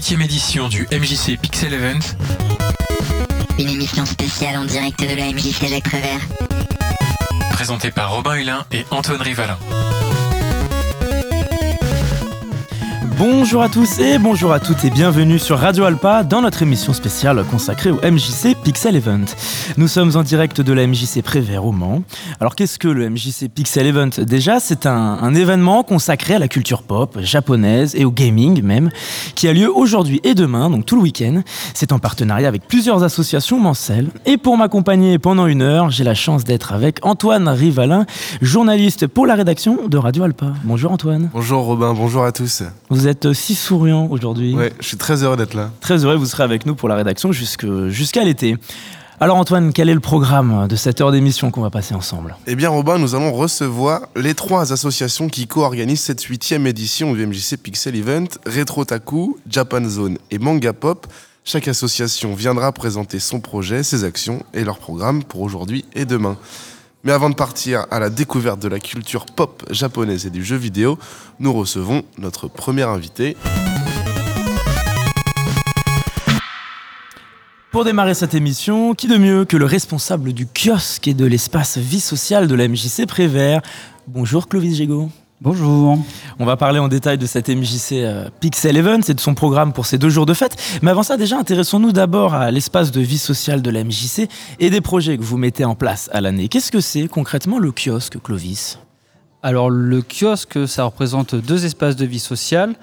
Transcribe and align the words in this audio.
huitième 0.00 0.22
édition 0.22 0.68
du 0.70 0.88
MJC 0.90 1.38
Pixel 1.38 1.74
Event. 1.74 1.98
Une 3.58 3.68
émission 3.68 4.06
spéciale 4.06 4.56
en 4.56 4.64
direct 4.64 4.98
de 4.98 5.14
la 5.14 5.26
MJC 5.26 5.68
Jacques 5.68 5.90
Prévert. 5.90 6.20
Présentée 7.52 7.90
par 7.90 8.10
Robin 8.10 8.36
Hulin 8.36 8.64
et 8.72 8.86
Antoine 8.90 9.20
Rivalin. 9.20 9.58
Bonjour 13.20 13.60
à 13.60 13.68
tous 13.68 13.98
et 13.98 14.18
bonjour 14.18 14.50
à 14.50 14.60
toutes 14.60 14.82
et 14.86 14.88
bienvenue 14.88 15.38
sur 15.38 15.58
Radio 15.58 15.84
Alpa 15.84 16.22
dans 16.22 16.40
notre 16.40 16.62
émission 16.62 16.94
spéciale 16.94 17.44
consacrée 17.50 17.90
au 17.90 17.96
MJC 17.96 18.56
Pixel 18.64 18.96
Event. 18.96 19.26
Nous 19.76 19.88
sommes 19.88 20.16
en 20.16 20.22
direct 20.22 20.62
de 20.62 20.72
la 20.72 20.86
MJC 20.86 21.20
Prévert 21.22 21.66
au 21.66 21.72
Mans. 21.72 22.02
Alors 22.40 22.54
qu'est-ce 22.54 22.78
que 22.78 22.88
le 22.88 23.10
MJC 23.10 23.50
Pixel 23.54 23.86
Event 23.86 24.08
Déjà, 24.20 24.58
c'est 24.58 24.86
un, 24.86 25.18
un, 25.20 25.34
événement 25.34 25.82
consacré 25.82 26.32
à 26.32 26.38
la 26.38 26.48
culture 26.48 26.82
pop 26.82 27.18
japonaise 27.20 27.94
et 27.94 28.06
au 28.06 28.10
gaming 28.10 28.62
même, 28.62 28.88
qui 29.34 29.48
a 29.48 29.52
lieu 29.52 29.70
aujourd'hui 29.70 30.22
et 30.24 30.32
demain, 30.32 30.70
donc 30.70 30.86
tout 30.86 30.96
le 30.96 31.02
week-end. 31.02 31.42
C'est 31.74 31.92
en 31.92 31.98
partenariat 31.98 32.48
avec 32.48 32.66
plusieurs 32.68 33.02
associations 33.02 33.60
mancelles. 33.60 34.08
Et 34.24 34.38
pour 34.38 34.56
m'accompagner 34.56 35.18
pendant 35.18 35.46
une 35.46 35.60
heure, 35.60 35.90
j'ai 35.90 36.04
la 36.04 36.14
chance 36.14 36.44
d'être 36.44 36.72
avec 36.72 37.04
Antoine 37.04 37.50
Rivalin, 37.50 38.06
journaliste 38.40 39.06
pour 39.06 39.26
la 39.26 39.34
rédaction 39.34 39.88
de 39.88 39.98
Radio 39.98 40.22
Alpa. 40.22 40.54
Bonjour 40.64 40.90
Antoine. 40.90 41.28
Bonjour 41.34 41.64
Robin, 41.64 41.92
bonjour 41.92 42.24
à 42.24 42.32
tous. 42.32 42.62
Vous 42.88 43.09
êtes 43.10 43.32
si 43.34 43.54
souriant 43.54 44.06
aujourd'hui. 44.10 44.54
Ouais, 44.54 44.72
je 44.80 44.86
suis 44.86 44.96
très 44.96 45.22
heureux 45.22 45.36
d'être 45.36 45.54
là. 45.54 45.70
Très 45.80 46.04
heureux, 46.04 46.16
vous 46.16 46.26
serez 46.26 46.44
avec 46.44 46.64
nous 46.64 46.74
pour 46.74 46.88
la 46.88 46.94
rédaction 46.94 47.32
jusqu'à 47.32 48.24
l'été. 48.24 48.56
Alors 49.22 49.36
Antoine, 49.36 49.74
quel 49.74 49.90
est 49.90 49.94
le 49.94 50.00
programme 50.00 50.66
de 50.66 50.76
cette 50.76 51.02
heure 51.02 51.12
d'émission 51.12 51.50
qu'on 51.50 51.60
va 51.60 51.68
passer 51.68 51.94
ensemble? 51.94 52.36
Eh 52.46 52.56
bien 52.56 52.70
Robin, 52.70 52.96
nous 52.96 53.14
allons 53.14 53.32
recevoir 53.32 54.08
les 54.16 54.32
trois 54.32 54.72
associations 54.72 55.28
qui 55.28 55.46
co-organisent 55.46 56.00
cette 56.00 56.22
huitième 56.22 56.66
édition 56.66 57.12
du 57.12 57.26
MJC 57.26 57.58
Pixel 57.62 57.96
Event, 57.96 58.28
Retro 58.46 58.86
Taku, 58.86 59.36
Japan 59.46 59.84
Zone 59.86 60.16
et 60.30 60.38
Manga 60.38 60.72
Pop. 60.72 61.06
Chaque 61.44 61.68
association 61.68 62.34
viendra 62.34 62.72
présenter 62.72 63.18
son 63.18 63.40
projet, 63.40 63.82
ses 63.82 64.04
actions 64.04 64.42
et 64.54 64.64
leur 64.64 64.78
programme 64.78 65.22
pour 65.22 65.42
aujourd'hui 65.42 65.84
et 65.94 66.06
demain. 66.06 66.38
Mais 67.02 67.12
avant 67.12 67.30
de 67.30 67.34
partir 67.34 67.86
à 67.90 67.98
la 67.98 68.10
découverte 68.10 68.60
de 68.60 68.68
la 68.68 68.78
culture 68.78 69.24
pop 69.24 69.64
japonaise 69.70 70.26
et 70.26 70.30
du 70.30 70.44
jeu 70.44 70.56
vidéo, 70.56 70.98
nous 71.38 71.52
recevons 71.52 72.02
notre 72.18 72.46
premier 72.46 72.82
invité. 72.82 73.38
Pour 77.70 77.84
démarrer 77.84 78.14
cette 78.14 78.34
émission, 78.34 78.94
qui 78.94 79.08
de 79.08 79.16
mieux 79.16 79.46
que 79.46 79.56
le 79.56 79.64
responsable 79.64 80.34
du 80.34 80.46
kiosque 80.46 81.08
et 81.08 81.14
de 81.14 81.24
l'espace 81.24 81.78
vie 81.78 82.00
sociale 82.00 82.48
de 82.48 82.54
la 82.54 82.68
MJC 82.68 83.06
Prévert? 83.06 83.62
Bonjour 84.06 84.48
Clovis 84.48 84.76
Gégaud. 84.76 85.08
Bonjour. 85.42 85.98
On 86.38 86.44
va 86.44 86.58
parler 86.58 86.80
en 86.80 86.88
détail 86.88 87.16
de 87.16 87.24
cette 87.24 87.48
MJC 87.48 87.92
euh, 87.92 88.28
Pixel 88.40 88.76
Event 88.76 89.00
et 89.08 89.14
de 89.14 89.20
son 89.20 89.32
programme 89.32 89.72
pour 89.72 89.86
ces 89.86 89.96
deux 89.96 90.10
jours 90.10 90.26
de 90.26 90.34
fête. 90.34 90.54
Mais 90.82 90.90
avant 90.90 91.02
ça, 91.02 91.16
déjà, 91.16 91.38
intéressons-nous 91.38 91.92
d'abord 91.92 92.34
à 92.34 92.50
l'espace 92.50 92.90
de 92.90 93.00
vie 93.00 93.16
sociale 93.16 93.62
de 93.62 93.70
la 93.70 93.82
MJC 93.82 94.28
et 94.58 94.68
des 94.68 94.82
projets 94.82 95.16
que 95.16 95.22
vous 95.22 95.38
mettez 95.38 95.64
en 95.64 95.74
place 95.74 96.10
à 96.12 96.20
l'année. 96.20 96.48
Qu'est-ce 96.48 96.70
que 96.70 96.80
c'est 96.80 97.08
concrètement 97.08 97.58
le 97.58 97.72
kiosque, 97.72 98.22
Clovis? 98.22 98.80
Alors, 99.42 99.70
le 99.70 100.02
kiosque, 100.02 100.68
ça 100.68 100.84
représente 100.84 101.34
deux 101.34 101.64
espaces 101.64 101.96
de 101.96 102.04
vie 102.04 102.20
sociale. 102.20 102.74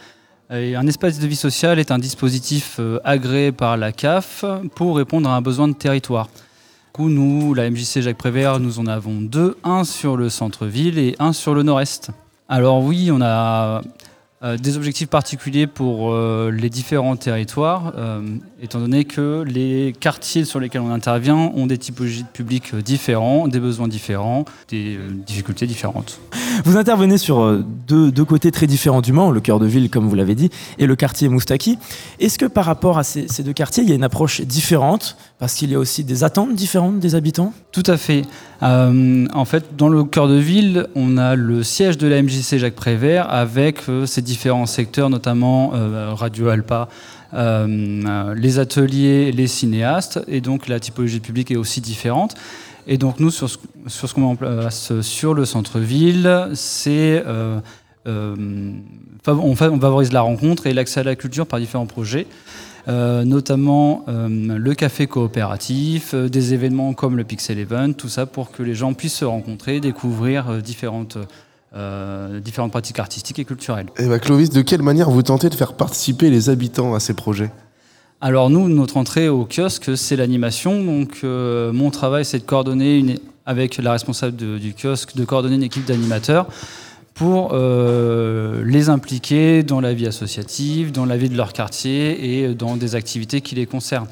Et 0.49 0.75
un 0.75 0.87
espace 0.87 1.19
de 1.19 1.27
vie 1.27 1.35
sociale 1.35 1.77
est 1.77 1.91
un 1.91 1.99
dispositif 1.99 2.77
euh, 2.79 2.99
agréé 3.03 3.51
par 3.51 3.77
la 3.77 3.91
CAF 3.91 4.43
pour 4.73 4.97
répondre 4.97 5.29
à 5.29 5.35
un 5.35 5.41
besoin 5.41 5.67
de 5.67 5.75
territoire. 5.75 6.25
Du 6.25 6.91
coup, 7.03 7.09
nous, 7.09 7.53
la 7.53 7.69
MJC 7.69 8.01
Jacques 8.01 8.17
Prévert, 8.17 8.59
nous 8.59 8.79
en 8.79 8.87
avons 8.87 9.21
deux, 9.21 9.57
un 9.63 9.83
sur 9.83 10.17
le 10.17 10.29
centre-ville 10.29 10.97
et 10.97 11.15
un 11.19 11.33
sur 11.33 11.53
le 11.53 11.61
nord-est. 11.61 12.09
Alors 12.49 12.81
oui, 12.81 13.09
on 13.11 13.21
a 13.21 13.81
euh, 14.43 14.55
des 14.55 14.77
objectifs 14.77 15.09
particuliers 15.09 15.67
pour 15.67 16.13
euh, 16.13 16.49
les 16.49 16.69
différents 16.69 17.17
territoires, 17.17 17.93
euh, 17.97 18.21
étant 18.61 18.79
donné 18.79 19.03
que 19.03 19.43
les 19.45 19.93
quartiers 19.99 20.45
sur 20.45 20.59
lesquels 20.59 20.81
on 20.81 20.91
intervient 20.91 21.35
ont 21.35 21.67
des 21.67 21.77
typologies 21.77 22.23
de 22.23 22.29
publics 22.29 22.73
différents, 22.75 23.49
des 23.49 23.59
besoins 23.59 23.89
différents, 23.89 24.45
des 24.69 24.97
difficultés 25.25 25.65
différentes. 25.65 26.21
Vous 26.65 26.77
intervenez 26.77 27.17
sur 27.17 27.63
deux, 27.87 28.11
deux, 28.11 28.25
côtés 28.25 28.51
très 28.51 28.67
différents 28.67 29.01
du 29.01 29.13
Mans, 29.13 29.31
le 29.31 29.39
cœur 29.39 29.59
de 29.59 29.65
ville, 29.65 29.89
comme 29.89 30.07
vous 30.07 30.15
l'avez 30.15 30.35
dit, 30.35 30.49
et 30.79 30.85
le 30.85 30.95
quartier 30.95 31.29
Moustaki. 31.29 31.77
Est-ce 32.19 32.37
que 32.37 32.45
par 32.45 32.65
rapport 32.65 32.97
à 32.97 33.03
ces, 33.03 33.27
deux 33.43 33.53
quartiers, 33.53 33.83
il 33.83 33.89
y 33.89 33.91
a 33.91 33.95
une 33.95 34.03
approche 34.03 34.41
différente? 34.41 35.17
Parce 35.39 35.53
qu'il 35.53 35.71
y 35.71 35.75
a 35.75 35.79
aussi 35.79 36.03
des 36.03 36.23
attentes 36.23 36.55
différentes 36.55 36.99
des 36.99 37.15
habitants? 37.15 37.53
Tout 37.71 37.83
à 37.85 37.97
fait. 37.97 38.23
Euh, 38.63 39.27
en 39.33 39.45
fait, 39.45 39.75
dans 39.77 39.89
le 39.89 40.03
cœur 40.03 40.27
de 40.27 40.35
ville, 40.35 40.87
on 40.95 41.17
a 41.17 41.35
le 41.35 41.63
siège 41.63 41.97
de 41.97 42.07
la 42.07 42.21
MJC 42.21 42.57
Jacques 42.57 42.75
Prévert 42.75 43.31
avec 43.31 43.87
euh, 43.89 44.05
ses 44.05 44.21
différents 44.21 44.65
secteurs, 44.65 45.09
notamment 45.09 45.71
euh, 45.75 46.13
Radio 46.13 46.49
Alpa, 46.49 46.89
les 47.33 48.59
ateliers, 48.59 49.31
les 49.31 49.47
cinéastes, 49.47 50.19
et 50.27 50.41
donc 50.41 50.67
la 50.67 50.79
typologie 50.79 51.19
publique 51.19 51.51
est 51.51 51.57
aussi 51.57 51.81
différente. 51.81 52.35
Et 52.87 52.97
donc 52.97 53.19
nous, 53.19 53.31
sur 53.31 53.49
ce, 53.49 53.57
sur 53.87 54.09
ce 54.09 54.13
qu'on 54.13 54.21
met 54.21 54.27
en 54.27 54.35
place 54.35 54.99
sur 55.01 55.33
le 55.33 55.45
centre-ville, 55.45 56.49
c'est 56.53 57.23
euh, 57.25 57.59
euh, 58.07 58.35
on, 59.27 59.55
favorise 59.55 60.13
la 60.13 60.21
rencontre 60.21 60.67
et 60.67 60.73
l'accès 60.73 61.01
à 61.01 61.03
la 61.03 61.15
culture 61.15 61.45
par 61.45 61.59
différents 61.59 61.85
projets. 61.85 62.27
Euh, 62.87 63.25
notamment 63.25 64.05
euh, 64.07 64.29
le 64.29 64.73
café 64.73 65.07
coopératif, 65.07 66.13
euh, 66.13 66.29
des 66.29 66.53
événements 66.53 66.93
comme 66.93 67.17
le 67.17 67.25
Pixel 67.25 67.59
Event, 67.59 67.91
tout 67.91 68.07
ça 68.07 68.25
pour 68.25 68.49
que 68.51 68.63
les 68.63 68.75
gens 68.75 68.93
puissent 68.93 69.17
se 69.17 69.25
rencontrer, 69.25 69.81
découvrir 69.81 70.61
différentes, 70.61 71.17
différentes 72.41 72.71
pratiques 72.71 72.97
artistiques 72.97 73.39
et 73.39 73.45
culturelles. 73.45 73.87
Et 73.97 74.07
bah 74.07 74.17
Clovis, 74.19 74.49
de 74.49 74.61
quelle 74.61 74.81
manière 74.81 75.11
vous 75.11 75.21
tentez 75.21 75.49
de 75.49 75.53
faire 75.53 75.73
participer 75.73 76.29
les 76.29 76.49
habitants 76.49 76.95
à 76.95 76.99
ces 76.99 77.13
projets? 77.13 77.51
Alors 78.19 78.49
nous, 78.49 78.67
notre 78.67 78.97
entrée 78.97 79.29
au 79.29 79.45
kiosque, 79.45 79.95
c'est 79.95 80.15
l'animation. 80.15 80.83
Donc 80.83 81.19
euh, 81.23 81.71
mon 81.71 81.91
travail, 81.91 82.25
c'est 82.25 82.39
de 82.39 82.43
coordonner 82.43 83.19
avec 83.45 83.77
la 83.77 83.91
responsable 83.91 84.35
du 84.35 84.73
kiosque, 84.73 85.15
de 85.15 85.23
coordonner 85.23 85.55
une 85.55 85.63
équipe 85.63 85.85
d'animateurs 85.85 86.47
pour 87.13 87.51
euh, 87.53 88.63
les 88.65 88.89
impliquer 88.89 89.63
dans 89.63 89.81
la 89.81 89.93
vie 89.93 90.07
associative, 90.07 90.91
dans 90.91 91.05
la 91.05 91.17
vie 91.17 91.29
de 91.29 91.37
leur 91.37 91.53
quartier 91.53 92.41
et 92.41 92.53
dans 92.53 92.75
des 92.75 92.95
activités 92.95 93.41
qui 93.41 93.55
les 93.55 93.65
concernent. 93.65 94.07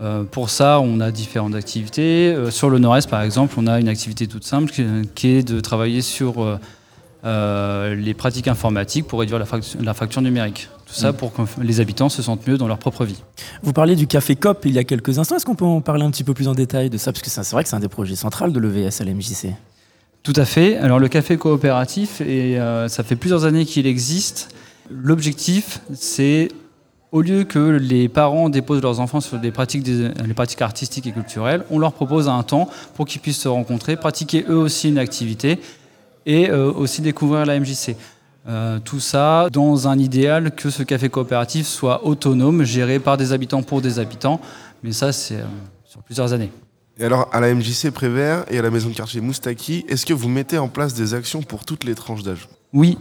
Euh, 0.00 0.24
pour 0.24 0.50
ça, 0.50 0.80
on 0.80 1.00
a 1.00 1.10
différentes 1.10 1.54
activités. 1.54 2.34
Sur 2.50 2.70
le 2.70 2.78
Nord-Est, 2.78 3.08
par 3.08 3.22
exemple, 3.22 3.54
on 3.58 3.66
a 3.66 3.78
une 3.80 3.88
activité 3.88 4.26
toute 4.26 4.44
simple 4.44 4.72
qui 5.14 5.28
est 5.28 5.46
de 5.46 5.60
travailler 5.60 6.00
sur 6.00 6.58
euh, 7.24 7.94
les 7.94 8.14
pratiques 8.14 8.48
informatiques 8.48 9.06
pour 9.06 9.20
réduire 9.20 9.38
la, 9.38 9.44
facture, 9.44 9.80
la 9.80 9.94
facture 9.94 10.22
numérique. 10.22 10.68
Tout 10.86 10.94
ça 10.94 11.12
pour 11.12 11.32
que 11.32 11.42
les 11.60 11.80
habitants 11.80 12.08
se 12.08 12.20
sentent 12.20 12.46
mieux 12.46 12.58
dans 12.58 12.66
leur 12.66 12.78
propre 12.78 13.04
vie. 13.04 13.22
Vous 13.62 13.72
parliez 13.72 13.94
du 13.94 14.06
Café 14.06 14.34
COP 14.34 14.66
il 14.66 14.72
y 14.72 14.78
a 14.78 14.84
quelques 14.84 15.18
instants. 15.18 15.36
Est-ce 15.36 15.46
qu'on 15.46 15.54
peut 15.54 15.64
en 15.64 15.80
parler 15.80 16.04
un 16.04 16.10
petit 16.10 16.24
peu 16.24 16.34
plus 16.34 16.48
en 16.48 16.54
détail 16.54 16.90
de 16.90 16.98
ça? 16.98 17.12
Parce 17.12 17.22
que 17.22 17.30
c'est 17.30 17.48
vrai 17.52 17.62
que 17.62 17.68
c'est 17.68 17.76
un 17.76 17.80
des 17.80 17.88
projets 17.88 18.16
centraux 18.16 18.48
de 18.48 18.58
l'EVS 18.58 19.00
à 19.00 19.04
l'MJC. 19.04 19.54
Tout 20.22 20.32
à 20.36 20.44
fait. 20.44 20.76
Alors 20.78 20.98
le 20.98 21.08
café 21.08 21.36
coopératif, 21.36 22.20
et 22.20 22.58
euh, 22.58 22.88
ça 22.88 23.04
fait 23.04 23.16
plusieurs 23.16 23.44
années 23.44 23.66
qu'il 23.66 23.86
existe. 23.86 24.54
L'objectif, 24.90 25.80
c'est 25.94 26.48
au 27.12 27.20
lieu 27.20 27.44
que 27.44 27.58
les 27.58 28.08
parents 28.08 28.48
déposent 28.48 28.82
leurs 28.82 29.00
enfants 29.00 29.20
sur 29.20 29.38
des 29.38 29.50
pratiques, 29.50 29.82
des, 29.82 30.08
les 30.24 30.34
pratiques 30.34 30.62
artistiques 30.62 31.06
et 31.06 31.12
culturelles, 31.12 31.62
on 31.70 31.78
leur 31.78 31.92
propose 31.92 32.28
un 32.28 32.42
temps 32.42 32.68
pour 32.94 33.06
qu'ils 33.06 33.20
puissent 33.20 33.40
se 33.40 33.48
rencontrer, 33.48 33.96
pratiquer 33.96 34.44
eux 34.48 34.56
aussi 34.56 34.88
une 34.88 34.98
activité 34.98 35.60
et 36.26 36.50
euh, 36.50 36.72
aussi 36.72 37.02
découvrir 37.02 37.46
la 37.46 37.58
MJC. 37.58 37.96
Euh, 38.48 38.80
tout 38.80 38.98
ça 38.98 39.48
dans 39.52 39.86
un 39.86 39.98
idéal 39.98 40.50
que 40.52 40.68
ce 40.68 40.82
café 40.82 41.08
coopératif 41.08 41.66
soit 41.66 42.04
autonome, 42.04 42.64
géré 42.64 42.98
par 42.98 43.16
des 43.16 43.32
habitants 43.32 43.62
pour 43.62 43.80
des 43.80 43.98
habitants. 43.98 44.40
Mais 44.82 44.92
ça, 44.92 45.12
c'est 45.12 45.36
euh, 45.36 45.44
sur 45.84 46.02
plusieurs 46.02 46.32
années. 46.32 46.50
Et 46.98 47.04
alors, 47.04 47.28
à 47.32 47.40
la 47.40 47.54
MJC 47.54 47.90
Prévert 47.90 48.44
et 48.50 48.58
à 48.58 48.62
la 48.62 48.70
maison 48.70 48.88
de 48.90 48.94
quartier 48.94 49.20
Moustaki, 49.20 49.84
est-ce 49.88 50.04
que 50.04 50.12
vous 50.12 50.28
mettez 50.28 50.58
en 50.58 50.68
place 50.68 50.94
des 50.94 51.14
actions 51.14 51.42
pour 51.42 51.64
toutes 51.64 51.84
les 51.84 51.94
tranches 51.94 52.22
d'âge? 52.22 52.48
Oui. 52.72 52.98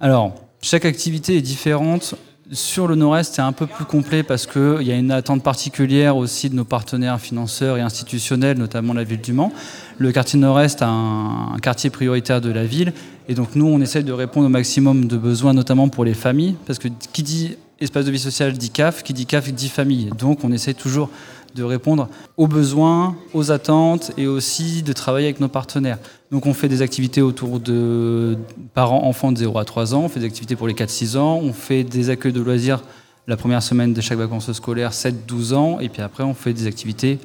Alors, 0.00 0.34
chaque 0.62 0.84
activité 0.84 1.36
est 1.36 1.42
différente. 1.42 2.14
Sur 2.52 2.88
le 2.88 2.94
Nord-Est, 2.94 3.34
c'est 3.34 3.42
un 3.42 3.52
peu 3.52 3.66
plus 3.66 3.86
complet 3.86 4.22
parce 4.22 4.46
qu'il 4.46 4.82
y 4.82 4.92
a 4.92 4.96
une 4.96 5.10
attente 5.10 5.42
particulière 5.42 6.18
aussi 6.18 6.50
de 6.50 6.54
nos 6.54 6.64
partenaires 6.64 7.18
financeurs 7.18 7.78
et 7.78 7.80
institutionnels, 7.80 8.58
notamment 8.58 8.92
la 8.92 9.02
ville 9.02 9.22
du 9.22 9.32
Mans. 9.32 9.50
Le 9.96 10.12
quartier 10.12 10.38
Nord-Est 10.38 10.82
a 10.82 10.88
un, 10.88 11.56
quartier 11.62 11.88
prioritaire 11.88 12.42
de 12.42 12.50
la 12.50 12.66
ville. 12.66 12.92
Et 13.28 13.34
donc, 13.34 13.54
nous, 13.54 13.66
on 13.66 13.80
essaie 13.80 14.02
de 14.02 14.12
répondre 14.12 14.46
au 14.46 14.50
maximum 14.50 15.06
de 15.06 15.16
besoins, 15.16 15.54
notamment 15.54 15.88
pour 15.88 16.04
les 16.04 16.12
familles. 16.12 16.54
Parce 16.66 16.78
que 16.78 16.88
qui 17.14 17.22
dit 17.22 17.56
espace 17.80 18.04
de 18.04 18.10
vie 18.10 18.18
sociale 18.18 18.52
dit 18.52 18.68
CAF, 18.68 19.02
qui 19.02 19.14
dit 19.14 19.24
CAF 19.24 19.50
dit 19.50 19.70
famille. 19.70 20.10
Donc, 20.18 20.44
on 20.44 20.52
essaie 20.52 20.74
toujours 20.74 21.08
de 21.54 21.62
répondre 21.62 22.08
aux 22.36 22.48
besoins, 22.48 23.16
aux 23.32 23.50
attentes 23.52 24.12
et 24.16 24.26
aussi 24.26 24.82
de 24.82 24.92
travailler 24.92 25.26
avec 25.26 25.40
nos 25.40 25.48
partenaires. 25.48 25.98
Donc 26.30 26.46
on 26.46 26.54
fait 26.54 26.68
des 26.68 26.82
activités 26.82 27.22
autour 27.22 27.60
de 27.60 28.36
parents 28.74 29.04
enfants 29.04 29.32
de 29.32 29.38
0 29.38 29.58
à 29.58 29.64
3 29.64 29.94
ans, 29.94 30.00
on 30.00 30.08
fait 30.08 30.20
des 30.20 30.26
activités 30.26 30.56
pour 30.56 30.66
les 30.66 30.74
4-6 30.74 31.16
ans, 31.16 31.40
on 31.42 31.52
fait 31.52 31.84
des 31.84 32.10
accueils 32.10 32.32
de 32.32 32.40
loisirs 32.40 32.82
la 33.26 33.36
première 33.36 33.62
semaine 33.62 33.94
de 33.94 34.00
chaque 34.00 34.18
vacances 34.18 34.52
scolaires 34.52 34.92
7-12 34.92 35.54
ans 35.54 35.80
et 35.80 35.88
puis 35.88 36.02
après 36.02 36.24
on 36.24 36.34
fait 36.34 36.52
des 36.52 36.66
activités 36.66 37.18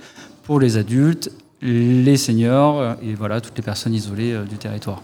pour 0.43 0.59
les 0.59 0.77
adultes, 0.77 1.31
les 1.61 2.17
seniors 2.17 2.95
et 3.01 3.15
voilà 3.15 3.41
toutes 3.41 3.57
les 3.57 3.63
personnes 3.63 3.93
isolées 3.93 4.37
du 4.49 4.57
territoire. 4.57 5.01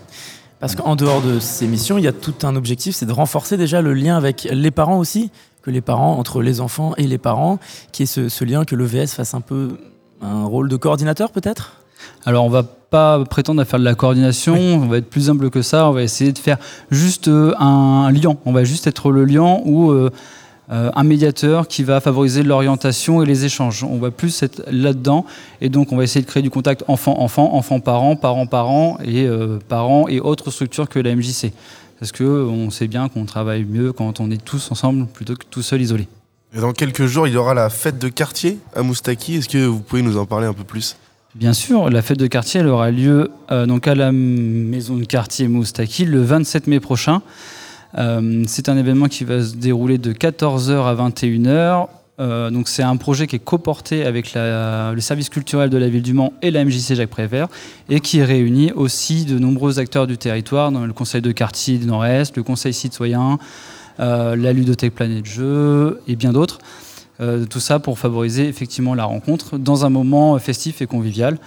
Parce 0.60 0.76
qu'en 0.76 0.96
dehors 0.96 1.22
de 1.22 1.40
ces 1.40 1.68
missions, 1.68 1.98
il 1.98 2.06
y 2.06 2.08
a 2.08 2.14
tout 2.14 2.34
un 2.44 2.56
objectif, 2.56 2.96
c'est 2.96 3.06
de 3.06 3.12
renforcer 3.12 3.58
déjà 3.58 3.82
le 3.82 3.94
lien 3.94 4.16
avec 4.16 4.48
les 4.50 4.72
parents 4.72 4.98
aussi 4.98 5.30
que 5.66 5.72
les 5.72 5.82
parents, 5.82 6.18
entre 6.18 6.42
les 6.42 6.62
enfants 6.62 6.94
et 6.98 7.08
les 7.08 7.18
parents, 7.18 7.60
qui 7.92 8.04
est 8.04 8.06
ce, 8.06 8.30
ce 8.30 8.46
lien, 8.46 8.66
que 8.66 8.76
l'EVS 8.76 9.08
fasse 9.08 9.34
un 9.34 9.42
peu 9.42 9.78
un 10.22 10.46
rôle 10.46 10.70
de 10.70 10.76
coordinateur 10.76 11.32
peut-être? 11.32 11.82
Alors 12.26 12.46
on 12.46 12.50
va 12.50 12.64
pas 12.64 13.24
prétendre 13.26 13.62
à 13.62 13.66
faire 13.66 13.80
de 13.80 13.86
la 13.86 13.96
coordination, 13.96 14.56
on 14.56 14.88
va 14.88 14.98
être 14.98 15.10
plus 15.10 15.30
humble 15.30 15.50
que 15.50 15.62
ça, 15.62 15.90
on 15.90 15.92
va 15.92 16.04
essayer 16.04 16.32
de 16.32 16.38
faire 16.38 16.58
juste 16.92 17.28
euh, 17.28 17.54
un 17.60 18.12
lien, 18.12 18.38
on 18.46 18.52
va 18.52 18.64
juste 18.64 18.86
être 18.86 19.12
le 19.12 19.26
lien 19.26 19.60
ou 19.66 19.92
euh, 19.92 20.12
euh, 20.72 20.90
un 20.96 21.04
médiateur 21.04 21.68
qui 21.68 21.84
va 21.84 22.00
favoriser 22.00 22.42
l'orientation 22.42 23.22
et 23.22 23.26
les 23.26 23.46
échanges. 23.46 23.84
On 23.84 24.00
va 24.00 24.10
plus 24.10 24.42
être 24.42 24.64
là-dedans 24.72 25.26
et 25.62 25.70
donc 25.70 25.92
on 25.92 25.98
va 25.98 26.04
essayer 26.04 26.22
de 26.22 26.28
créer 26.28 26.42
du 26.42 26.50
contact 26.50 26.84
enfant-enfant, 26.88 27.54
enfant-parent, 27.54 28.16
parent-parent 28.16 28.98
et 29.04 29.26
euh, 29.26 29.60
parents 29.70 30.08
et 30.08 30.20
autres 30.20 30.50
structures 30.50 30.90
que 30.90 30.98
la 30.98 31.16
MJC. 31.16 31.52
Parce 32.06 32.20
qu'on 32.20 32.70
sait 32.70 32.86
bien 32.86 33.10
qu'on 33.10 33.26
travaille 33.26 33.64
mieux 33.64 33.92
quand 33.92 34.20
on 34.20 34.30
est 34.30 34.38
tous 34.38 34.72
ensemble 34.72 35.08
plutôt 35.08 35.34
que 35.34 35.44
tout 35.50 35.64
seul 35.64 35.82
isolé. 35.82 36.08
Et 36.56 36.60
dans 36.60 36.72
quelques 36.72 37.08
jours, 37.08 37.28
il 37.28 37.34
y 37.34 37.36
aura 37.36 37.56
la 37.56 37.72
fête 37.72 37.98
de 37.98 38.10
quartier 38.10 38.60
à 38.76 38.84
Moustaki. 38.84 39.38
Est-ce 39.38 39.50
que 39.50 39.66
vous 39.66 39.80
pouvez 39.80 40.04
nous 40.04 40.16
en 40.16 40.28
parler 40.28 40.46
un 40.46 40.54
peu 40.54 40.64
plus? 40.64 40.98
Bien 41.34 41.54
sûr, 41.54 41.90
la 41.90 42.04
fête 42.04 42.20
de 42.20 42.28
quartier 42.28 42.60
elle 42.60 42.68
aura 42.68 42.92
lieu 42.92 43.32
euh, 43.50 43.66
donc 43.66 43.88
à 43.88 43.96
la 43.96 44.12
maison 44.12 44.98
de 44.98 45.04
quartier 45.04 45.48
Moustaki 45.48 46.06
le 46.06 46.22
27 46.22 46.68
mai 46.68 46.80
prochain. 46.80 47.24
Euh, 47.98 48.44
c'est 48.46 48.70
un 48.70 48.78
événement 48.78 49.08
qui 49.08 49.24
va 49.24 49.42
se 49.42 49.56
dérouler 49.56 49.98
de 49.98 50.14
14h 50.14 50.86
à 50.86 50.94
21h. 50.94 51.88
Euh, 52.18 52.50
donc 52.50 52.70
c'est 52.70 52.84
un 52.84 52.96
projet 52.96 53.28
qui 53.28 53.36
est 53.36 53.44
coporté 53.44 54.06
avec 54.06 54.34
le 54.36 55.00
service 55.00 55.30
culturel 55.30 55.70
de 55.70 55.78
la 55.78 55.90
ville 55.90 56.02
du 56.02 56.14
Mans 56.14 56.32
et 56.42 56.50
la 56.50 56.64
MJC 56.64 56.96
Jacques 56.96 57.10
Prévert 57.10 57.48
et 57.90 58.00
qui 58.00 58.24
réunit 58.24 58.72
aussi 58.72 59.26
de 59.26 59.38
nombreux 59.38 59.80
acteurs 59.80 60.08
du 60.08 60.18
territoire, 60.18 60.72
le 60.72 60.94
conseil 60.94 61.22
de 61.22 61.32
quartier 61.32 61.78
du 61.78 61.86
Nord-Est, 61.86 62.38
le 62.38 62.44
conseil 62.44 62.74
citoyen, 62.74 63.38
euh, 64.00 64.36
la 64.36 64.54
ludothèque 64.54 64.96
Planète 64.96 65.26
Jeux 65.26 66.02
et 66.08 66.16
bien 66.16 66.32
d'autres. 66.32 66.60
Euh, 67.22 67.46
tout 67.46 67.62
ça 67.62 67.80
pour 67.80 67.98
favoriser 67.98 68.48
effectivement 68.48 68.94
la 68.94 69.06
rencontre 69.06 69.58
dans 69.58 69.86
un 69.86 69.90
moment 69.90 70.38
festif 70.40 70.82
et 70.82 70.86
convivial. 70.86 71.38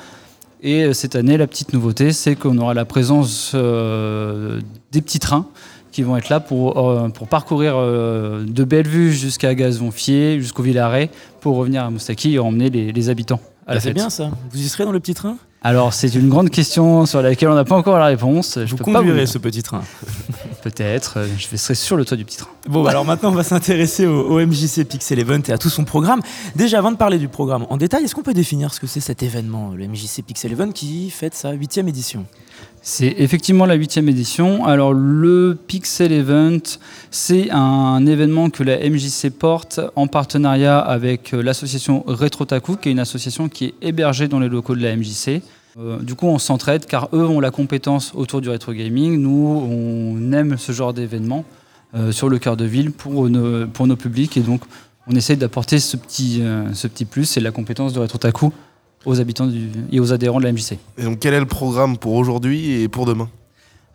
Et 0.63 0.85
euh, 0.85 0.93
cette 0.93 1.15
année, 1.15 1.37
la 1.37 1.47
petite 1.47 1.73
nouveauté, 1.73 2.13
c'est 2.13 2.37
qu'on 2.37 2.57
aura 2.59 2.75
la 2.75 2.85
présence 2.85 3.55
des 3.55 5.01
petits 5.01 5.19
trains 5.19 5.47
qui 5.99 6.05
vont 6.05 6.17
être 6.17 6.29
là 6.29 6.39
pour, 6.39 6.89
euh, 6.89 7.09
pour 7.09 7.27
parcourir 7.27 7.73
euh, 7.77 8.45
de 8.47 8.63
Bellevue 8.63 9.13
jusqu'à 9.13 9.53
Gazonfier, 9.57 10.41
jusqu'au 10.41 10.63
Villaret, 10.63 11.11
pour 11.41 11.57
revenir 11.57 11.83
à 11.83 11.91
Moustaki 11.91 12.35
et 12.35 12.39
emmener 12.39 12.71
les, 12.71 12.93
les 12.93 13.09
habitants 13.11 13.41
à 13.67 13.73
la 13.73 13.79
Ah, 13.79 13.81
C'est 13.81 13.89
fête. 13.89 13.95
bien 13.97 14.09
ça. 14.09 14.31
Vous 14.53 14.61
y 14.61 14.69
serez 14.69 14.85
dans 14.85 14.93
le 14.93 15.01
petit 15.01 15.15
train? 15.15 15.37
Alors, 15.61 15.93
c'est 15.93 16.15
une 16.15 16.29
grande 16.29 16.51
question 16.51 17.05
sur 17.05 17.21
laquelle 17.21 17.49
on 17.49 17.57
n'a 17.57 17.65
pas 17.65 17.75
encore 17.75 17.99
la 17.99 18.07
réponse. 18.07 18.61
Je 18.65 18.71
Vous 18.71 18.77
peux 18.77 18.85
pas 18.85 18.91
vous 18.93 18.97
conduirez 18.99 19.25
dire. 19.25 19.29
ce 19.29 19.39
petit 19.39 19.65
train. 19.65 19.83
Peut-être. 20.63 21.15
euh, 21.19 21.27
Je 21.37 21.57
serai 21.57 21.75
sur 21.75 21.97
le 21.97 22.05
toit 22.05 22.17
du 22.17 22.25
petit 22.25 22.37
train. 22.39 22.47
Bon, 22.69 22.85
alors 22.87 23.05
maintenant, 23.05 23.31
on 23.31 23.35
va 23.35 23.43
s'intéresser 23.43 24.07
au, 24.07 24.21
au 24.29 24.39
MJC 24.47 24.85
Pixel 24.85 25.19
Event 25.19 25.41
et 25.49 25.53
à 25.53 25.59
tout 25.59 25.69
son 25.69 25.85
programme. 25.85 26.21
Déjà, 26.55 26.79
avant 26.79 26.93
de 26.93 26.97
parler 26.97 27.19
du 27.19 27.27
programme 27.27 27.67
en 27.71 27.77
détail, 27.77 28.05
est-ce 28.05 28.15
qu'on 28.15 28.23
peut 28.23 28.35
définir 28.35 28.73
ce 28.73 28.79
que 28.79 28.87
c'est 28.87 29.01
cet 29.01 29.25
événement, 29.25 29.73
le 29.77 29.89
MJC 29.89 30.23
Pixel 30.25 30.53
Event, 30.53 30.71
qui 30.71 31.11
fête 31.11 31.35
sa 31.35 31.51
huitième 31.51 31.89
édition? 31.89 32.25
C'est 32.83 33.15
effectivement 33.19 33.67
la 33.67 33.75
huitième 33.75 34.09
édition. 34.09 34.65
Alors 34.65 34.93
le 34.93 35.57
Pixel 35.67 36.13
Event, 36.13 36.61
c'est 37.11 37.51
un 37.51 38.07
événement 38.07 38.51
que 38.51 38.63
la 38.63 38.79
MJC 38.79 39.31
porte 39.31 39.81
en 39.97 40.07
partenariat 40.07 40.79
avec 40.79 41.35
euh, 41.35 41.43
l'association 41.43 42.05
Retrotaku, 42.07 42.77
qui 42.77 42.89
est 42.89 42.93
une 42.93 42.99
association 42.99 43.49
qui 43.49 43.67
est 43.67 43.75
hébergée 43.83 44.29
dans 44.29 44.41
les 44.41 44.49
locaux 44.49 44.75
de 44.75 44.83
la 44.83 44.97
MJC. 44.97 45.43
Euh, 45.79 45.99
du 45.99 46.15
coup, 46.15 46.27
on 46.27 46.39
s'entraide 46.39 46.87
car 46.87 47.09
eux 47.13 47.27
ont 47.27 47.41
la 47.41 47.51
compétence 47.51 48.13
autour 48.15 48.41
du 48.41 48.49
rétro 48.49 48.73
gaming. 48.73 49.21
Nous, 49.21 49.69
on 49.71 50.33
aime 50.33 50.57
ce 50.57 50.73
genre 50.73 50.93
d'événement 50.93 51.45
euh, 51.95 52.13
sur 52.13 52.29
le 52.29 52.39
cœur 52.39 52.57
de 52.57 52.65
ville 52.65 52.93
pour 52.93 53.29
nos, 53.29 53.67
pour 53.67 53.87
nos 53.87 53.97
publics 53.97 54.37
et 54.37 54.41
donc 54.41 54.63
on 55.07 55.17
essaye 55.17 55.37
d'apporter 55.37 55.79
ce 55.79 55.97
petit, 55.97 56.43
ce 56.75 56.87
petit 56.87 57.07
plus, 57.07 57.25
c'est 57.25 57.41
la 57.41 57.51
compétence 57.51 57.95
de 57.95 58.01
Retrotaku 58.01 58.53
aux 59.09 59.21
habitants 59.21 59.47
du- 59.47 59.71
et 59.91 59.99
aux 60.01 60.13
adhérents 60.13 60.39
de 60.39 60.45
la 60.45 60.53
MJC. 60.53 60.79
Et 60.99 61.03
donc, 61.05 61.19
quel 61.21 61.33
est 61.35 61.41
le 61.41 61.47
programme 61.47 61.97
pour 61.97 62.13
aujourd'hui 62.15 62.83
et 62.83 62.89
pour 62.89 63.07
demain? 63.07 63.29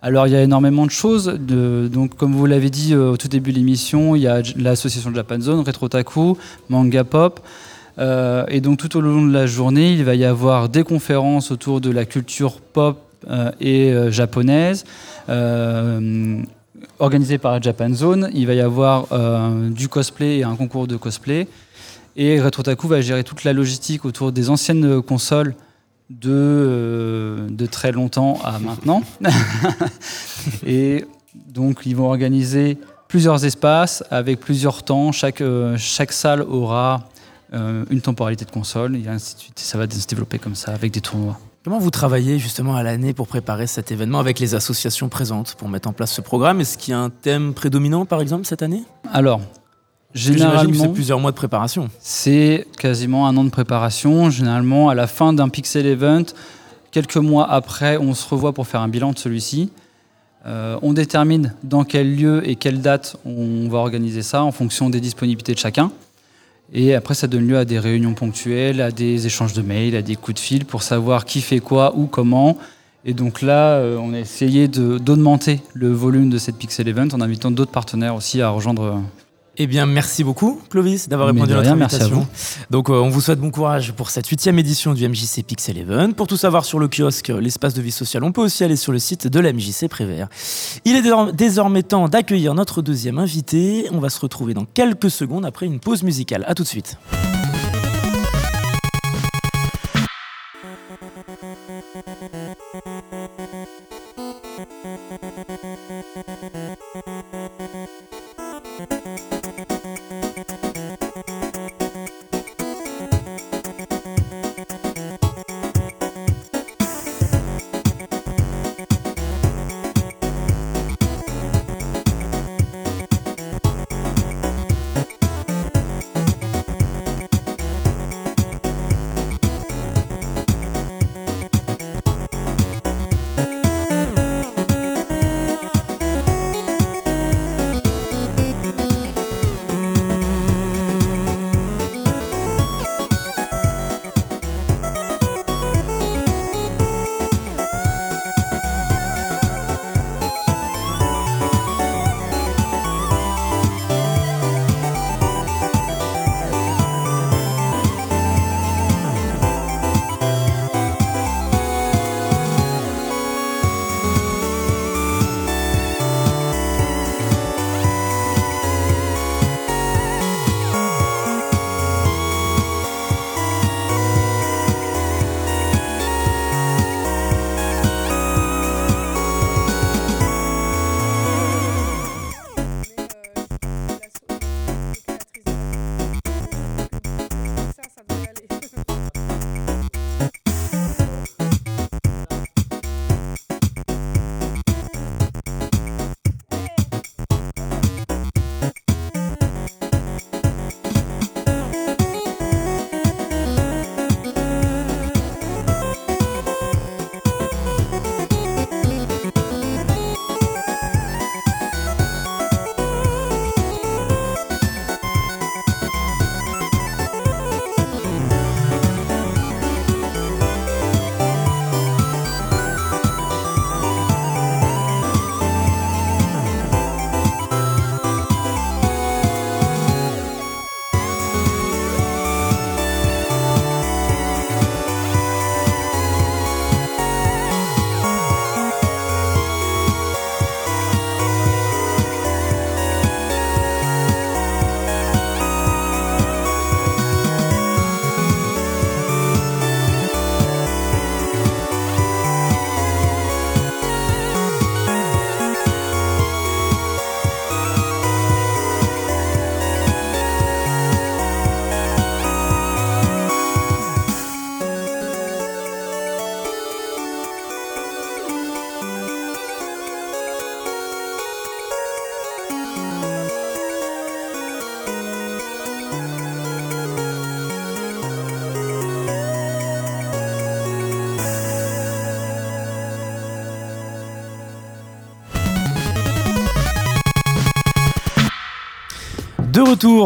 Alors 0.01 0.27
il 0.27 0.33
y 0.33 0.35
a 0.35 0.41
énormément 0.41 0.85
de 0.85 0.91
choses. 0.91 1.27
De- 1.39 1.87
donc 1.97 2.17
comme 2.17 2.33
vous 2.33 2.45
l'avez 2.45 2.69
dit 2.69 2.93
euh, 2.93 3.11
au 3.13 3.17
tout 3.17 3.29
début 3.29 3.51
de 3.53 3.57
l'émission, 3.57 4.15
il 4.17 4.23
y 4.23 4.27
a 4.27 4.41
l'association 4.57 5.13
Japan 5.15 5.39
Zone, 5.39 5.61
Retrotaku, 5.65 6.35
Manga 6.69 7.03
Pop. 7.05 7.39
Euh, 7.99 8.43
et 8.49 8.59
donc 8.59 8.79
tout 8.79 8.97
au 8.97 9.01
long 9.01 9.25
de 9.25 9.31
la 9.31 9.45
journée, 9.45 9.93
il 9.93 10.03
va 10.03 10.15
y 10.15 10.25
avoir 10.25 10.67
des 10.67 10.83
conférences 10.83 11.51
autour 11.51 11.79
de 11.79 11.89
la 11.89 12.03
culture 12.05 12.59
pop 12.59 12.97
euh, 13.29 13.51
et 13.61 13.93
japonaise. 14.11 14.83
organisées 16.99 17.37
par 17.37 17.61
Japan 17.61 17.93
Zone, 17.93 18.29
il 18.33 18.45
va 18.47 18.53
y 18.55 18.61
avoir 18.61 19.07
du 19.71 19.87
cosplay 19.87 20.39
et 20.39 20.43
un 20.43 20.55
concours 20.55 20.87
de 20.87 20.97
cosplay. 20.97 21.47
Et 22.15 22.39
Retrotaku 22.39 22.87
va 22.87 23.01
gérer 23.01 23.23
toute 23.23 23.43
la 23.43 23.53
logistique 23.53 24.05
autour 24.05 24.31
des 24.31 24.49
anciennes 24.49 25.01
consoles 25.01 25.55
de, 26.09 26.29
euh, 26.31 27.47
de 27.49 27.65
très 27.65 27.91
longtemps 27.91 28.39
à 28.43 28.59
maintenant. 28.59 29.01
et 30.65 31.05
donc, 31.47 31.81
ils 31.85 31.95
vont 31.95 32.07
organiser 32.07 32.77
plusieurs 33.07 33.45
espaces 33.45 34.03
avec 34.11 34.39
plusieurs 34.39 34.83
temps. 34.83 35.11
Chaque, 35.11 35.41
euh, 35.41 35.75
chaque 35.77 36.11
salle 36.11 36.41
aura 36.41 37.09
euh, 37.53 37.85
une 37.89 38.01
temporalité 38.01 38.45
de 38.45 38.51
console 38.51 38.95
et 38.95 39.07
ainsi 39.07 39.35
de 39.35 39.39
suite. 39.39 39.59
Et 39.59 39.63
ça 39.63 39.77
va 39.77 39.89
se 39.89 40.07
développer 40.07 40.39
comme 40.39 40.55
ça 40.55 40.73
avec 40.73 40.91
des 40.91 41.01
tournois. 41.01 41.39
Comment 41.63 41.79
vous 41.79 41.91
travaillez 41.91 42.39
justement 42.39 42.75
à 42.75 42.83
l'année 42.83 43.13
pour 43.13 43.27
préparer 43.27 43.67
cet 43.67 43.91
événement 43.91 44.19
avec 44.19 44.39
les 44.39 44.53
associations 44.53 45.07
présentes 45.07 45.55
pour 45.57 45.69
mettre 45.69 45.87
en 45.87 45.93
place 45.93 46.11
ce 46.11 46.19
programme? 46.19 46.59
Est-ce 46.59 46.77
qu'il 46.77 46.91
y 46.91 46.95
a 46.95 46.99
un 46.99 47.09
thème 47.09 47.53
prédominant 47.53 48.05
par 48.05 48.19
exemple 48.19 48.45
cette 48.45 48.63
année? 48.63 48.83
Alors, 49.13 49.39
généralement, 50.13 50.83
c'est 50.83 50.93
plusieurs 50.93 51.19
mois 51.19 51.31
de 51.31 51.35
préparation. 51.35 51.89
c'est 51.99 52.67
quasiment 52.77 53.27
un 53.27 53.35
an 53.37 53.43
de 53.43 53.49
préparation. 53.49 54.29
Généralement, 54.29 54.89
à 54.89 54.95
la 54.95 55.07
fin 55.07 55.33
d'un 55.33 55.49
Pixel 55.49 55.85
Event, 55.85 56.25
quelques 56.91 57.17
mois 57.17 57.49
après, 57.51 57.97
on 57.97 58.13
se 58.13 58.27
revoit 58.27 58.53
pour 58.53 58.67
faire 58.67 58.81
un 58.81 58.87
bilan 58.87 59.11
de 59.11 59.17
celui-ci. 59.17 59.71
Euh, 60.45 60.77
on 60.81 60.93
détermine 60.93 61.53
dans 61.63 61.85
quel 61.85 62.15
lieu 62.15 62.47
et 62.47 62.55
quelle 62.55 62.81
date 62.81 63.15
on 63.25 63.69
va 63.69 63.77
organiser 63.77 64.21
ça 64.21 64.43
en 64.43 64.51
fonction 64.51 64.89
des 64.89 64.99
disponibilités 64.99 65.53
de 65.53 65.59
chacun. 65.59 65.91
Et 66.73 66.95
après, 66.95 67.13
ça 67.13 67.27
donne 67.27 67.47
lieu 67.47 67.57
à 67.57 67.65
des 67.65 67.79
réunions 67.79 68.13
ponctuelles, 68.13 68.81
à 68.81 68.91
des 68.91 69.25
échanges 69.25 69.53
de 69.53 69.61
mails, 69.61 69.95
à 69.95 70.01
des 70.01 70.15
coups 70.15 70.35
de 70.35 70.39
fil 70.39 70.65
pour 70.65 70.83
savoir 70.83 71.25
qui 71.25 71.41
fait 71.41 71.59
quoi, 71.59 71.95
où, 71.95 72.07
comment. 72.07 72.57
Et 73.05 73.13
donc 73.13 73.41
là, 73.41 73.75
euh, 73.75 73.97
on 73.97 74.13
a 74.13 74.19
essayé 74.19 74.67
d'augmenter 74.67 75.61
le 75.73 75.91
volume 75.91 76.29
de 76.29 76.37
cette 76.37 76.57
Pixel 76.57 76.87
Event 76.87 77.09
en 77.13 77.21
invitant 77.21 77.51
d'autres 77.51 77.71
partenaires 77.71 78.15
aussi 78.15 78.41
à 78.41 78.49
rejoindre. 78.49 79.01
Eh 79.55 79.67
bien, 79.67 79.85
merci 79.85 80.23
beaucoup, 80.23 80.59
Clovis, 80.71 81.07
d'avoir 81.07 81.27
répondu 81.27 81.53
à 81.53 81.57
notre 81.57 81.69
invitation. 81.69 82.25
Merci 82.27 82.57
à 82.57 82.63
vous. 82.63 82.65
Donc, 82.71 82.89
euh, 82.89 82.93
on 82.93 83.09
vous 83.09 83.21
souhaite 83.21 83.39
bon 83.39 83.51
courage 83.51 83.91
pour 83.91 84.09
cette 84.09 84.25
huitième 84.25 84.57
édition 84.57 84.95
du 84.95 85.07
MJC 85.07 85.43
Pixel 85.45 85.77
Even. 85.77 86.15
Pour 86.15 86.25
tout 86.25 86.37
savoir 86.37 86.65
sur 86.65 86.79
le 86.79 86.87
kiosque, 86.87 87.27
l'espace 87.27 87.75
de 87.75 87.81
vie 87.83 87.91
sociale, 87.91 88.23
on 88.23 88.31
peut 88.31 88.41
aussi 88.41 88.63
aller 88.63 88.75
sur 88.75 88.91
le 88.91 88.97
site 88.97 89.27
de 89.27 89.39
la 89.39 89.53
MJC 89.53 89.87
Prévert. 89.89 90.27
Il 90.85 90.95
est 90.95 91.33
désormais 91.33 91.83
temps 91.83 92.09
d'accueillir 92.09 92.55
notre 92.55 92.81
deuxième 92.81 93.19
invité. 93.19 93.87
On 93.91 93.99
va 93.99 94.09
se 94.09 94.19
retrouver 94.19 94.55
dans 94.55 94.65
quelques 94.65 95.11
secondes 95.11 95.45
après 95.45 95.67
une 95.67 95.79
pause 95.79 96.01
musicale. 96.01 96.45
À 96.47 96.55
tout 96.55 96.63
de 96.63 96.67
suite. 96.67 96.97
Thank 108.75 109.03
you. 111.27 111.52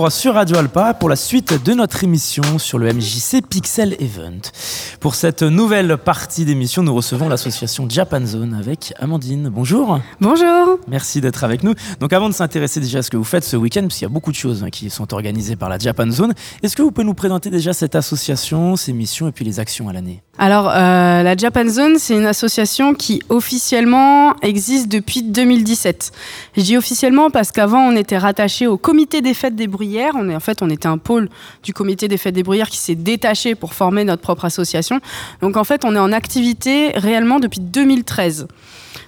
Sur 0.10 0.34
Radio 0.34 0.58
Alpa 0.58 0.96
pour 0.96 1.08
la 1.08 1.16
suite 1.16 1.64
de 1.64 1.74
notre 1.74 2.04
émission 2.04 2.58
sur 2.58 2.80
le 2.80 2.92
MJC 2.92 3.46
Pixel 3.48 3.96
Event. 4.00 4.42
Pour 5.00 5.14
cette 5.14 5.44
nouvelle 5.44 5.96
partie 5.98 6.44
d'émission, 6.44 6.82
nous 6.82 6.94
recevons 6.94 7.30
l'association 7.30 7.88
Japan 7.88 8.26
Zone 8.26 8.56
avec 8.56 8.94
Amandine. 9.00 9.50
Bonjour. 9.50 10.00
Bonjour. 10.20 10.80
Merci 10.88 11.22
d'être 11.22 11.44
avec 11.44 11.64
nous. 11.64 11.76
Donc 12.00 12.14
avant 12.14 12.30
de 12.30 12.34
s'intéresser 12.34 12.80
déjà 12.80 13.00
à 13.00 13.02
ce 13.04 13.12
que 13.12 13.18
vous 13.18 13.24
faites 13.24 13.44
ce 13.44 13.56
week-end, 13.56 13.82
parce 13.82 13.94
qu'il 13.94 14.04
y 14.04 14.10
a 14.10 14.14
beaucoup 14.14 14.32
de 14.32 14.36
choses 14.36 14.64
hein, 14.64 14.72
qui 14.72 14.90
sont 14.90 15.14
organisées 15.14 15.56
par 15.56 15.70
la 15.70 15.78
Japan 15.78 16.10
Zone, 16.10 16.34
est-ce 16.64 16.76
que 16.76 16.82
vous 16.82 16.90
pouvez 16.90 17.06
nous 17.06 17.14
présenter 17.14 17.52
déjà 17.52 17.74
cette 17.74 17.94
association, 17.94 18.76
ses 18.76 18.92
missions 18.92 19.28
et 19.28 19.32
puis 19.32 19.46
les 19.46 19.60
actions 19.60 19.88
à 19.88 19.94
l'année? 19.94 20.24
Alors, 20.40 20.70
euh, 20.70 21.24
la 21.24 21.36
Japan 21.36 21.68
Zone, 21.68 21.98
c'est 21.98 22.16
une 22.16 22.28
association 22.28 22.94
qui 22.94 23.24
officiellement 23.30 24.36
existe 24.44 24.88
depuis 24.88 25.24
2017. 25.24 26.12
Je 26.56 26.62
dis 26.62 26.78
officiellement 26.78 27.32
parce 27.32 27.52
qu'avant, 27.52 27.82
on 27.82 27.96
était 27.96 28.20
rattaché 28.20 28.68
au 28.68 28.78
comité 28.78 29.22
des 29.22 29.34
fêtes 29.34 29.56
des 29.56 29.66
bruyères. 29.66 30.14
On 30.16 30.30
est, 30.30 30.36
en 30.36 30.40
fait, 30.40 30.62
on 30.62 30.70
était 30.70 30.88
un 30.88 31.00
pôle 31.00 31.30
du 31.64 31.74
comité 31.74 32.08
des 32.08 32.18
fêtes 32.18 32.36
des 32.36 32.44
bruyères 32.44 32.70
qui 32.70 32.78
s'est 32.78 32.96
détaché 32.96 33.56
pour 33.56 33.74
former 33.74 34.04
notre 34.04 34.22
propre 34.22 34.46
association. 34.46 34.97
Donc, 35.42 35.58
en 35.58 35.64
fait, 35.64 35.86
on 35.86 35.96
est 35.96 36.00
en 36.00 36.12
activité 36.12 36.92
réellement 36.96 37.40
depuis 37.40 37.60
2013. 37.60 38.48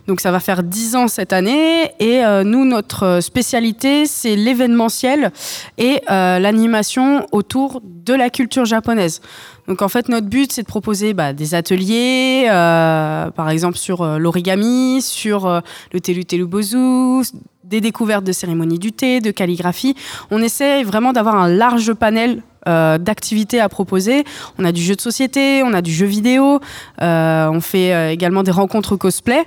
Donc 0.09 0.21
ça 0.21 0.31
va 0.31 0.39
faire 0.39 0.63
10 0.63 0.95
ans 0.95 1.07
cette 1.07 1.33
année 1.33 1.91
et 1.99 2.25
euh, 2.25 2.43
nous, 2.43 2.65
notre 2.65 3.19
spécialité, 3.21 4.07
c'est 4.07 4.35
l'événementiel 4.35 5.31
et 5.77 6.01
euh, 6.09 6.39
l'animation 6.39 7.27
autour 7.31 7.81
de 7.83 8.15
la 8.15 8.31
culture 8.31 8.65
japonaise. 8.65 9.21
Donc 9.67 9.83
en 9.83 9.87
fait, 9.87 10.09
notre 10.09 10.25
but, 10.25 10.51
c'est 10.51 10.63
de 10.63 10.67
proposer 10.67 11.13
bah, 11.13 11.31
des 11.33 11.53
ateliers, 11.53 12.47
euh, 12.49 13.29
par 13.29 13.51
exemple 13.51 13.77
sur 13.77 14.03
l'origami, 14.17 15.03
sur 15.03 15.61
le 15.93 15.99
telu 15.99 16.45
bozu, 16.47 17.21
des 17.69 17.81
découvertes 17.81 18.23
de 18.23 18.31
cérémonies 18.31 18.79
du 18.79 18.91
thé, 18.91 19.21
de 19.21 19.31
calligraphie. 19.31 19.95
On 20.31 20.41
essaie 20.41 20.83
vraiment 20.83 21.13
d'avoir 21.13 21.35
un 21.35 21.47
large 21.47 21.93
panel 21.93 22.41
euh, 22.67 22.97
d'activités 22.97 23.59
à 23.61 23.69
proposer. 23.69 24.23
On 24.57 24.65
a 24.65 24.71
du 24.71 24.81
jeu 24.81 24.95
de 24.95 25.01
société, 25.01 25.63
on 25.63 25.73
a 25.73 25.81
du 25.81 25.93
jeu 25.93 26.05
vidéo, 26.05 26.59
euh, 27.01 27.47
on 27.49 27.61
fait 27.61 27.93
euh, 27.93 28.11
également 28.11 28.43
des 28.43 28.51
rencontres 28.51 28.95
cosplay. 28.95 29.45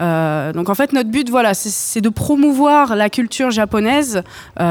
Euh, 0.00 0.54
donc 0.54 0.70
en 0.70 0.74
fait 0.74 0.94
notre 0.94 1.10
but 1.10 1.28
voilà 1.28 1.52
c'est- 1.52 2.00
de 2.00 2.08
promouvoir 2.08 2.96
la 2.96 3.10
culture 3.10 3.50
japonaise 3.50 4.22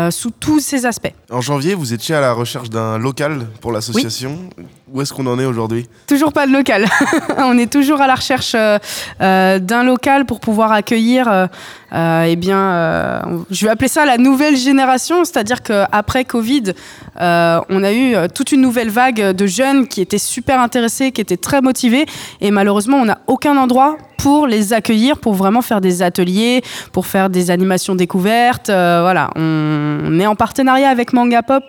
sous 0.10 0.31
tous 0.31 0.60
ses 0.60 0.86
aspects. 0.88 1.13
En 1.29 1.41
janvier, 1.41 1.75
vous 1.75 1.93
étiez 1.93 2.15
à 2.15 2.21
la 2.21 2.33
recherche 2.33 2.69
d'un 2.71 2.98
local 2.98 3.48
pour 3.62 3.71
l'association. 3.71 4.50
Où 4.93 5.01
est-ce 5.01 5.13
qu'on 5.13 5.25
en 5.27 5.39
est 5.39 5.45
aujourd'hui 5.45 5.88
Toujours 6.05 6.33
pas 6.33 6.45
de 6.45 6.51
local. 6.51 6.86
on 7.38 7.57
est 7.57 7.71
toujours 7.71 8.01
à 8.01 8.07
la 8.07 8.15
recherche 8.15 8.53
euh, 8.55 8.77
euh, 9.21 9.57
d'un 9.57 9.83
local 9.83 10.25
pour 10.25 10.41
pouvoir 10.41 10.74
accueillir. 10.74 11.31
euh, 11.31 11.48
euh, 11.93 12.24
eh 12.24 12.38
bien, 12.38 13.21
je 13.50 13.65
vais 13.65 13.71
appeler 13.71 13.89
ça 13.89 14.05
la 14.05 14.17
nouvelle 14.17 14.55
génération, 14.55 15.25
c'est-à-dire 15.25 15.62
qu'après 15.62 16.24
Covid, 16.24 16.71
on 17.19 17.83
a 17.83 17.91
eu 17.91 18.15
toute 18.33 18.53
une 18.53 18.62
nouvelle 18.62 18.89
vague 18.89 19.31
de 19.31 19.45
jeunes 19.45 19.86
qui 19.89 20.00
étaient 20.00 20.17
super 20.17 20.62
intéressés, 20.62 21.12
qui 21.12 21.19
étaient 21.19 21.36
très 21.36 21.60
motivés, 21.60 22.05
et 22.39 22.50
malheureusement, 22.50 22.95
on 22.95 23.03
n'a 23.03 23.19
aucun 23.27 23.57
endroit 23.57 23.98
pour 24.17 24.48
les 24.48 24.71
accueillir, 24.71 25.17
pour 25.17 25.33
vraiment 25.33 25.62
faire 25.62 25.81
des 25.81 26.01
ateliers, 26.01 26.62
pour 26.93 27.07
faire 27.07 27.29
des 27.29 27.51
animations 27.51 27.95
découvertes. 27.95 28.67
Voilà, 28.67 29.29
on 29.36 30.17
est 30.17 30.27
en 30.27 30.36
partenariat 30.36 30.89
avec 30.89 31.12
Manga 31.12 31.41
Pop, 31.41 31.63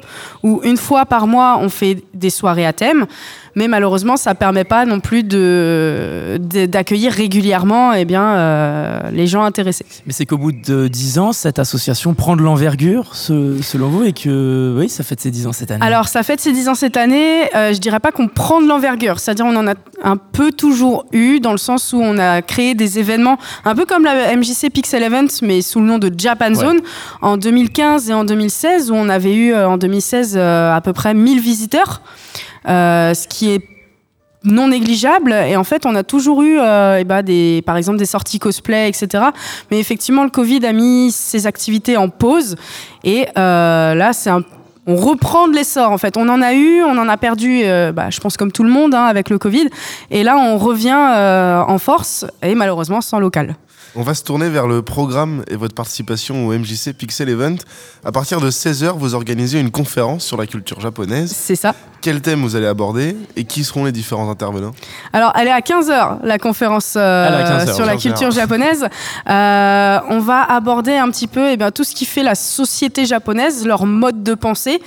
où 0.44 0.60
une 0.62 0.76
fois 0.76 1.04
par 1.04 1.26
mois, 1.26 1.58
on 1.60 1.68
fait 1.68 2.04
des 2.14 2.30
soirées 2.30 2.66
à 2.66 2.72
thème. 2.72 3.06
Mais 3.54 3.68
malheureusement, 3.68 4.16
ça 4.16 4.34
permet 4.34 4.64
pas 4.64 4.86
non 4.86 5.00
plus 5.00 5.24
de, 5.24 6.40
d'accueillir 6.66 7.12
régulièrement 7.12 7.92
eh 7.92 8.06
bien, 8.06 8.22
euh, 8.24 9.00
les 9.12 9.26
gens 9.26 9.42
intéressés. 9.44 9.84
Mais 10.06 10.12
c'est 10.14 10.24
qu'au 10.24 10.38
bout 10.38 10.52
de 10.52 10.88
10 10.88 11.18
ans, 11.18 11.32
cette 11.32 11.58
association 11.58 12.14
prend 12.14 12.34
de 12.36 12.42
l'envergure, 12.42 13.14
ce- 13.14 13.60
selon 13.60 13.88
vous, 13.88 14.04
et 14.04 14.12
que 14.14 14.74
oui, 14.78 14.88
ça 14.88 15.04
fait 15.04 15.16
de 15.16 15.20
ses 15.20 15.30
10 15.30 15.46
ans 15.46 15.52
cette 15.52 15.70
année. 15.70 15.84
Alors, 15.84 16.08
ça 16.08 16.22
fait 16.22 16.36
de 16.36 16.40
ses 16.40 16.52
10 16.52 16.68
ans 16.70 16.74
cette 16.74 16.96
année. 16.96 17.42
Euh, 17.54 17.74
je 17.74 17.78
dirais 17.78 18.00
pas 18.00 18.10
qu'on 18.10 18.26
prend 18.28 18.62
de 18.62 18.66
l'envergure. 18.66 19.18
C'est-à-dire, 19.20 19.44
on 19.44 19.54
en 19.56 19.66
a 19.68 19.74
un 20.02 20.16
peu 20.16 20.50
toujours 20.50 21.04
eu, 21.12 21.38
dans 21.40 21.52
le 21.52 21.58
sens 21.58 21.92
où 21.92 22.00
on 22.00 22.16
a 22.18 22.40
créé 22.40 22.74
des 22.74 22.98
événements, 22.98 23.36
un 23.66 23.74
peu 23.74 23.84
comme 23.84 24.04
la 24.04 24.34
MJC 24.34 24.70
Pixel 24.72 25.02
Event, 25.02 25.26
mais 25.42 25.60
sous 25.60 25.80
le 25.80 25.86
nom 25.86 25.98
de 25.98 26.10
Japan 26.16 26.54
Zone, 26.54 26.80
en 27.20 27.36
2015 27.36 28.08
et 28.08 28.14
en 28.14 28.24
2016, 28.24 28.90
où 28.90 28.94
on 28.94 29.10
avait 29.10 29.34
eu 29.34 29.52
euh, 29.52 29.68
en 29.68 29.76
2016 29.76 30.34
euh, 30.36 30.74
à 30.74 30.80
peu 30.80 30.92
près 30.94 31.12
1000 31.12 31.38
visiteurs, 31.40 32.00
ce 32.66 33.28
qui 33.28 33.50
est 33.50 33.62
non 34.44 34.68
négligeable 34.68 35.32
et 35.32 35.56
en 35.56 35.64
fait 35.64 35.86
on 35.86 35.94
a 35.94 36.02
toujours 36.02 36.42
eu 36.42 36.58
euh, 36.58 36.98
eh 37.00 37.04
ben, 37.04 37.22
des 37.22 37.62
par 37.64 37.76
exemple 37.76 37.98
des 37.98 38.06
sorties 38.06 38.38
cosplay 38.38 38.88
etc 38.88 39.24
mais 39.70 39.78
effectivement 39.78 40.24
le 40.24 40.30
Covid 40.30 40.64
a 40.66 40.72
mis 40.72 41.12
ces 41.12 41.46
activités 41.46 41.96
en 41.96 42.08
pause 42.08 42.56
et 43.04 43.26
euh, 43.38 43.94
là 43.94 44.12
c'est 44.12 44.30
un 44.30 44.42
on 44.84 44.96
reprend 44.96 45.46
de 45.46 45.54
l'essor 45.54 45.92
en 45.92 45.96
fait. 45.96 46.16
On 46.16 46.28
en 46.28 46.42
a 46.42 46.54
eu, 46.54 46.82
on 46.82 46.98
en 46.98 47.08
a 47.08 47.16
perdu, 47.16 47.60
euh, 47.62 47.92
bah, 47.92 48.10
je 48.10 48.18
pense 48.18 48.36
comme 48.36 48.50
tout 48.50 48.64
le 48.64 48.68
monde 48.68 48.96
hein, 48.96 49.04
avec 49.04 49.30
le 49.30 49.38
Covid. 49.38 49.68
Et 50.10 50.24
là, 50.24 50.36
on 50.36 50.58
revient 50.58 50.98
euh, 51.12 51.60
en 51.60 51.78
force 51.78 52.26
et 52.42 52.56
malheureusement 52.56 53.00
sans 53.00 53.20
local. 53.20 53.54
On 53.94 54.02
va 54.02 54.14
se 54.14 54.24
tourner 54.24 54.48
vers 54.48 54.66
le 54.66 54.80
programme 54.80 55.44
et 55.48 55.56
votre 55.56 55.74
participation 55.74 56.46
au 56.46 56.58
MJC 56.58 56.94
Pixel 56.96 57.28
Event. 57.28 57.56
À 58.06 58.10
partir 58.10 58.40
de 58.40 58.50
16h, 58.50 58.96
vous 58.96 59.14
organisez 59.14 59.60
une 59.60 59.70
conférence 59.70 60.24
sur 60.24 60.38
la 60.38 60.46
culture 60.46 60.80
japonaise. 60.80 61.30
C'est 61.36 61.56
ça. 61.56 61.74
Quel 62.00 62.22
thème 62.22 62.40
vous 62.40 62.56
allez 62.56 62.66
aborder 62.66 63.14
et 63.36 63.44
qui 63.44 63.64
seront 63.64 63.84
les 63.84 63.92
différents 63.92 64.30
intervenants? 64.30 64.72
Alors, 65.12 65.32
elle 65.38 65.48
est 65.48 65.52
à 65.52 65.60
15h, 65.60 66.20
la 66.24 66.38
conférence 66.38 66.94
euh, 66.96 67.28
Elle 67.28 67.34
est 67.34 67.44
à 67.44 67.64
15h, 67.66 67.74
sur 67.74 67.84
la 67.84 67.96
15h. 67.96 68.00
culture 68.00 68.30
japonaise. 68.30 68.88
Euh, 69.28 69.98
on 70.08 70.20
va 70.20 70.42
aborder 70.42 70.96
un 70.96 71.10
petit 71.10 71.28
peu 71.28 71.50
eh 71.50 71.58
bien, 71.58 71.70
tout 71.70 71.84
ce 71.84 71.94
qui 71.94 72.06
fait 72.06 72.22
la 72.22 72.34
société 72.34 73.04
japonaise, 73.04 73.66
leur 73.66 73.84
mode 73.84 74.22
de 74.22 74.32
pensée. 74.32 74.80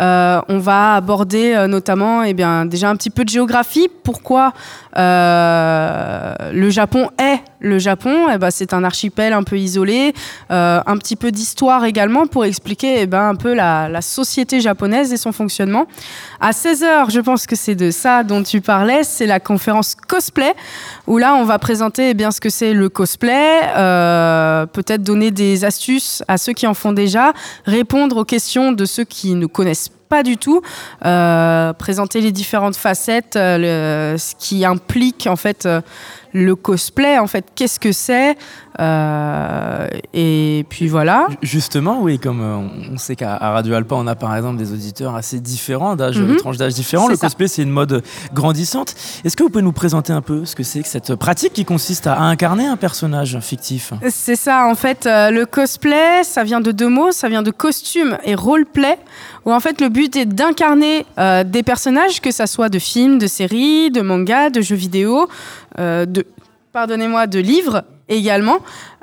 Euh, 0.00 0.40
on 0.48 0.58
va 0.58 0.94
aborder 0.94 1.52
euh, 1.52 1.66
notamment 1.66 2.22
eh 2.22 2.32
bien, 2.32 2.64
déjà 2.64 2.88
un 2.88 2.96
petit 2.96 3.10
peu 3.10 3.24
de 3.24 3.28
géographie. 3.28 3.88
Pourquoi 4.02 4.52
euh, 4.91 4.91
le 4.94 6.70
Japon 6.70 7.08
est 7.18 7.40
le 7.62 7.78
Japon 7.78 8.26
eh 8.32 8.38
ben, 8.38 8.50
C'est 8.50 8.74
un 8.74 8.84
archipel 8.84 9.32
un 9.32 9.42
peu 9.42 9.56
isolé. 9.56 10.12
Euh, 10.50 10.80
un 10.84 10.96
petit 10.98 11.16
peu 11.16 11.30
d'histoire 11.30 11.84
également 11.84 12.26
pour 12.26 12.44
expliquer 12.44 13.02
eh 13.02 13.06
ben, 13.06 13.28
un 13.28 13.34
peu 13.34 13.54
la, 13.54 13.88
la 13.88 14.02
société 14.02 14.60
japonaise 14.60 15.12
et 15.12 15.16
son 15.16 15.32
fonctionnement. 15.32 15.86
À 16.40 16.50
16h, 16.50 17.10
je 17.10 17.20
pense 17.20 17.46
que 17.46 17.56
c'est 17.56 17.74
de 17.74 17.90
ça 17.90 18.24
dont 18.24 18.42
tu 18.42 18.60
parlais, 18.60 19.04
c'est 19.04 19.26
la 19.26 19.40
conférence 19.40 19.94
cosplay, 19.94 20.54
où 21.06 21.18
là, 21.18 21.34
on 21.34 21.44
va 21.44 21.58
présenter 21.58 22.10
eh 22.10 22.14
bien, 22.14 22.30
ce 22.30 22.40
que 22.40 22.50
c'est 22.50 22.74
le 22.74 22.88
cosplay, 22.88 23.60
euh, 23.76 24.66
peut-être 24.66 25.02
donner 25.02 25.30
des 25.30 25.64
astuces 25.64 26.22
à 26.28 26.38
ceux 26.38 26.52
qui 26.52 26.66
en 26.66 26.74
font 26.74 26.92
déjà, 26.92 27.32
répondre 27.64 28.16
aux 28.18 28.24
questions 28.24 28.72
de 28.72 28.84
ceux 28.84 29.04
qui 29.04 29.34
ne 29.34 29.46
connaissent 29.46 29.88
pas 29.88 30.01
du 30.22 30.36
tout, 30.36 30.60
euh, 31.06 31.72
présenter 31.72 32.20
les 32.20 32.32
différentes 32.32 32.76
facettes, 32.76 33.36
euh, 33.36 34.18
ce 34.18 34.34
qui 34.38 34.66
implique 34.66 35.26
en 35.26 35.36
fait 35.36 35.64
euh, 35.64 35.80
le 36.34 36.54
cosplay, 36.54 37.18
en 37.18 37.26
fait, 37.26 37.46
qu'est-ce 37.54 37.80
que 37.80 37.92
c'est, 37.92 38.36
euh, 38.80 39.86
et 40.14 40.64
puis 40.68 40.88
voilà. 40.88 41.26
Justement, 41.42 42.00
oui, 42.02 42.18
comme 42.18 42.40
euh, 42.40 42.56
on- 42.92 42.96
sait 42.96 43.16
qu'à 43.16 43.36
Radio 43.36 43.74
Alpa, 43.74 43.94
on 43.96 44.06
a 44.06 44.14
par 44.14 44.34
exemple 44.36 44.56
des 44.58 44.72
auditeurs 44.72 45.14
assez 45.16 45.40
différents, 45.40 45.96
d'âge, 45.96 46.18
Mhm. 46.18 46.28
de 46.28 46.34
tranches 46.36 46.56
d'âge 46.56 46.74
différents. 46.74 47.08
Le 47.08 47.16
ça. 47.16 47.26
cosplay, 47.26 47.48
c'est 47.48 47.62
une 47.62 47.70
mode 47.70 48.02
grandissante. 48.32 48.94
Est-ce 49.24 49.36
que 49.36 49.42
vous 49.42 49.48
pouvez 49.50 49.62
nous 49.64 49.72
présenter 49.72 50.12
un 50.12 50.22
peu 50.22 50.44
ce 50.44 50.54
que 50.54 50.62
c'est 50.62 50.82
que 50.82 50.88
cette 50.88 51.14
pratique 51.16 51.52
qui 51.52 51.64
consiste 51.64 52.06
à 52.06 52.20
incarner 52.20 52.66
un 52.66 52.76
personnage 52.76 53.38
fictif? 53.40 53.92
C'est 54.10 54.36
ça, 54.36 54.66
en 54.66 54.74
fait, 54.74 55.06
euh, 55.06 55.30
le 55.30 55.46
cosplay, 55.46 56.22
ça 56.22 56.44
vient 56.44 56.60
de 56.60 56.70
deux 56.72 56.88
mots, 56.88 57.12
ça 57.12 57.28
vient 57.28 57.42
de 57.42 57.50
costume 57.50 58.16
et 58.24 58.34
roleplay, 58.34 58.98
où 59.44 59.52
en 59.52 59.60
fait 59.60 59.80
le 59.80 59.88
but 59.88 60.14
est 60.16 60.26
d'incarner 60.26 61.04
euh, 61.18 61.44
des 61.44 61.62
personnages, 61.62 62.20
que 62.20 62.30
ça 62.30 62.46
soit 62.46 62.68
de 62.68 62.78
films, 62.78 63.18
de 63.18 63.26
séries, 63.26 63.90
de 63.90 64.00
mangas, 64.00 64.50
de 64.50 64.60
jeux 64.60 64.76
vidéo, 64.76 65.28
de, 65.78 66.24
pardonnez-moi, 66.72 67.26
de 67.26 67.38
livres 67.38 67.82
également, 68.16 68.58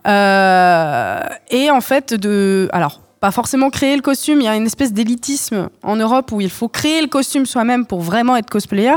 Euh, 0.08 1.20
et 1.50 1.70
en 1.72 1.82
fait 1.82 2.14
de, 2.14 2.70
alors 2.72 3.02
pas 3.20 3.32
forcément 3.32 3.70
créer 3.70 3.96
le 3.98 4.02
costume, 4.02 4.40
il 4.40 4.46
y 4.46 4.48
a 4.48 4.56
une 4.56 4.66
espèce 4.66 4.94
d'élitisme 4.94 5.70
en 5.84 5.96
Europe 5.98 6.32
où 6.32 6.40
il 6.42 6.50
faut 6.50 6.70
créer 6.70 7.02
le 7.02 7.08
costume 7.08 7.46
soi-même 7.46 7.86
pour 7.86 8.00
vraiment 8.02 8.38
être 8.38 8.50
cosplayer, 8.50 8.94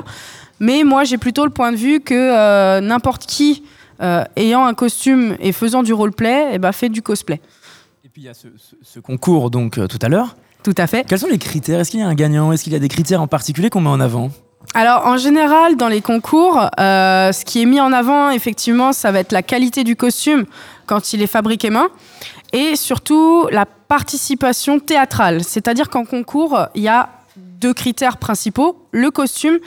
mais 0.60 0.84
moi 0.84 1.02
j'ai 1.04 1.18
plutôt 1.18 1.44
le 1.44 1.50
point 1.50 1.72
de 1.72 1.76
vue 1.76 1.98
que 2.00 2.14
euh, 2.14 2.80
n'importe 2.80 3.26
qui 3.26 3.64
euh, 4.00 4.24
ayant 4.36 4.64
un 4.64 4.74
costume 4.74 5.36
et 5.40 5.50
faisant 5.52 5.82
du 5.82 5.92
roleplay, 5.92 6.50
eh 6.52 6.58
ben, 6.58 6.72
fait 6.72 6.88
du 6.88 7.02
cosplay. 7.02 7.40
Et 8.04 8.08
puis 8.08 8.22
il 8.22 8.24
y 8.26 8.28
a 8.28 8.34
ce, 8.34 8.48
ce- 8.56 8.76
ce 8.82 9.00
concours 9.00 9.50
donc 9.50 9.78
tout 9.88 9.98
à 10.02 10.08
l'heure. 10.08 10.36
Tout 10.62 10.74
à 10.78 10.86
fait. 10.86 11.04
Quels 11.08 11.18
sont 11.18 11.26
les 11.26 11.38
critères? 11.38 11.80
Est-ce 11.80 11.90
qu'il 11.90 11.98
y 11.98 12.04
a 12.04 12.06
un 12.06 12.14
gagnant? 12.14 12.52
Est-ce 12.52 12.62
qu'il 12.62 12.72
y 12.72 12.76
a 12.76 12.78
des 12.78 12.88
critères 12.88 13.20
en 13.20 13.26
particulier 13.26 13.68
qu'on 13.70 13.80
met 13.80 13.88
en 13.88 13.98
avant? 14.00 14.30
Alors, 14.74 15.06
en 15.06 15.18
général, 15.18 15.76
dans 15.76 15.88
les 15.88 16.00
concours, 16.00 16.68
euh, 16.80 17.32
ce 17.32 17.44
qui 17.44 17.60
est 17.62 17.66
mis 17.66 17.80
en 17.80 17.92
avant, 17.92 18.30
effectivement, 18.30 18.92
ça 18.92 19.12
va 19.12 19.20
être 19.20 19.32
la 19.32 19.42
qualité 19.42 19.84
du 19.84 19.96
costume 19.96 20.46
quand 20.86 21.12
il 21.12 21.22
est 21.22 21.26
fabriqué 21.26 21.68
main 21.70 21.88
et 22.52 22.76
surtout 22.76 23.48
la 23.50 23.66
participation 23.66 24.78
théâtrale. 24.78 25.44
C'est-à-dire 25.44 25.90
qu'en 25.90 26.04
concours, 26.04 26.58
il 26.74 26.82
y 26.82 26.88
a 26.88 27.10
deux 27.36 27.74
critères 27.74 28.16
principaux, 28.16 28.86
le 28.92 29.10
costume 29.10 29.58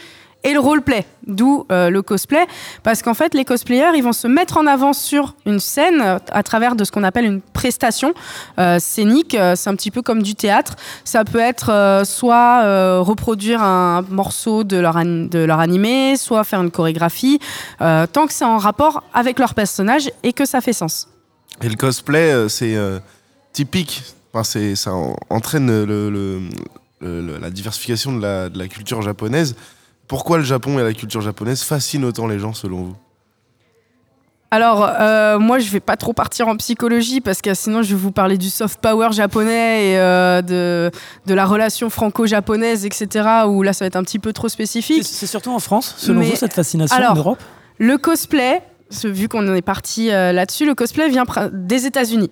et 0.46 0.54
le 0.54 0.60
roleplay, 0.62 1.06
d'où 1.28 1.66
euh, 1.72 1.90
le 1.90 2.02
cosplay, 2.02 2.46
parce 2.84 3.02
qu'en 3.02 3.14
fait, 3.16 3.34
les 3.34 3.44
cosplayers, 3.44 3.92
ils 3.96 4.04
vont 4.04 4.14
se 4.14 4.28
mettre 4.28 4.58
en 4.58 4.66
avant 4.68 4.94
sur 4.94 5.36
une 5.46 5.60
scène 5.60 6.00
euh, 6.02 6.20
à 6.32 6.44
travers 6.44 6.76
de 6.76 6.84
ce 6.86 6.92
qu'on 6.92 7.04
appelle 7.04 7.26
une 7.26 7.42
prestation 7.42 8.14
euh, 8.60 8.78
scénique. 8.80 9.36
C'est 9.56 9.70
un 9.70 9.76
petit 9.76 9.92
peu 9.92 10.02
comme 10.02 10.22
du 10.24 10.36
théâtre. 10.36 10.76
Ça 11.04 11.26
peut 11.26 11.40
être 11.40 12.04
soit 12.06 13.00
reproduire 13.02 13.62
un 13.64 14.04
morceau 14.10 14.64
de 14.64 14.78
leur, 14.78 14.96
de 15.04 15.40
leur 15.40 15.60
animé, 15.60 16.16
soit 16.16 16.44
faire 16.44 16.62
une 16.62 16.72
chorégraphie, 16.72 17.40
tant 17.80 18.28
que 18.28 18.34
c'est 18.34 18.46
en 18.46 18.58
rapport 18.58 19.04
avec 19.14 19.40
leur 19.40 19.54
personnage 19.56 20.10
et 20.24 20.32
que 20.32 20.46
ça 20.46 20.62
fait 20.62 20.74
sens. 20.74 21.08
Et 21.64 21.70
le 21.70 21.76
cosplay, 21.76 22.48
c'est 22.50 22.78
typique. 23.52 24.04
Enfin, 24.34 24.44
ça 24.76 24.94
en- 24.94 25.16
entraîne 25.30 25.72
la 27.02 27.50
diversification 27.50 28.14
de 28.18 28.58
la 28.58 28.68
culture 28.68 29.02
japonaise. 29.02 29.56
Pourquoi 30.08 30.38
le 30.38 30.44
Japon 30.44 30.78
et 30.80 30.84
la 30.84 30.94
culture 30.94 31.22
japonaise 31.22 31.64
fascinent 31.64 32.04
autant 32.06 32.28
les 32.28 32.40
gens 32.40 32.54
selon 32.54 32.84
vous? 32.84 32.96
Alors, 34.52 34.88
euh, 35.02 35.38
moi, 35.40 35.60
je 35.60 35.70
vais 35.70 35.80
pas 35.80 35.98
trop 35.98 36.14
partir 36.14 36.48
en 36.48 36.56
psychologie 36.56 37.20
parce 37.20 37.42
que 37.42 37.54
sinon, 37.54 37.82
je 37.82 37.90
vais 37.90 38.00
vous 38.00 38.12
parler 38.12 38.38
du 38.38 38.50
soft 38.50 38.80
power 38.80 39.12
japonais 39.12 39.90
et 39.92 40.00
euh, 40.00 40.42
de, 40.42 40.92
de 41.26 41.34
la 41.34 41.46
relation 41.46 41.90
franco-japonaise, 41.90 42.86
etc. 42.86 43.28
Où 43.48 43.64
là, 43.64 43.74
ça 43.74 43.84
va 43.84 43.88
être 43.88 43.96
un 43.96 44.04
petit 44.04 44.20
peu 44.20 44.32
trop 44.32 44.48
spécifique. 44.48 45.04
c'est 45.04 45.26
surtout 45.26 45.52
en 45.52 45.60
France, 45.60 45.96
selon 45.98 46.22
Mais- 46.22 46.30
vous, 46.30 46.36
cette 46.36 46.54
fascination 46.54 46.96
alors, 46.96 47.12
en 47.14 47.16
Europe? 47.16 47.40
Le 47.80 47.98
cosplay, 47.98 48.62
ce- 48.92 49.08
vu 49.10 49.28
qu'on 49.28 49.46
en 49.50 49.56
est 49.56 49.62
parti 49.62 50.12
euh, 50.12 50.32
là-dessus, 50.32 50.66
le 50.66 50.76
cosplay 50.76 51.10
vient 51.10 51.26
des 51.52 51.86
États-Unis. 51.88 52.32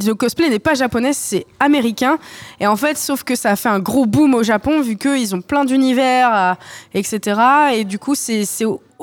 Le 0.00 0.14
cosplay 0.14 0.48
n'est 0.48 0.58
pas 0.58 0.74
japonais, 0.74 1.12
c'est 1.12 1.46
américain. 1.60 2.18
Et 2.60 2.66
en 2.66 2.76
fait, 2.76 2.96
sauf 2.96 3.24
que 3.24 3.34
ça 3.34 3.50
a 3.50 3.56
fait 3.56 3.68
un 3.68 3.78
gros 3.78 4.06
boom 4.06 4.34
au 4.34 4.42
Japon, 4.42 4.80
vu 4.80 4.96
qu'ils 4.96 5.34
ont 5.34 5.42
plein 5.42 5.64
d'univers, 5.64 6.34
euh, 6.34 6.54
etc. 6.94 7.40
Et 7.74 7.84
du 7.84 7.98
coup, 7.98 8.14
c'est 8.14 8.44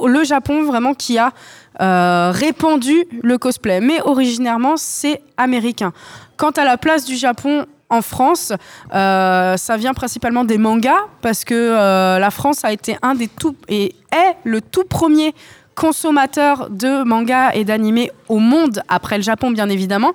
le 0.04 0.23
Japon 0.23 0.63
vraiment 0.63 0.95
qui 0.95 1.19
a 1.19 1.32
euh, 1.80 2.32
répandu 2.34 3.06
le 3.21 3.38
cosplay. 3.38 3.82
Mais 3.82 4.02
originairement, 4.02 4.78
c'est 4.78 5.21
américain. 5.38 5.93
Quant 6.38 6.52
à 6.52 6.65
la 6.65 6.78
place 6.78 7.06
du 7.06 7.15
Japon 7.15 7.67
en 7.91 8.02
France, 8.02 8.54
euh, 8.93 9.58
ça 9.58 9.78
vient 9.78 9.93
principalement 9.93 10.43
des 10.43 10.58
mangas, 10.58 11.08
parce 11.21 11.43
que 11.43 12.17
la 12.19 12.32
France 12.32 12.65
a 12.65 12.71
été 12.71 12.97
un 13.04 13.13
des 13.13 13.28
tout 13.28 13.56
et 13.67 13.95
est 14.12 14.36
le 14.43 14.62
tout 14.62 14.86
premier 14.86 15.34
consommateur 15.80 16.70
de 16.70 17.04
mangas 17.04 17.52
et 17.54 17.63
d'animés 17.63 18.12
au 18.28 18.39
monde, 18.39 18.84
après 18.89 19.15
le 19.15 19.24
Japon 19.24 19.50
bien 19.50 19.70
évidemment. 19.70 20.12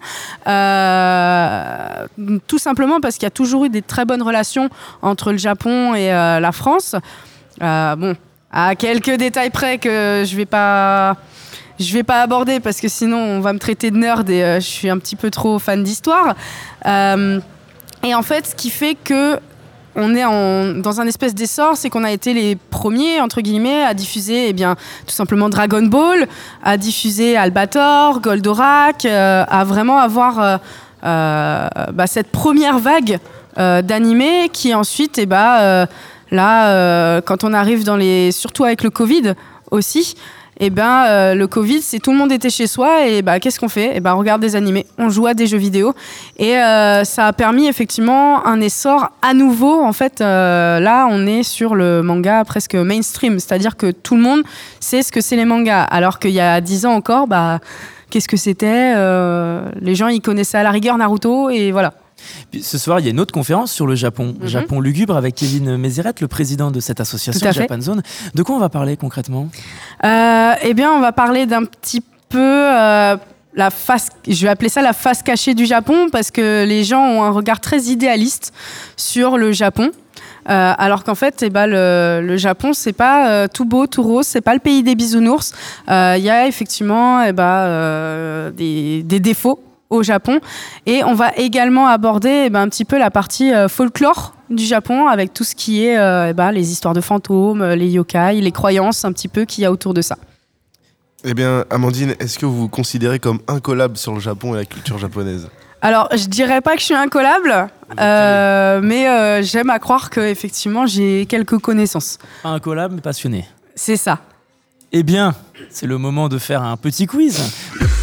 Euh, 0.47 2.07
tout 2.47 2.59
simplement 2.59 3.01
parce 3.01 3.15
qu'il 3.15 3.23
y 3.23 3.27
a 3.27 3.31
toujours 3.31 3.65
eu 3.65 3.71
des 3.71 3.81
très 3.81 4.05
bonnes 4.05 4.23
relations 4.23 4.69
entre 5.01 5.33
le 5.33 5.39
Japon 5.39 5.95
et 5.95 6.13
euh, 6.13 6.39
la 6.39 6.53
France. 6.53 6.97
Euh, 7.63 7.97
bon, 7.97 8.15
à 8.53 8.75
quelques 8.75 9.13
détails 9.17 9.49
près 9.49 9.79
que 9.79 10.25
je 10.27 10.37
vais 10.37 10.45
vais 11.79 12.03
pas 12.03 12.21
aborder 12.21 12.61
parce 12.61 12.79
que 12.79 12.89
sinon 12.89 13.17
on 13.17 13.41
va 13.41 13.55
me 13.55 13.59
traiter 13.59 13.91
de 13.91 13.97
nerd 13.97 14.29
et 14.29 14.61
je 14.61 14.67
suis 14.67 14.91
un 14.91 14.99
petit 14.99 15.17
peu 15.17 15.31
trop 15.31 15.59
fan 15.59 15.83
d'histoire. 15.83 16.35
Et 16.85 18.15
en 18.15 18.23
fait, 18.23 18.47
ce 18.49 18.55
qui 18.55 18.69
fait 18.69 18.97
que 19.03 19.41
on 19.97 20.15
est 20.15 20.81
dans 20.81 21.01
un 21.01 21.07
espèce 21.07 21.35
d'essor, 21.35 21.77
c'est 21.77 21.91
qu'on 21.91 22.05
a 22.05 22.11
été 22.11 22.35
les 22.35 22.57
premiers, 22.57 23.21
entre 23.21 23.41
guillemets, 23.41 23.85
à 23.85 23.95
diffuser 23.95 24.49
eh 24.49 24.53
bien, 24.53 24.77
tout 25.07 25.15
simplement 25.15 25.49
Dragon 25.49 25.83
Ball, 25.83 26.27
à 26.63 26.77
diffuser 26.77 27.37
Albator, 27.37 28.21
Goldorak, 28.21 29.05
euh, 29.05 29.45
à 29.49 29.65
vraiment 29.65 29.99
avoir 29.99 30.41
euh, 30.41 30.57
euh, 31.05 31.69
bah, 31.93 32.07
cette 32.07 32.31
première 32.31 32.79
vague 32.79 33.19
d'animés 33.57 34.49
qui 34.53 34.75
ensuite, 34.75 35.17
eh 35.17 35.27
bah, 35.27 35.87
là, 36.33 37.21
quand 37.21 37.45
on 37.45 37.53
arrive 37.53 37.85
dans 37.85 37.97
les... 37.97 38.33
surtout 38.33 38.65
avec 38.65 38.83
le 38.83 38.91
Covid 38.91 39.35
aussi, 39.71 40.17
et 40.61 40.71
ben 40.71 41.07
euh, 41.07 41.35
le 41.35 41.47
Covid, 41.47 41.83
c'est 41.83 41.99
tout 41.99 42.13
le 42.13 42.17
monde 42.17 42.33
était 42.33 42.51
chez 42.51 42.67
soi 42.67 43.07
et 43.07 43.23
bah 43.23 43.41
qu'est-ce 43.41 43.59
qu'on 43.59 43.69
fait? 43.69 43.97
Et 43.97 44.01
ben 44.01 44.15
on 44.15 44.19
regarde 44.19 44.41
des 44.41 44.57
animés, 44.57 44.87
on 44.99 45.09
joue 45.09 45.27
à 45.27 45.35
des 45.35 45.47
jeux 45.47 45.59
vidéo 45.59 45.95
et 46.39 46.57
euh, 46.57 47.05
ça 47.05 47.27
a 47.27 47.33
permis 47.33 47.67
effectivement 47.67 48.47
un 48.47 48.61
essor 48.61 49.11
à 49.23 49.35
nouveau. 49.35 49.83
En 49.83 49.93
fait, 49.93 50.21
euh, 50.21 50.79
là, 50.81 51.07
on 51.11 51.27
est 51.27 51.43
sur 51.43 51.75
le 51.75 52.03
manga 52.03 52.45
presque 52.45 52.75
mainstream, 52.75 53.39
c'est-à-dire 53.41 53.77
que 53.77 53.91
tout 53.91 54.15
le 54.15 54.23
monde 54.23 54.43
sait 54.81 55.03
ce 55.03 55.11
que 55.11 55.21
c'est 55.21 55.37
les 55.37 55.45
mangas, 55.45 55.83
alors 55.83 56.19
qu'il 56.19 56.33
y 56.33 56.41
a 56.41 56.61
10 56.61 56.87
ans 56.87 56.95
encore, 56.95 57.27
bah 57.27 57.59
qu'est-ce 58.11 58.29
que 58.29 58.37
c'était? 58.37 58.95
Les 59.81 59.95
gens 59.95 60.09
ils 60.09 60.21
connaissaient 60.21 60.59
à 60.59 60.63
la 60.63 60.71
rigueur 60.71 60.97
Naruto 60.97 61.51
et 61.51 61.73
voilà. 61.73 61.95
Puis 62.51 62.63
ce 62.63 62.79
soir, 62.79 63.01
il 63.01 63.05
y 63.05 63.09
a 63.09 63.11
une 63.11 63.21
autre 63.21 63.33
conférence 63.35 63.73
sur 63.73 63.87
le 63.87 63.95
Japon. 63.95 64.35
Mhm. 64.41 64.47
Japon 64.49 64.81
lugubre 64.81 65.17
avec 65.17 65.35
Kevin 65.35 65.77
Mézeret, 65.77 66.15
le 66.21 66.29
président 66.29 66.71
de 66.71 66.81
cette 66.81 67.01
association. 67.01 67.53
Japan 67.53 67.81
Zone. 67.81 68.03
De 68.35 68.43
quoi 68.43 68.57
on 68.57 68.61
va 68.61 68.69
parler 68.69 68.97
concrètement? 68.97 69.49
Euh, 70.05 70.55
eh 70.63 70.75
bien, 70.75 70.93
on 70.93 71.01
va 71.01 71.13
parler 71.13 71.47
d'un 71.47 71.65
petit 71.65 72.03
peu 72.29 72.39
euh, 72.41 73.17
la 73.55 73.71
face, 73.71 74.09
je 74.27 74.43
vais 74.43 74.49
appeler 74.49 74.69
ça 74.69 74.83
la 74.83 74.93
face 74.93 75.23
cachée 75.23 75.55
du 75.55 75.67
Japon 75.67 76.09
parce 76.11 76.31
que 76.31 76.65
les 76.65 76.85
gens 76.85 77.01
ont 77.01 77.23
un 77.23 77.31
regard 77.31 77.61
très 77.61 77.83
idéaliste 77.83 78.53
sur 78.97 79.39
le 79.39 79.53
Japon. 79.53 79.91
Euh, 80.51 80.75
alors 80.77 81.05
qu'en 81.05 81.15
fait, 81.15 81.43
eh 81.43 81.49
ben, 81.49 81.67
le, 81.67 82.21
le 82.23 82.37
Japon, 82.37 82.73
c'est 82.75 82.93
pas 82.93 83.29
euh, 83.29 83.49
tout 83.53 83.65
beau, 83.65 83.87
tout 83.87 84.03
rose, 84.03 84.27
c'est 84.27 84.43
pas 84.43 84.53
le 84.53 84.61
pays 84.61 84.83
des 84.83 84.95
bisounours. 84.95 85.55
Euh, 85.89 86.17
Il 86.19 86.25
y 86.25 86.29
a 86.31 86.47
effectivement 86.47 87.23
eh 87.23 87.33
ben, 87.33 88.51
des, 88.51 89.03
des 89.05 89.21
défauts 89.21 89.61
au 89.91 90.03
Japon. 90.03 90.41
Et 90.87 91.05
on 91.05 91.15
va 91.15 91.33
également 91.37 91.87
aborder 91.89 92.45
eh 92.47 92.51
ben, 92.51 92.63
un 92.63 92.69
petit 92.69 92.85
peu 92.85 92.99
la 92.99 93.11
partie 93.11 93.53
euh, 93.53 93.69
folklore 93.69 94.35
du 94.51 94.65
Japon 94.65 95.07
avec 95.07 95.33
tout 95.33 95.45
ce 95.45 95.55
qui 95.55 95.85
est 95.85 95.99
euh, 95.99 96.31
eh 96.31 96.33
ben, 96.33 96.53
les 96.53 96.71
histoires 96.73 96.95
de 96.95 97.01
fantômes, 97.01 97.63
euh, 97.63 97.77
les 97.77 97.89
yokai, 97.89 98.41
les 98.41 98.53
croyances 98.53 99.05
un 99.05 99.13
petit 99.13 99.29
peu 99.29 99.45
qu'il 99.45 99.63
y 99.63 99.65
a 99.65 99.73
autour 99.73 99.95
de 99.95 100.03
ça. 100.03 100.17
Eh 101.25 101.33
bien, 101.33 101.65
Amandine, 101.71 102.15
est-ce 102.21 102.39
que 102.39 102.45
vous 102.45 102.57
vous 102.57 102.69
considérez 102.69 103.19
comme 103.19 103.41
incollable 103.49 103.97
sur 103.97 104.13
le 104.13 104.21
Japon 104.21 104.55
et 104.55 104.59
la 104.59 104.65
culture 104.67 104.99
japonaise? 104.99 105.49
Alors, 105.81 106.09
je 106.13 106.27
dirais 106.27 106.61
pas 106.63 106.75
que 106.75 106.81
je 106.81 106.87
suis 106.87 106.95
incollable, 106.95 107.69
euh, 107.99 108.81
mais 108.83 109.07
euh, 109.07 109.43
j'aime 109.43 109.69
à 109.69 109.79
croire 109.79 110.09
que 110.09 110.21
effectivement 110.21 110.87
j'ai 110.87 111.27
quelques 111.27 111.59
connaissances. 111.59 112.19
Pas 112.43 112.49
un 112.49 112.59
collab, 112.59 112.93
mais 112.93 113.03
passionné. 113.03 113.47
C'est 113.75 113.97
ça. 113.97 114.19
Eh 114.93 115.03
bien, 115.03 115.35
c'est 115.69 115.87
le 115.87 115.99
moment 115.99 116.31
de 116.31 116.39
faire 116.39 116.63
un 116.63 116.79
petit 116.79 117.07
quiz. 117.07 117.43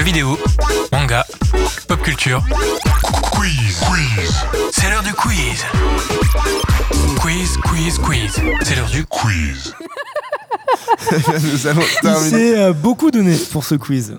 Jeux 0.00 0.06
vidéo, 0.06 0.38
manga, 0.92 1.26
pop 1.86 2.00
culture. 2.00 2.42
Quiz, 3.32 3.80
quiz. 3.86 4.34
C'est 4.72 4.88
l'heure 4.88 5.02
du 5.02 5.12
quiz. 5.12 5.62
Quiz, 7.18 7.58
quiz, 7.58 7.98
quiz. 7.98 8.32
C'est 8.62 8.76
l'heure 8.76 8.88
du 8.88 9.04
quiz. 9.04 9.74
Nous 11.52 11.66
allons 11.66 11.82
Il 11.82 12.00
terminer. 12.00 12.30
s'est 12.30 12.58
euh, 12.58 12.72
beaucoup 12.72 13.10
donné 13.10 13.36
pour 13.52 13.62
ce 13.62 13.74
quiz. 13.74 14.16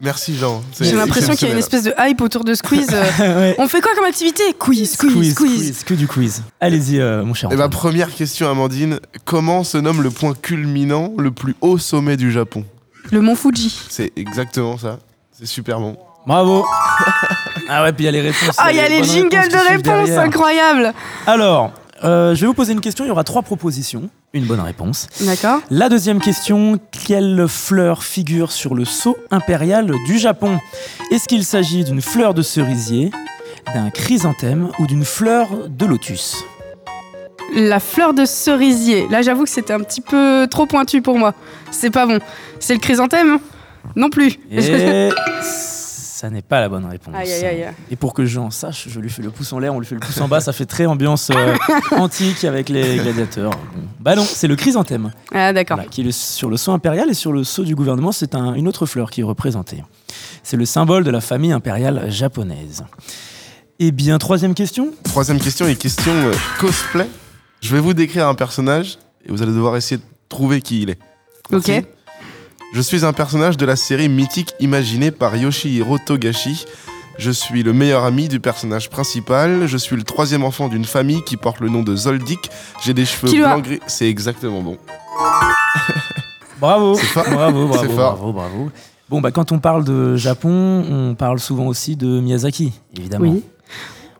Merci 0.00 0.34
Jean. 0.34 0.62
C'est 0.72 0.86
J'ai 0.86 0.96
l'impression 0.96 1.34
qu'il 1.34 1.48
y 1.48 1.50
a 1.50 1.52
une 1.52 1.60
espèce 1.60 1.82
de 1.82 1.92
hype 1.98 2.22
autour 2.22 2.42
de 2.42 2.54
ce 2.54 2.62
quiz. 2.62 2.88
Euh, 2.90 3.04
Ouais. 3.18 3.54
On 3.58 3.68
fait 3.68 3.82
quoi 3.82 3.94
comme 3.94 4.06
activité? 4.06 4.44
Quiz, 4.58 4.96
quiz, 4.96 5.34
quiz, 5.34 5.84
que 5.84 5.92
du 5.92 6.08
quiz. 6.08 6.42
Allez-y, 6.58 7.00
euh, 7.00 7.22
mon 7.22 7.34
cher. 7.34 7.50
Eh 7.52 7.56
ben, 7.56 7.64
Antoine. 7.64 7.78
première 7.82 8.14
question, 8.14 8.50
Amandine. 8.50 8.98
Comment 9.26 9.62
se 9.62 9.76
nomme 9.76 10.00
le 10.00 10.08
point 10.10 10.32
culminant 10.32 11.12
le 11.18 11.32
plus 11.32 11.54
haut 11.60 11.76
sommet 11.76 12.16
du 12.16 12.32
Japon? 12.32 12.64
Le 13.10 13.20
mont 13.20 13.36
Fuji. 13.36 13.78
C'est 13.90 14.10
exactement 14.16 14.78
ça. 14.78 14.98
C'est 15.38 15.46
super 15.46 15.78
bon. 15.78 15.96
Bravo. 16.26 16.66
ah 17.68 17.84
ouais, 17.84 17.92
puis 17.92 18.02
il 18.02 18.06
y 18.06 18.08
a 18.08 18.10
les 18.10 18.22
réponses. 18.22 18.56
Ah, 18.58 18.72
il 18.72 18.76
y 18.76 18.80
a 18.80 18.88
les 18.88 19.04
jingles 19.04 19.36
réponses 19.36 19.52
de 19.52 19.58
suivent 19.58 19.68
réponse, 19.68 19.84
derrière. 19.84 20.20
incroyable. 20.20 20.94
Alors, 21.28 21.70
euh, 22.02 22.34
je 22.34 22.40
vais 22.40 22.48
vous 22.48 22.54
poser 22.54 22.72
une 22.72 22.80
question. 22.80 23.04
Il 23.04 23.08
y 23.08 23.10
aura 23.12 23.22
trois 23.22 23.42
propositions. 23.42 24.10
Une 24.32 24.46
bonne 24.46 24.58
réponse. 24.58 25.06
D'accord. 25.20 25.60
La 25.70 25.88
deuxième 25.88 26.20
question, 26.20 26.80
quelle 27.06 27.46
fleur 27.46 28.02
figure 28.02 28.50
sur 28.50 28.74
le 28.74 28.84
sceau 28.84 29.16
impérial 29.30 29.92
du 30.06 30.18
Japon? 30.18 30.58
Est-ce 31.12 31.28
qu'il 31.28 31.44
s'agit 31.44 31.84
d'une 31.84 32.02
fleur 32.02 32.34
de 32.34 32.42
cerisier, 32.42 33.12
d'un 33.72 33.90
chrysanthème 33.90 34.70
ou 34.80 34.88
d'une 34.88 35.04
fleur 35.04 35.68
de 35.68 35.86
lotus? 35.86 36.44
La 37.54 37.78
fleur 37.78 38.12
de 38.12 38.24
cerisier. 38.24 39.06
Là, 39.08 39.22
j'avoue 39.22 39.44
que 39.44 39.50
c'était 39.50 39.72
un 39.72 39.80
petit 39.80 40.00
peu 40.00 40.48
trop 40.50 40.66
pointu 40.66 41.00
pour 41.00 41.16
moi. 41.16 41.32
C'est 41.70 41.90
pas 41.90 42.06
bon. 42.06 42.18
C'est 42.58 42.74
le 42.74 42.80
chrysanthème 42.80 43.38
Non 43.96 44.10
plus. 44.10 44.38
Et 44.50 45.10
ça 45.42 46.30
n'est 46.30 46.42
pas 46.42 46.60
la 46.60 46.68
bonne 46.68 46.84
réponse. 46.84 47.14
Aïe, 47.16 47.30
aïe, 47.32 47.44
aïe. 47.44 47.68
Et 47.90 47.96
pour 47.96 48.12
que 48.12 48.24
Jean 48.26 48.50
sache, 48.50 48.88
je 48.88 48.98
lui 49.00 49.08
fais 49.08 49.22
le 49.22 49.30
pouce 49.30 49.52
en 49.52 49.58
l'air, 49.60 49.72
on 49.74 49.78
lui 49.78 49.86
fait 49.86 49.94
le 49.94 50.00
pouce 50.00 50.20
en 50.20 50.26
bas, 50.28 50.40
ça 50.40 50.52
fait 50.52 50.66
très 50.66 50.86
ambiance 50.86 51.30
euh, 51.30 51.54
antique 51.92 52.44
avec 52.44 52.68
les 52.68 52.96
gladiateurs. 52.96 53.52
Bon. 53.52 53.82
Bah 54.00 54.16
non, 54.16 54.24
c'est 54.24 54.48
le 54.48 54.56
chrysanthème, 54.56 55.12
Ah, 55.32 55.52
d'accord. 55.52 55.76
voilà, 55.76 55.88
qui 55.90 56.00
est 56.00 56.04
le- 56.04 56.12
sur 56.12 56.50
le 56.50 56.56
sceau 56.56 56.72
impérial 56.72 57.08
et 57.08 57.14
sur 57.14 57.32
le 57.32 57.44
sceau 57.44 57.62
du 57.62 57.74
gouvernement, 57.76 58.10
c'est 58.12 58.34
un- 58.34 58.54
une 58.54 58.66
autre 58.66 58.84
fleur 58.86 59.10
qui 59.10 59.20
est 59.20 59.24
représentée. 59.24 59.84
C'est 60.42 60.56
le 60.56 60.64
symbole 60.64 61.04
de 61.04 61.10
la 61.10 61.20
famille 61.20 61.52
impériale 61.52 62.10
japonaise. 62.10 62.84
Eh 63.78 63.92
bien, 63.92 64.18
troisième 64.18 64.54
question. 64.54 64.88
Troisième 65.04 65.38
question 65.38 65.66
est 65.68 65.76
question 65.76 66.12
euh, 66.12 66.32
cosplay. 66.58 67.06
Je 67.60 67.72
vais 67.74 67.80
vous 67.80 67.94
décrire 67.94 68.26
un 68.26 68.34
personnage 68.34 68.98
et 69.24 69.30
vous 69.30 69.40
allez 69.42 69.52
devoir 69.52 69.76
essayer 69.76 69.98
de 69.98 70.02
trouver 70.28 70.62
qui 70.62 70.82
il 70.82 70.90
est. 70.90 70.98
Ok. 71.52 71.70
Je 72.72 72.80
suis 72.80 73.04
un 73.04 73.12
personnage 73.12 73.56
de 73.56 73.66
la 73.66 73.76
série 73.76 74.08
mythique 74.08 74.54
imaginée 74.60 75.10
par 75.10 75.36
Yoshihiro 75.36 75.98
Togashi, 75.98 76.64
Je 77.18 77.30
suis 77.30 77.62
le 77.62 77.72
meilleur 77.72 78.04
ami 78.04 78.28
du 78.28 78.38
personnage 78.40 78.90
principal. 78.90 79.66
Je 79.66 79.76
suis 79.76 79.96
le 79.96 80.04
troisième 80.04 80.44
enfant 80.44 80.68
d'une 80.68 80.84
famille 80.84 81.22
qui 81.24 81.36
porte 81.36 81.60
le 81.60 81.68
nom 81.68 81.82
de 81.82 81.96
Zoldyck. 81.96 82.50
J'ai 82.84 82.94
des 82.94 83.04
cheveux 83.06 83.28
Killua. 83.32 83.48
blancs 83.54 83.64
gris. 83.64 83.80
C'est 83.86 84.08
exactement 84.08 84.60
bon. 84.62 84.76
Bravo, 86.60 86.94
C'est 86.96 87.06
fort. 87.06 87.24
bravo, 87.30 87.66
bravo, 87.68 87.82
C'est 87.88 87.94
fort. 87.94 88.16
bravo, 88.16 88.32
bravo. 88.32 88.70
Bon, 89.08 89.20
bah, 89.20 89.30
quand 89.30 89.52
on 89.52 89.58
parle 89.60 89.84
de 89.84 90.16
Japon, 90.16 90.84
on 90.90 91.14
parle 91.14 91.38
souvent 91.38 91.66
aussi 91.66 91.96
de 91.96 92.20
Miyazaki, 92.20 92.72
évidemment. 92.96 93.24
Oui. 93.30 93.42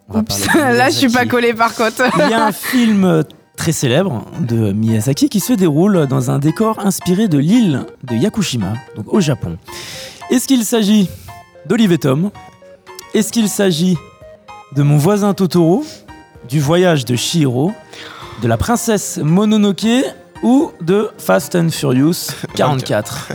On 0.08 0.14
va 0.14 0.20
Oups, 0.20 0.46
parler 0.46 0.72
de 0.72 0.76
là, 0.78 0.88
je 0.90 0.94
suis 0.96 1.08
pas 1.10 1.26
collée 1.26 1.52
par 1.52 1.74
contre. 1.74 2.02
Il 2.24 2.30
y 2.30 2.34
a 2.34 2.46
un 2.46 2.52
film 2.52 3.22
très 3.58 3.72
célèbre 3.72 4.24
de 4.40 4.72
Miyazaki 4.72 5.28
qui 5.28 5.40
se 5.40 5.52
déroule 5.52 6.06
dans 6.06 6.30
un 6.30 6.38
décor 6.38 6.78
inspiré 6.78 7.28
de 7.28 7.36
l'île 7.38 7.84
de 8.04 8.14
Yakushima, 8.14 8.72
donc 8.96 9.12
au 9.12 9.20
Japon. 9.20 9.58
Est-ce 10.30 10.46
qu'il 10.48 10.64
s'agit 10.64 11.10
d'Olive 11.66 11.98
Tom? 11.98 12.30
Est-ce 13.14 13.32
qu'il 13.32 13.48
s'agit 13.48 13.98
de 14.76 14.82
mon 14.82 14.96
voisin 14.96 15.34
Totoro 15.34 15.84
Du 16.48 16.60
voyage 16.60 17.04
de 17.04 17.16
Shihiro 17.16 17.72
De 18.42 18.48
la 18.48 18.56
princesse 18.56 19.18
Mononoke 19.22 19.86
Ou 20.42 20.70
de 20.80 21.10
Fast 21.18 21.54
and 21.56 21.70
Furious 21.70 22.28
44 22.54 23.28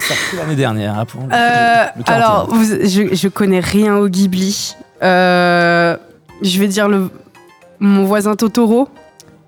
Sorti 0.00 0.36
l'année 0.36 0.56
dernière. 0.56 0.98
hein, 0.98 1.04
pour 1.06 1.22
le- 1.22 1.28
Euh, 1.32 1.84
le 1.96 2.02
41. 2.02 2.14
alors, 2.14 2.46
vous- 2.54 2.64
je, 2.64 3.14
je 3.14 3.28
connais 3.28 3.60
rien 3.60 3.96
au 3.96 4.08
Ghibli. 4.08 4.74
Euh, 5.02 5.96
je 6.42 6.58
vais 6.58 6.68
dire 6.68 6.88
le, 6.88 7.10
mon 7.80 8.04
voisin 8.04 8.34
Totoro. 8.36 8.88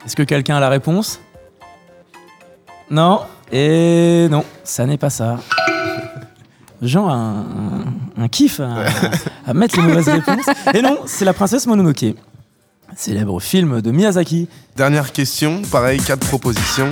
Est-ce 0.05 0.17
que 0.17 0.23
quelqu'un 0.23 0.57
a 0.57 0.61
la 0.61 0.69
réponse? 0.69 1.21
Non 2.91 3.21
Et 3.53 4.29
non, 4.31 4.45
ça 4.65 4.87
n'est 4.87 4.99
pas 4.99 5.11
ça. 5.11 5.39
Jean 6.83 7.09
a 7.09 7.13
un, 7.15 7.41
un- 7.41 7.85
un 8.19 8.29
kiff 8.29 8.61
à, 8.61 8.85
à 9.47 9.55
mettre 9.55 9.77
les 9.81 9.83
mauvaises 9.87 10.09
réponses. 10.09 10.47
Et 10.75 10.83
non, 10.83 10.99
c'est 11.07 11.25
la 11.25 11.33
princesse 11.33 11.67
Mononoke. 11.67 12.15
Célèbre 12.95 13.41
film 13.41 13.81
de 13.81 13.91
Miyazaki. 13.91 14.49
Dernière 14.77 15.13
question, 15.13 15.63
pareil, 15.71 15.99
quatre 16.01 16.27
propositions. 16.27 16.89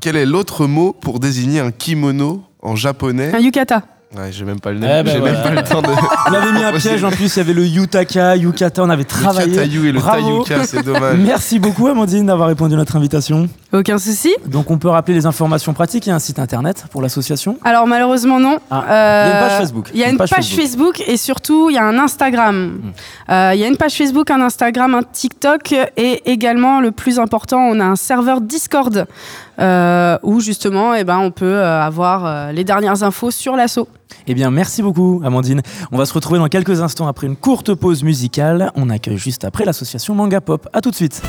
Quel 0.00 0.16
est 0.16 0.26
l'autre 0.26 0.66
mot 0.66 0.92
pour 0.92 1.18
désigner 1.20 1.60
un 1.60 1.70
kimono 1.72 2.42
en 2.60 2.76
japonais? 2.76 3.34
Un 3.34 3.38
yukata. 3.38 3.82
Ouais, 4.16 4.30
j'ai 4.32 4.44
même 4.44 4.60
pas 4.60 4.70
le 4.72 4.78
Eh 4.78 4.80
nom. 4.80 4.86
ben 4.86 5.06
j'ai 5.06 5.18
voilà. 5.18 5.34
même 5.34 5.42
pas 5.42 5.50
le 5.50 5.62
temps 5.68 5.82
de. 5.82 5.88
On 6.30 6.32
avait 6.32 6.52
mis 6.52 6.64
un 6.64 6.72
piège 6.78 7.04
en 7.04 7.10
plus, 7.10 7.34
il 7.34 7.38
y 7.38 7.40
avait 7.40 7.52
le 7.52 7.66
Yutaka, 7.66 8.36
Yukata, 8.36 8.82
on 8.82 8.88
avait 8.90 9.02
Le 9.02 9.08
travaillé. 9.08 9.50
katayu 9.52 9.88
et 9.88 9.92
le 9.92 9.98
Bravo. 10.00 10.42
tayuka, 10.44 10.64
c'est 10.66 10.82
dommage. 10.82 11.18
Merci 11.24 11.58
beaucoup 11.58 11.86
Amandine 11.88 12.26
d'avoir 12.26 12.48
répondu 12.48 12.74
à 12.74 12.76
notre 12.78 12.96
invitation. 12.96 13.48
Aucun 13.72 13.98
souci. 13.98 14.34
Donc 14.46 14.70
on 14.70 14.78
peut 14.78 14.88
rappeler 14.88 15.14
les 15.14 15.26
informations 15.26 15.74
pratiques, 15.74 16.06
il 16.06 16.10
y 16.10 16.12
a 16.12 16.16
un 16.16 16.18
site 16.20 16.38
internet 16.38 16.84
pour 16.90 17.02
l'association. 17.02 17.58
Alors, 17.64 17.86
malheureusement, 17.86 18.40
non. 18.40 18.58
Ah, 18.70 18.84
il 18.86 18.88
y 18.88 18.92
a 18.92 19.26
une 19.26 19.34
Euh, 19.36 19.48
page 19.48 19.58
Facebook. 19.58 19.90
Il 19.92 20.00
y 20.00 20.04
a 20.04 20.08
une, 20.08 20.16
page, 20.16 20.30
Facebook. 20.30 21.02
et 21.06 21.16
surtout, 21.16 21.68
il 21.70 21.74
y 21.74 21.78
a 21.78 21.84
un 21.84 21.98
Instagram. 21.98 22.80
Euh, 23.28 23.50
Il 23.54 23.60
y 23.60 23.64
a 23.64 23.68
une 23.68 23.76
page 23.76 23.94
Facebook, 23.94 24.30
un 24.30 24.40
Instagram, 24.40 24.94
un 24.94 25.02
TikTok 25.02 25.74
et 25.96 26.22
également, 26.30 26.80
le 26.80 26.90
plus 26.92 27.18
important, 27.18 27.58
on 27.58 27.80
a 27.80 27.84
un 27.84 27.96
serveur 27.96 28.40
Discord 28.40 29.06
euh, 29.58 30.18
où 30.22 30.40
justement, 30.40 30.94
eh 30.94 31.04
ben, 31.04 31.18
on 31.18 31.30
peut 31.30 31.46
euh, 31.46 31.82
avoir 31.82 32.26
euh, 32.26 32.52
les 32.52 32.64
dernières 32.64 33.02
infos 33.02 33.30
sur 33.30 33.56
l'assaut. 33.56 33.88
Eh 34.26 34.34
bien, 34.34 34.50
merci 34.50 34.82
beaucoup, 34.82 35.20
Amandine. 35.24 35.62
On 35.92 35.98
va 35.98 36.06
se 36.06 36.12
retrouver 36.12 36.38
dans 36.38 36.48
quelques 36.48 36.80
instants 36.80 37.06
après 37.06 37.26
une 37.26 37.36
courte 37.36 37.74
pause 37.74 38.02
musicale. 38.02 38.72
On 38.74 38.90
accueille 38.90 39.18
juste 39.18 39.44
après 39.44 39.64
l'association 39.64 40.14
Manga 40.14 40.40
Pop. 40.40 40.68
À 40.72 40.80
tout 40.80 40.90
de 40.90 40.96
suite. 40.96 41.22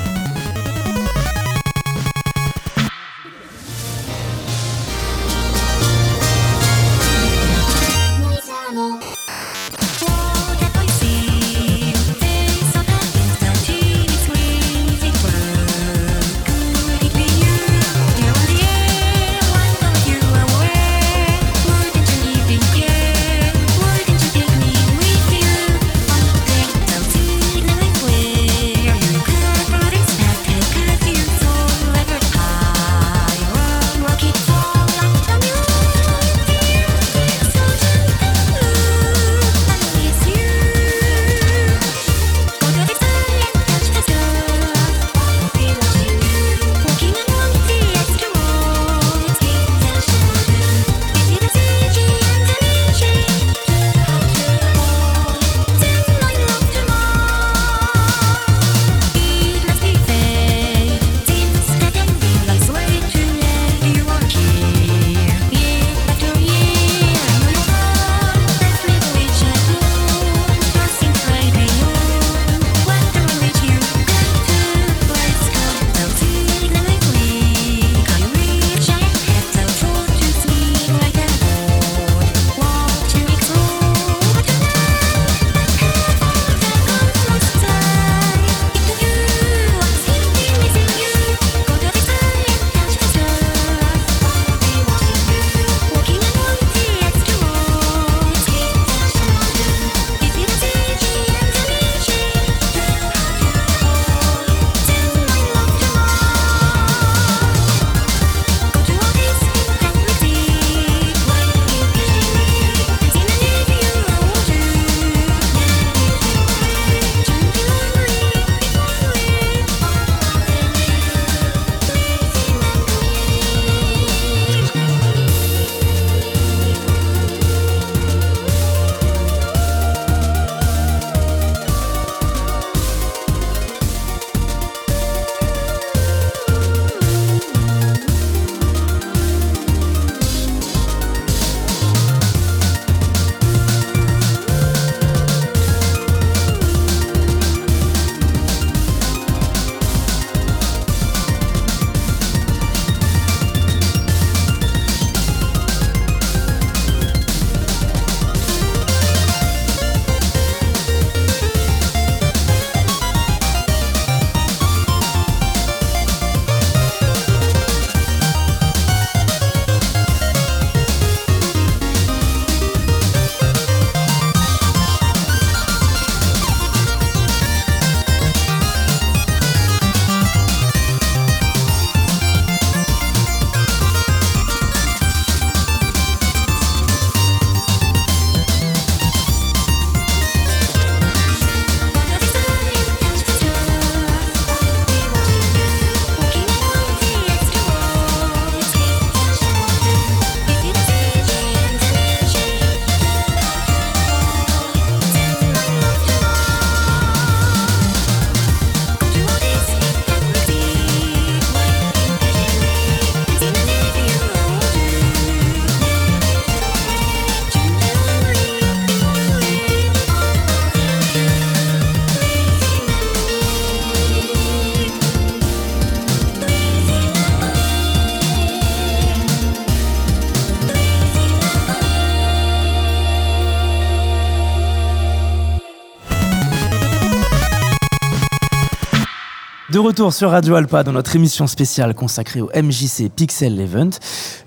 De 239.77 239.79
retour 239.79 240.11
sur 240.11 240.31
Radio 240.31 240.55
Alpa 240.55 240.83
dans 240.83 240.91
notre 240.91 241.15
émission 241.15 241.45
spéciale 241.45 241.93
consacrée 241.93 242.41
au 242.41 242.47
MJC 242.47 243.11
Pixel 243.15 243.61
Event. 243.61 243.91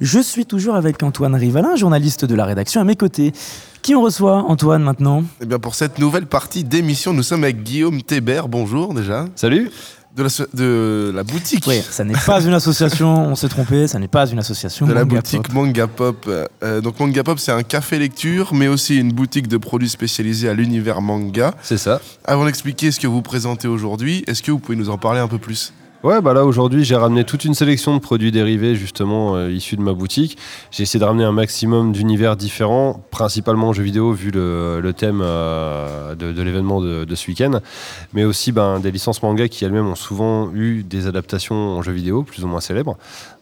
Je 0.00 0.18
suis 0.18 0.44
toujours 0.44 0.74
avec 0.74 1.00
Antoine 1.04 1.36
Rivalin, 1.36 1.76
journaliste 1.76 2.24
de 2.24 2.34
la 2.34 2.44
rédaction 2.44 2.80
à 2.80 2.84
mes 2.84 2.96
côtés. 2.96 3.32
Qui 3.80 3.94
on 3.94 4.02
reçoit, 4.02 4.38
Antoine, 4.38 4.82
maintenant? 4.82 5.22
Eh 5.40 5.46
bien, 5.46 5.60
pour 5.60 5.76
cette 5.76 6.00
nouvelle 6.00 6.26
partie 6.26 6.64
d'émission, 6.64 7.12
nous 7.12 7.22
sommes 7.22 7.44
avec 7.44 7.62
Guillaume 7.62 8.02
Thébert. 8.02 8.48
Bonjour 8.48 8.92
déjà. 8.92 9.26
Salut 9.36 9.70
De 10.16 10.24
la, 10.24 10.28
de 10.54 11.12
la 11.14 11.22
boutique. 11.22 11.64
Oui, 11.68 11.80
ça 11.88 12.02
n'est 12.02 12.14
pas 12.26 12.40
une 12.40 12.52
association, 12.52 13.28
on 13.28 13.36
s'est 13.36 13.48
trompé, 13.48 13.86
ça 13.86 14.00
n'est 14.00 14.08
pas 14.08 14.26
une 14.26 14.40
association. 14.40 14.84
De 14.86 14.92
la 14.92 15.04
Manga 15.04 15.16
boutique 15.16 15.42
Pop. 15.42 15.52
Manga 15.52 15.86
Pop. 15.86 16.28
Euh, 16.28 16.80
donc 16.80 16.98
Manga 16.98 17.22
Pop, 17.22 17.38
c'est 17.38 17.52
un 17.52 17.62
café 17.62 17.98
lecture, 17.98 18.52
mais 18.52 18.66
aussi 18.66 18.96
une 18.96 19.12
boutique 19.12 19.46
de 19.46 19.56
produits 19.56 19.88
spécialisés 19.88 20.48
à 20.48 20.54
l'univers 20.54 21.00
manga. 21.00 21.54
C'est 21.62 21.78
ça. 21.78 22.00
Avant 22.24 22.44
d'expliquer 22.44 22.90
ce 22.90 22.98
que 22.98 23.06
vous 23.06 23.22
présentez 23.22 23.68
aujourd'hui, 23.68 24.24
est-ce 24.26 24.42
que 24.42 24.50
vous 24.50 24.58
pouvez 24.58 24.76
nous 24.76 24.90
en 24.90 24.98
parler 24.98 25.20
un 25.20 25.28
peu 25.28 25.38
plus? 25.38 25.72
Ouais, 26.02 26.22
bah 26.22 26.32
là 26.32 26.46
aujourd'hui 26.46 26.82
j'ai 26.82 26.96
ramené 26.96 27.24
toute 27.24 27.44
une 27.44 27.52
sélection 27.52 27.94
de 27.94 28.00
produits 28.00 28.32
dérivés 28.32 28.74
justement 28.74 29.36
euh, 29.36 29.50
issus 29.50 29.76
de 29.76 29.82
ma 29.82 29.92
boutique. 29.92 30.38
J'ai 30.70 30.84
essayé 30.84 30.98
de 30.98 31.04
ramener 31.04 31.24
un 31.24 31.32
maximum 31.32 31.92
d'univers 31.92 32.36
différents, 32.36 33.04
principalement 33.10 33.74
jeux 33.74 33.82
vidéo 33.82 34.12
vu 34.12 34.30
le, 34.30 34.92
thème 34.96 35.20
euh, 35.22 36.14
de, 36.14 36.40
l'événement 36.40 36.80
de, 36.80 37.04
de 37.04 37.14
ce 37.14 37.28
week-end, 37.28 37.60
mais 38.14 38.24
aussi 38.24 38.50
ben, 38.50 38.80
des 38.80 38.90
licences 38.90 39.22
manga 39.22 39.46
qui 39.48 39.62
elles-mêmes 39.66 39.88
ont 39.88 39.94
souvent 39.94 40.50
eu 40.54 40.84
des 40.84 41.06
adaptations 41.06 41.54
en 41.54 41.82
jeux 41.82 41.92
vidéo 41.92 42.22
plus 42.22 42.44
ou 42.44 42.48
moins 42.48 42.62
célèbres. 42.62 42.96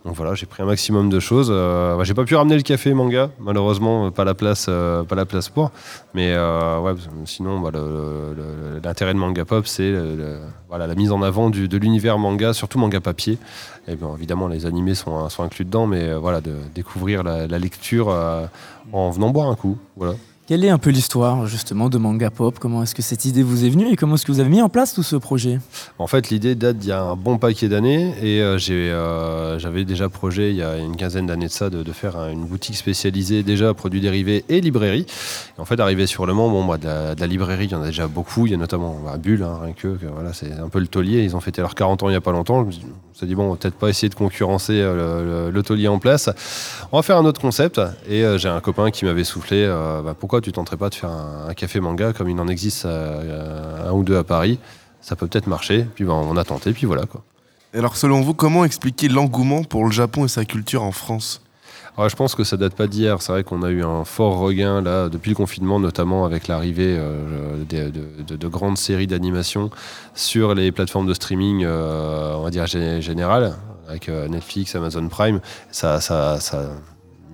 Donc 0.05 0.15
voilà, 0.15 0.35
j'ai 0.35 0.47
pris 0.47 0.63
un 0.63 0.67
maximum 0.67 1.11
de 1.11 1.19
choses. 1.19 1.49
Euh, 1.51 2.03
j'ai 2.05 2.15
pas 2.15 2.25
pu 2.25 2.37
ramener 2.37 2.57
le 2.57 2.63
café 2.63 2.95
manga, 2.95 3.31
malheureusement 3.41 4.07
euh, 4.07 4.11
pas 4.11 4.25
la 4.25 4.35
place, 4.35 4.67
euh, 4.69 5.03
pas 5.03 5.17
la 5.17 5.27
place 5.27 5.49
pour. 5.49 5.73
Mais 6.15 6.37
sinon 7.25 7.61
bah, 7.61 7.71
l'intérêt 8.83 9.13
de 9.15 9.19
Manga 9.19 9.45
Pop 9.45 9.67
c'est 9.67 9.93
la 9.93 10.95
mise 10.95 11.13
en 11.13 11.23
avant 11.23 11.51
de 11.51 11.77
l'univers 11.77 12.19
manga, 12.19 12.53
surtout 12.53 12.79
manga 12.79 13.01
papier. 13.01 13.39
Et 13.89 13.97
évidemment 14.15 14.49
les 14.49 14.67
animés 14.67 14.95
sont, 14.95 15.29
inclus 15.39 15.65
dedans, 15.65 15.87
mais 15.87 16.15
voilà 16.15 16.41
de 16.41 16.55
découvrir 16.75 17.23
la, 17.23 17.47
la 17.47 17.59
lecture 17.59 18.09
en 18.93 19.11
venant 19.11 19.31
boire 19.31 19.49
un 19.49 19.57
coup. 19.57 19.79
Voilà. 19.97 20.15
Quelle 20.49 20.65
est 20.65 20.71
un 20.71 20.79
peu 20.79 20.89
l'histoire 20.89 21.47
justement 21.47 21.91
de 21.91 21.99
Manga 21.99 22.31
Pop? 22.31 22.59
Comment 22.59 22.83
est-ce 22.83 22.95
que 22.95 23.03
cette 23.03 23.27
idée 23.27 23.43
vous 23.43 23.67
est 23.67 23.69
venue 23.69 23.93
et 23.93 23.97
comment 23.97 24.15
est-ce 24.15 24.25
que 24.25 24.33
vous 24.33 24.41
avez 24.41 24.49
mis 24.49 24.63
en 24.63 24.71
place 24.71 24.95
tout 24.95 25.03
ce 25.03 25.15
projet? 25.17 25.61
En 25.99 26.07
fait, 26.07 26.31
l'idée 26.31 26.55
date 26.55 26.79
d'il 26.79 26.89
y 26.89 26.93
a 26.93 27.03
un 27.03 27.17
bon 27.17 27.37
paquet 27.37 27.69
d'années 27.69 28.15
et 28.23 28.41
euh, 28.41 28.57
euh, 28.71 29.59
j'avais 29.59 29.85
déjà 29.85 30.09
projet 30.09 30.49
il 30.49 30.57
y 30.57 30.63
a 30.63 30.79
une 30.79 30.97
quinzaine 30.97 31.27
d'années 31.27 31.49
de 31.49 31.53
ça 31.53 31.69
de, 31.69 31.85
faire 31.93 32.17
un- 32.17 32.31
une 32.33 32.47
boutique 32.47 32.77
spécialisée 32.79 33.43
déjà 33.43 33.75
produits 33.75 34.01
dérivés 34.01 34.43
et 34.49 34.63
librairie. 34.63 35.05
En 35.59 35.67
fait, 35.67 35.79
arrivé 35.81 36.07
sur 36.07 36.25
le 36.25 36.33
Mans, 36.33 36.49
bon, 36.49 36.65
bah, 36.65 36.79
de, 36.79 37.21
la, 37.21 37.27
librairie, 37.27 37.67
il 37.67 37.73
y 37.73 37.75
en 37.75 37.83
a 37.83 37.87
déjà 37.89 38.07
beaucoup. 38.09 38.47
Il 38.47 38.53
y 38.53 38.55
a 38.55 38.59
notamment 38.59 38.99
bah, 39.05 39.19
Bulle, 39.19 39.43
hein, 39.43 39.59
rien 39.63 39.75
que, 39.75 39.99
voilà, 40.15 40.33
c'est 40.33 40.53
un 40.53 40.71
peu 40.71 40.79
le 40.79 40.87
taulier. 40.87 41.25
Ils 41.25 41.37
ont 41.37 41.41
fêté 41.41 41.61
leurs 41.61 41.75
40 41.75 42.05
ans 42.05 42.09
il 42.09 42.13
n'y 42.13 42.17
a 42.17 42.23
pas 42.23 42.33
longtemps. 42.33 42.63
Je 42.63 42.67
me 42.69 42.73
suis- 42.73 43.27
dit, 43.27 43.35
bon, 43.35 43.55
peut-être 43.57 43.75
pas 43.75 43.89
essayer 43.91 44.09
de 44.09 44.15
concurrencer 44.15 44.81
euh, 44.81 45.49
le, 45.51 45.51
le- 45.51 45.63
taulier 45.63 45.89
en 45.89 45.99
place. 45.99 46.31
On 46.93 46.97
va 46.97 47.03
faire 47.03 47.19
un 47.19 47.25
autre 47.27 47.41
concept. 47.43 47.79
Et 48.09 48.25
j'ai 48.39 48.49
un 48.49 48.61
copain 48.61 48.91
qui 48.91 49.05
m'avait 49.05 49.25
soufflé, 49.25 49.67
bah, 49.67 50.15
pourquoi 50.19 50.38
tu 50.41 50.53
tenterais 50.53 50.77
pas 50.77 50.89
de 50.91 50.95
faire 50.95 51.11
un, 51.11 51.47
un 51.49 51.55
café 51.55 51.81
manga 51.81 52.13
comme 52.13 52.29
il 52.29 52.39
en 52.41 52.49
existe 52.49 52.85
euh, 52.85 53.89
un 53.89 53.93
ou 53.93 54.03
deux 54.05 54.17
à 54.17 54.25
Paris? 54.25 54.59
Ça 55.01 55.17
peut 55.17 55.27
peut-être 55.27 55.47
marcher. 55.47 55.87
Puis 55.95 56.05
ben, 56.05 56.13
on 56.13 56.37
a 56.37 56.45
tenté, 56.45 56.73
puis 56.73 56.87
voilà 56.87 57.07
quoi. 57.07 57.23
Et 57.75 57.79
Alors 57.79 57.97
selon 57.97 58.21
vous, 58.23 58.35
comment 58.35 58.65
expliquer 58.65 59.09
l'engouement 59.09 59.63
pour 59.65 59.85
le 59.85 59.91
Japon 59.91 60.25
et 60.25 60.29
sa 60.29 60.45
culture 60.45 60.83
en 60.83 60.93
France? 60.93 61.43
Alors, 61.97 62.09
je 62.09 62.15
pense 62.15 62.37
que 62.37 62.45
ça 62.45 62.57
date 62.57 62.75
pas 62.75 62.87
d'hier. 62.87 63.21
C'est 63.21 63.33
vrai 63.33 63.43
qu'on 63.43 63.63
a 63.65 63.71
eu 63.71 63.83
un 63.83 64.05
fort 64.05 64.39
regain 64.39 64.81
là 64.81 65.09
depuis 65.09 65.31
le 65.31 65.35
confinement, 65.35 65.81
notamment 65.81 66.25
avec 66.25 66.47
l'arrivée 66.47 66.95
euh, 66.97 67.65
de, 67.69 67.91
de- 68.23 68.37
de 68.37 68.49
grandes 68.49 68.79
séries 68.79 69.09
d'animation 69.09 69.71
sur 70.15 70.55
les 70.55 70.71
plateformes 70.71 71.09
de 71.09 71.15
streaming, 71.15 71.65
euh, 71.65 72.35
on 72.37 72.43
va 72.43 72.51
dire 72.51 72.67
gé- 72.67 73.01
générales, 73.01 73.57
avec 73.89 74.09
euh, 74.09 74.29
Netflix, 74.29 74.77
Amazon 74.77 75.09
Prime. 75.09 75.41
Ça, 75.73 76.01
ça, 76.01 76.39
ça 76.39 76.71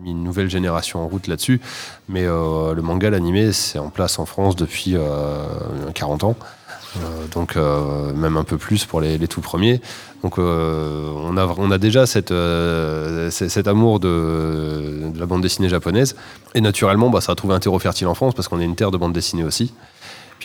une 0.06 0.22
nouvelle 0.22 0.50
génération 0.50 1.00
en 1.00 1.08
route 1.08 1.26
là-dessus. 1.26 1.60
Mais 2.08 2.24
euh, 2.24 2.74
le 2.74 2.82
manga, 2.82 3.10
l'animé, 3.10 3.52
c'est 3.52 3.78
en 3.78 3.90
place 3.90 4.18
en 4.18 4.26
France 4.26 4.56
depuis 4.56 4.96
euh, 4.96 5.46
40 5.94 6.24
ans. 6.24 6.36
Euh, 6.96 7.26
donc 7.32 7.56
euh, 7.56 8.12
même 8.12 8.36
un 8.36 8.44
peu 8.44 8.56
plus 8.56 8.84
pour 8.84 9.00
les, 9.00 9.18
les 9.18 9.28
tout 9.28 9.40
premiers. 9.40 9.80
Donc 10.22 10.38
euh, 10.38 11.10
on, 11.16 11.36
a, 11.36 11.46
on 11.58 11.70
a 11.70 11.78
déjà 11.78 12.06
cette, 12.06 12.30
euh, 12.30 13.30
cet 13.30 13.66
amour 13.66 14.00
de, 14.00 15.10
de 15.12 15.18
la 15.18 15.26
bande 15.26 15.42
dessinée 15.42 15.68
japonaise. 15.68 16.14
Et 16.54 16.60
naturellement, 16.60 17.10
bah, 17.10 17.20
ça 17.20 17.32
a 17.32 17.34
trouvé 17.34 17.54
un 17.54 17.58
terreau 17.60 17.78
fertile 17.78 18.06
en 18.06 18.14
France 18.14 18.34
parce 18.34 18.48
qu'on 18.48 18.60
est 18.60 18.64
une 18.64 18.76
terre 18.76 18.90
de 18.90 18.96
bande 18.96 19.12
dessinée 19.12 19.44
aussi. 19.44 19.72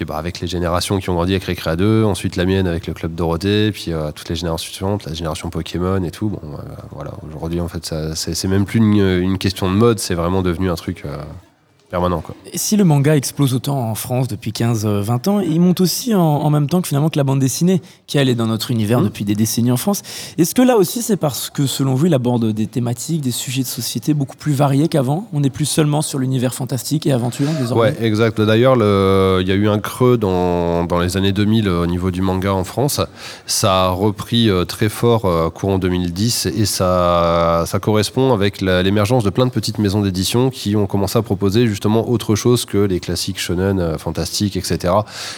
Bah, 0.05 0.17
avec 0.17 0.39
les 0.39 0.47
générations 0.47 0.99
qui 0.99 1.09
ont 1.09 1.15
grandi 1.15 1.33
avec 1.33 1.43
Récréa 1.43 1.75
2, 1.75 2.03
ensuite 2.03 2.35
la 2.35 2.45
mienne 2.45 2.67
avec 2.67 2.87
le 2.87 2.93
Club 2.93 3.15
Dorothée, 3.15 3.71
puis 3.71 3.85
euh, 3.89 4.11
toutes 4.11 4.29
les 4.29 4.35
générations 4.35 4.71
suivantes, 4.71 5.05
la 5.05 5.13
génération 5.13 5.49
Pokémon 5.49 6.01
et 6.03 6.11
tout. 6.11 6.29
Bon, 6.29 6.39
euh, 6.43 6.61
voilà, 6.91 7.11
aujourd'hui 7.27 7.59
en 7.59 7.67
fait, 7.67 7.93
c'est 8.15 8.47
même 8.47 8.65
plus 8.65 8.79
une, 8.79 8.95
une 8.95 9.37
question 9.37 9.69
de 9.69 9.75
mode, 9.75 9.99
c'est 9.99 10.15
vraiment 10.15 10.41
devenu 10.41 10.69
un 10.69 10.75
truc 10.75 11.03
euh, 11.05 11.17
permanent. 11.89 12.21
Quoi. 12.21 12.35
Et 12.53 12.57
si 12.57 12.77
le 12.77 12.83
manga 12.83 13.15
explose 13.15 13.53
autant 13.53 13.89
en 13.89 13.95
France 13.95 14.27
depuis 14.27 14.51
15-20 14.51 15.29
ans, 15.29 15.39
il 15.39 15.59
monte 15.59 15.81
aussi 15.81 16.13
en, 16.15 16.21
en 16.21 16.49
même 16.49 16.67
temps 16.67 16.81
que 16.81 16.87
finalement 16.87 17.09
que 17.09 17.17
la 17.17 17.23
bande 17.23 17.39
dessinée, 17.39 17.81
qui 18.07 18.17
elle 18.17 18.29
est 18.29 18.35
dans 18.35 18.47
notre 18.47 18.71
univers 18.71 18.99
Mhm. 18.99 19.05
depuis 19.05 19.25
des 19.25 19.35
décennies 19.35 19.71
en 19.71 19.77
France. 19.77 20.01
Est-ce 20.37 20.53
que 20.55 20.61
là 20.61 20.77
aussi 20.77 21.01
c'est 21.01 21.17
parce 21.17 21.49
que 21.49 21.65
selon 21.65 21.95
vous 21.95 22.05
il 22.07 22.13
aborde 22.13 22.51
des 22.51 22.67
thématiques, 22.67 23.21
des 23.21 23.31
sujets 23.31 23.61
de 23.63 23.67
société 23.67 24.13
beaucoup 24.13 24.37
plus 24.37 24.53
variés 24.53 24.87
qu'avant? 24.87 25.27
On 25.33 25.39
n'est 25.39 25.49
plus 25.49 25.65
seulement 25.65 26.01
sur 26.01 26.19
l'univers 26.19 26.53
fantastique 26.53 27.05
et 27.07 27.11
aventure 27.11 27.47
désormais? 27.59 27.81
Ouais, 27.81 27.95
exact. 28.01 28.39
D'ailleurs, 28.41 28.75
le- 28.75 29.39
il 29.41 29.47
y 29.47 29.51
a 29.51 29.55
eu 29.55 29.67
un 29.69 29.79
creux 29.79 30.17
dans, 30.17 30.83
dans 30.85 30.99
les 30.99 31.17
années 31.17 31.31
2000 31.31 31.67
euh, 31.67 31.83
au 31.83 31.87
niveau 31.87 32.11
du 32.11 32.21
manga 32.21 32.53
en 32.53 32.63
France. 32.63 33.01
Ça 33.45 33.85
a 33.85 33.89
repris 33.89 34.49
euh, 34.49 34.65
très 34.65 34.89
fort 34.89 35.25
euh, 35.25 35.49
courant 35.49 35.77
2010 35.79 36.45
et 36.47 36.65
ça, 36.65 37.63
ça 37.65 37.79
correspond 37.79 38.33
avec 38.33 38.61
l'émergence 38.61 39.23
de 39.23 39.29
plein 39.29 39.45
de 39.45 39.51
petites 39.51 39.79
maisons 39.79 40.01
d'édition 40.01 40.49
qui 40.49 40.75
ont 40.75 40.85
commencé 40.87 41.17
à 41.17 41.21
proposer 41.21 41.65
justement 41.67 41.78
autre 41.85 42.35
chose 42.35 42.65
que 42.65 42.77
les 42.77 42.99
classiques 42.99 43.39
shonen, 43.39 43.79
euh, 43.79 43.97
fantastiques, 43.97 44.57
etc. 44.57 44.93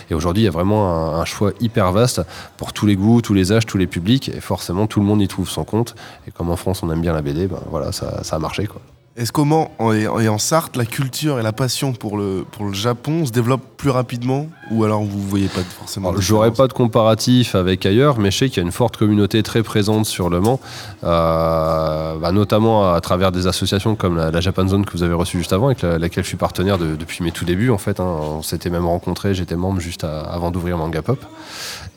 Et 0.10 0.14
aujourd'hui, 0.14 0.44
il 0.44 0.46
y 0.46 0.50
a 0.50 0.52
vraiment 0.52 1.16
un, 1.16 1.20
un 1.22 1.26
choix 1.26 1.52
hyper 1.60 1.92
vaste 1.92 2.22
pour 2.58 2.74
tous 2.74 2.86
les 2.86 2.96
goûts, 2.96 3.22
tous 3.22 3.34
les 3.34 3.52
âges, 3.52 3.66
tous 3.66 3.78
les 3.78 3.88
publics 3.88 4.30
et 4.30 4.42
forcément 4.42 4.88
tout 4.88 5.00
le 5.00 5.06
monde 5.06 5.22
y 5.22 5.28
trouve 5.28 5.50
son 5.50 5.64
compte. 5.64 5.96
Et 6.28 6.32
comme 6.32 6.50
en 6.50 6.56
France, 6.56 6.84
on 6.84 6.92
aime 6.92 7.02
bien 7.02 7.14
la 7.14 7.22
BD, 7.22 7.48
ben 7.48 7.60
voilà, 7.70 7.92
ça, 7.92 8.24
ça 8.24 8.36
a 8.36 8.40
marché 8.40 8.68
quoi. 8.68 8.82
Est-ce 9.18 9.34
comment, 9.34 9.72
en, 9.78 9.92
et 9.92 10.30
en 10.30 10.38
Sarthe, 10.38 10.78
la 10.78 10.86
culture 10.86 11.38
et 11.38 11.44
la 11.44 11.52
passion 11.52 11.92
pour 11.92 12.18
le, 12.18 12.46
pour 12.50 12.64
le 12.66 12.74
Japon 12.74 13.26
se 13.26 13.32
développent 13.32 13.76
plus 13.76 13.90
rapidement 13.90 14.48
Ou 14.72 14.86
alors 14.86 15.04
vous 15.04 15.22
voyez 15.22 15.50
pas 15.50 15.60
forcément 15.64 16.14
J'aurais 16.18 16.52
pas 16.52 16.68
de 16.68 16.72
comparatif 16.74 17.54
avec 17.54 17.86
ailleurs, 17.86 18.20
mais 18.20 18.32
je 18.32 18.38
sais 18.38 18.48
qu'il 18.48 18.58
y 18.58 18.60
a 18.62 18.66
une 18.66 18.72
forte 18.72 18.96
communauté 18.96 19.44
très 19.44 19.64
présente 19.64 20.06
sur 20.06 20.30
Le 20.30 20.40
Mans, 20.40 20.62
euh, 21.04 22.16
bah, 22.20 22.32
notamment 22.32 22.94
à 22.94 23.02
travers 23.02 23.34
des 23.34 23.48
associations 23.48 23.96
comme 23.96 24.16
la, 24.16 24.32
la 24.32 24.40
Japan 24.40 24.66
Zone 24.68 24.86
que 24.86 24.94
vous 24.94 25.04
avez 25.04 25.14
reçue 25.14 25.38
juste 25.40 25.52
avant, 25.52 25.66
avec 25.68 25.82
la- 25.82 26.00
laquelle 26.00 26.24
je 26.24 26.30
suis 26.30 26.38
partenaire 26.38 26.78
de- 26.78 26.96
depuis 26.96 27.22
mes 27.24 27.34
tout 27.34 27.44
débuts 27.44 27.70
en 27.70 27.78
fait. 27.78 28.00
hein. 28.00 28.06
On 28.06 28.42
s'était 28.42 28.70
même 28.70 28.86
rencontrés, 28.86 29.34
j'étais 29.34 29.58
membre 29.58 29.82
juste 29.82 30.06
à- 30.06 30.22
avant 30.22 30.52
d'ouvrir 30.52 30.78
Manga 30.78 31.02
Pop. 31.02 31.20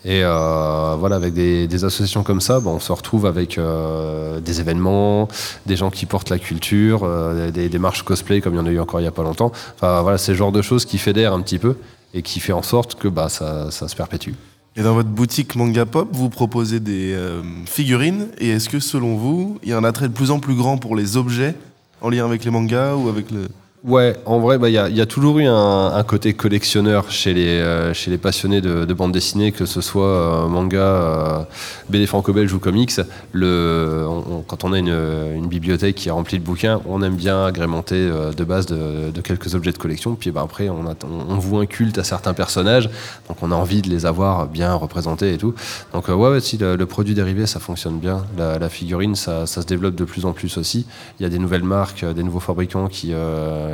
Et 0.05 0.21
euh, 0.23 0.97
voilà, 0.99 1.17
avec 1.17 1.33
des, 1.33 1.85
associations 1.85 2.23
comme 2.23 2.41
ça, 2.41 2.61
bah, 2.61 2.71
on 2.71 2.81
se 2.81 2.93
retrouve 2.93 3.25
avec 3.25 3.57
euh, 3.57 4.39
des 4.41 4.61
événements, 4.61 5.29
des 5.65 5.77
gens 5.77 5.91
qui 5.91 6.05
portent 6.05 6.29
la 6.29 6.39
culture, 6.39 7.01
euh, 7.05 7.51
des, 7.51 7.79
marches 7.79 8.03
cosplay 8.03 8.41
comme 8.41 8.55
il 8.55 8.59
y 8.59 8.61
en 8.61 8.67
a 8.67 8.71
eu 8.71 8.79
encore 8.79 9.01
il 9.01 9.05
y 9.05 9.07
a 9.07 9.13
pas 9.13 9.23
longtemps. 9.23 9.51
Enfin 9.77 10.03
voilà, 10.03 10.19
c'est 10.19 10.33
le 10.33 10.39
genre 10.39 10.53
de 10.53 10.61
choses 10.61 10.85
qui 10.85 10.99
fédèrent 10.99 11.33
un 11.33 11.41
petit 11.41 11.59
peu 11.59 11.77
et 12.13 12.23
qui 12.23 12.41
fait 12.41 12.53
en 12.53 12.63
sorte 12.63 12.97
que 12.97 13.09
bah, 13.09 13.31
ça, 13.31 13.71
ça 13.71 13.89
se 13.89 13.97
perpétue. 13.97 14.33
Et 14.77 14.83
dans 14.83 14.95
votre 14.95 15.09
boutique 15.09 15.57
Manga 15.57 15.87
Pop, 15.87 16.09
vous 16.13 16.29
proposez 16.29 16.81
des 16.81 17.17
figurines. 17.65 18.27
Et 18.39 18.51
est-ce 18.51 18.69
que 18.69 18.81
selon 18.81 19.17
vous, 19.17 19.59
il 19.63 19.69
y 19.69 19.73
a 19.73 19.79
un 19.79 19.85
attrait 19.85 20.09
de 20.09 20.13
plus 20.13 20.33
en 20.33 20.41
plus 20.41 20.55
grand 20.55 20.79
pour 20.79 20.97
les 20.97 21.17
objets 21.17 21.55
en 22.01 22.11
lien 22.11 22.25
avec 22.25 22.45
les 22.45 22.51
mangas 22.51 22.95
ou 22.97 23.09
avec 23.09 23.31
le... 23.31 23.49
Ouais, 23.85 24.17
en 24.25 24.41
vrai, 24.41 24.57
bah, 24.57 24.71
il 24.71 24.73
y, 24.73 24.79
a, 24.79 24.89
y 24.89 25.03
a 25.03 25.05
toujours 25.05 25.39
eu 25.41 25.45
un, 25.45 26.03
côté 26.05 26.33
collectionneur 26.33 27.11
chez 27.11 27.35
les, 27.35 27.49
euh, 27.49 27.93
chez 27.93 28.11
les 28.11 28.17
passionnés 28.17 28.63
de, 28.63 28.87
de 28.87 28.95
bande 28.95 29.13
dessinée, 29.13 29.53
que 29.53 29.67
ce 29.67 29.83
soit 29.83 30.07
euh, 30.07 30.49
manga, 30.49 30.79
euh, 30.79 31.43
BD 31.91 32.07
franco-belge 32.07 32.51
ou 32.55 32.59
comics. 32.59 32.99
Le, 33.33 34.07
quand 34.47 34.65
on 34.65 34.73
a 34.73 34.79
une, 34.79 35.47
bibliothèque 35.49 35.97
qui 35.97 36.09
est 36.09 36.11
remplie 36.11 36.39
de 36.39 36.45
bouquins, 36.45 36.81
on 36.87 37.03
aime 37.03 37.15
bien 37.15 37.45
agrémenter 37.45 38.09
de 38.35 38.45
base 38.45 38.65
de, 38.65 39.21
quelques 39.21 39.55
objets 39.55 39.73
de 39.73 39.77
collection. 39.77 40.15
Puis 40.15 40.31
bah, 40.31 40.41
après, 40.43 40.71
on, 40.71 40.87
a, 40.87 40.95
on, 41.05 41.35
on 41.35 41.39
voue 41.39 41.59
un 41.59 41.67
culte 41.67 41.99
à 41.99 42.05
certains 42.05 42.33
personnages, 42.33 42.89
donc 43.29 43.43
on 43.43 43.53
a 43.53 43.55
envie 43.55 43.83
de 43.83 43.91
les 43.91 44.07
avoir 44.07 44.47
bien 44.47 44.73
représentés 44.73 45.35
et 45.35 45.37
tout. 45.37 45.55
Donc 45.93 46.09
ouais, 46.09 46.41
si 46.41 46.57
le, 46.57 46.83
produit 46.87 47.13
dérivé, 47.13 47.45
ça 47.45 47.61
fonctionne 47.61 47.99
bien. 47.99 48.25
La, 48.39 48.71
figurine, 48.71 49.15
ça, 49.15 49.47
se 49.47 49.61
développe 49.61 49.95
de 49.95 50.05
plus 50.05 50.25
en 50.25 50.33
plus 50.33 50.57
aussi. 50.57 50.87
Il 51.21 51.23
y 51.23 51.27
a 51.27 51.29
des 51.29 51.39
nouvelles 51.39 51.65
marques, 51.65 52.03
des 52.03 52.23
nouveaux 52.23 52.41
fabricants 52.41 52.89
qui, 52.89 53.13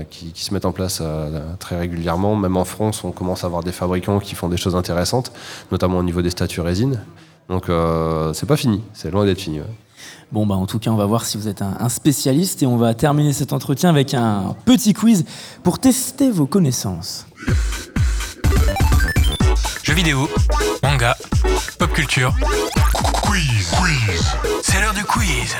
qui, 0.09 0.33
qui 0.33 0.45
se 0.45 0.55
mettent 0.55 0.65
en 0.65 0.73
place 0.73 1.01
euh, 1.03 1.41
très 1.59 1.79
régulièrement. 1.79 2.37
Même 2.37 2.57
en 2.57 2.65
France, 2.65 3.05
on 3.05 3.11
commence 3.13 3.45
à 3.45 3.47
avoir 3.47 3.63
des 3.63 3.73
fabricants 3.73 4.19
qui 4.21 4.35
font 4.35 4.49
des 4.49 4.57
choses 4.57 4.77
intéressantes, 4.77 5.33
notamment 5.71 5.99
au 5.99 6.03
niveau 6.03 6.23
des 6.23 6.31
statues 6.31 6.61
résine. 6.61 7.01
Donc 7.49 7.69
euh, 7.69 8.33
c'est 8.33 8.47
pas 8.47 8.57
fini, 8.57 8.83
c'est 8.93 9.11
loin 9.11 9.25
d'être 9.25 9.41
fini. 9.41 9.61
ouais. 9.61 9.67
Bon, 10.33 10.47
bah, 10.47 10.55
en 10.55 10.67
tout 10.67 10.79
cas, 10.79 10.91
on 10.91 10.97
va 10.97 11.07
voir 11.07 11.25
si 11.25 11.37
vous 11.37 11.49
êtes 11.49 11.61
un, 11.61 11.77
un 11.81 11.89
spécialiste 11.89 12.63
et 12.63 12.67
on 12.67 12.77
va 12.77 12.95
terminer 12.95 13.33
cet 13.33 13.53
entretien 13.53 13.91
avec 13.91 14.15
un 14.15 14.55
petit 14.65 14.93
quiz 14.95 15.25
pour 15.65 15.79
tester 15.81 16.31
vos 16.31 16.47
connaissances. 16.47 17.27
Jeux 19.83 19.95
vidéo, 19.95 20.29
manga, 20.85 21.17
pop 21.79 21.93
culture. 21.93 22.33
Quiz, 23.31 23.71
quiz. 23.71 24.27
C'est 24.61 24.81
l'heure 24.81 24.93
du 24.93 25.05
quiz. 25.05 25.55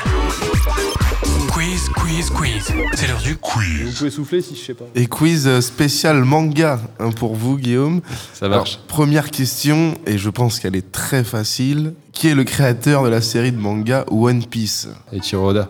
Quiz, 1.53 1.87
quiz, 1.95 2.29
quiz. 2.29 2.65
C'est 2.95 3.07
l'heure 3.07 3.21
du 3.21 3.31
Vous 3.31 3.37
quiz. 3.39 3.97
pouvez 3.97 4.09
souffler 4.11 4.41
si 4.41 4.57
je 4.57 4.61
sais 4.61 4.73
pas. 4.73 4.83
Et 4.93 5.07
quiz 5.07 5.47
euh, 5.47 5.61
spécial 5.61 6.25
manga 6.25 6.81
hein, 6.99 7.11
pour 7.11 7.33
vous, 7.33 7.57
Guillaume. 7.57 8.01
Ça 8.33 8.49
marche. 8.49 8.73
Alors, 8.73 8.85
première 8.87 9.31
question, 9.31 9.95
et 10.05 10.17
je 10.17 10.29
pense 10.29 10.59
qu'elle 10.59 10.75
est 10.75 10.91
très 10.91 11.23
facile. 11.23 11.93
Qui 12.11 12.27
est 12.27 12.35
le 12.35 12.43
créateur 12.43 13.05
de 13.05 13.07
la 13.09 13.21
série 13.21 13.53
de 13.53 13.57
manga 13.57 14.03
One 14.11 14.43
Piece? 14.45 14.89
Et 15.13 15.21
Oda. 15.33 15.69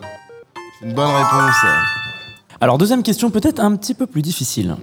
C'est 0.80 0.88
une 0.88 0.96
bonne 0.96 1.06
réponse. 1.06 1.56
Alors 2.60 2.80
deuxième 2.80 3.04
question 3.04 3.30
peut-être 3.30 3.60
un 3.60 3.76
petit 3.76 3.94
peu 3.94 4.08
plus 4.08 4.24
difficile. 4.24 4.76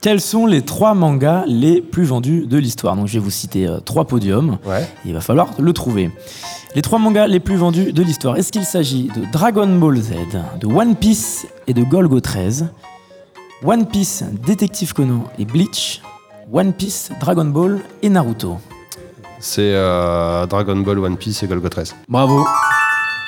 Quels 0.00 0.20
sont 0.20 0.46
les 0.46 0.62
trois 0.62 0.94
mangas 0.94 1.44
les 1.46 1.80
plus 1.80 2.04
vendus 2.04 2.46
de 2.46 2.56
l'histoire? 2.56 2.94
Donc 2.94 3.08
je 3.08 3.14
vais 3.14 3.18
vous 3.18 3.30
citer 3.30 3.66
euh, 3.66 3.80
trois 3.80 4.04
podiums. 4.04 4.58
Ouais. 4.64 4.88
Il 5.04 5.12
va 5.12 5.20
falloir 5.20 5.48
le 5.58 5.72
trouver. 5.72 6.10
Les 6.76 6.82
trois 6.82 7.00
mangas 7.00 7.26
les 7.26 7.40
plus 7.40 7.56
vendus 7.56 7.92
de 7.92 8.02
l'histoire. 8.02 8.36
Est-ce 8.36 8.52
qu'il 8.52 8.64
s'agit 8.64 9.10
de 9.16 9.24
Dragon 9.32 9.66
Ball 9.66 9.96
Z, 10.00 10.12
de 10.60 10.66
One 10.66 10.94
Piece 10.94 11.46
et 11.66 11.74
de 11.74 11.82
Golgo 11.82 12.20
13 12.20 12.68
One 13.64 13.86
Piece, 13.86 14.22
Détective 14.46 14.92
Conan 14.92 15.24
et 15.36 15.44
Bleach 15.44 16.00
One 16.52 16.72
Piece, 16.72 17.10
Dragon 17.20 17.44
Ball 17.46 17.80
et 18.02 18.08
Naruto. 18.08 18.58
C'est 19.40 19.72
euh, 19.74 20.46
Dragon 20.46 20.76
Ball, 20.76 21.00
One 21.00 21.16
Piece 21.16 21.42
et 21.42 21.48
Golgo 21.48 21.68
13. 21.68 21.96
Bravo 22.08 22.46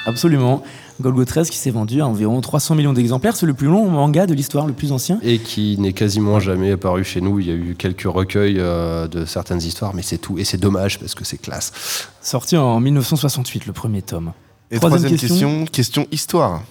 Absolument. 0.07 0.63
Golgo 1.01 1.25
13 1.25 1.51
qui 1.51 1.57
s'est 1.57 1.71
vendu 1.71 2.01
à 2.03 2.07
environ 2.07 2.41
300 2.41 2.75
millions 2.75 2.93
d'exemplaires. 2.93 3.35
C'est 3.37 3.47
le 3.47 3.55
plus 3.55 3.67
long 3.69 3.89
manga 3.89 4.27
de 4.27 4.35
l'histoire, 4.35 4.67
le 4.67 4.73
plus 4.73 4.93
ancien. 4.93 5.19
Et 5.23 5.39
qui 5.39 5.77
n'est 5.79 5.93
quasiment 5.93 6.41
jamais 6.41 6.73
apparu 6.73 7.05
chez 7.05 7.21
nous. 7.21 7.41
Il 7.41 7.47
y 7.47 7.51
a 7.51 7.55
eu 7.55 7.75
quelques 7.79 8.03
recueils 8.07 8.57
euh, 8.59 9.09
de 9.09 9.25
certaines 9.25 9.63
histoires, 9.63 9.95
mais 9.95 10.03
c'est 10.03 10.19
tout. 10.19 10.39
Et 10.39 10.45
c'est 10.45 10.59
dommage 10.59 10.99
parce 10.99 11.15
que 11.15 11.25
c'est 11.25 11.39
classe. 11.39 12.09
Sorti 12.23 12.57
en 12.57 12.79
1968, 12.81 13.67
le 13.67 13.73
premier 13.73 14.03
tome. 14.03 14.33
Et 14.71 14.77
Troisième 14.79 15.01
troisième, 15.17 15.19
question. 15.19 15.65
question, 15.65 16.05
question 16.05 16.07
histoire. 16.13 16.63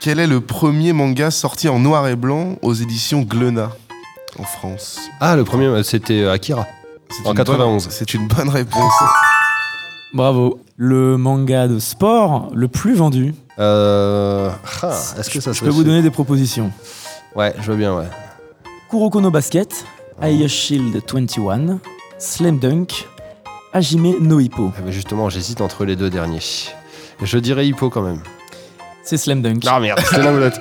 Quel 0.00 0.20
est 0.20 0.26
le 0.26 0.40
premier 0.40 0.92
manga 0.92 1.30
sorti 1.30 1.68
en 1.68 1.78
noir 1.80 2.06
et 2.08 2.14
blanc 2.16 2.56
aux 2.62 2.74
éditions 2.74 3.22
Glénat 3.22 3.72
en 4.38 4.44
France? 4.44 5.00
Ah, 5.20 5.34
le 5.34 5.44
premier, 5.44 5.82
c'était 5.82 6.26
Akira. 6.26 6.66
En 7.24 7.30
une 7.30 7.36
91. 7.36 7.84
bonne- 7.84 7.92
C'est 7.92 8.14
une 8.14 8.28
bonne 8.28 8.48
réponse. 8.48 8.92
Bravo. 10.12 10.60
Le 10.78 11.16
manga 11.16 11.68
de 11.68 11.78
sport 11.78 12.50
le 12.54 12.68
plus 12.68 12.94
vendu. 12.94 13.34
Euh... 13.58 14.50
ah, 14.82 14.98
Est-ce 15.18 15.30
que 15.30 15.40
ça 15.40 15.52
Je 15.52 15.60
peux 15.60 15.70
vous 15.70 15.84
donner 15.84 16.02
des 16.02 16.10
propositions. 16.10 16.70
Ouais, 17.34 17.54
je 17.60 17.70
veux 17.72 17.78
bien, 17.78 17.96
ouais. 17.96 18.08
Kuroko 18.90 19.22
no 19.22 19.30
Basket, 19.30 19.86
Aya 20.20 20.48
Shield 20.48 21.02
21, 21.10 21.80
Slam 22.18 22.58
Dunk, 22.58 23.08
Hajime 23.72 24.16
no 24.20 24.38
Hippo. 24.38 24.70
Ah, 24.76 24.90
justement, 24.90 25.30
j'hésite 25.30 25.62
entre 25.62 25.86
les 25.86 25.96
deux 25.96 26.10
derniers. 26.10 26.40
Je 27.22 27.38
dirais 27.38 27.66
Hippo 27.66 27.88
quand 27.88 28.02
même. 28.02 28.20
C'est 29.08 29.18
Slam 29.18 29.40
Dunk, 29.40 29.60
Ah 29.68 29.78
merde, 29.78 30.00
c'était 30.02 30.20
l'un 30.20 30.34
ou 30.34 30.38
l'autre. 30.40 30.58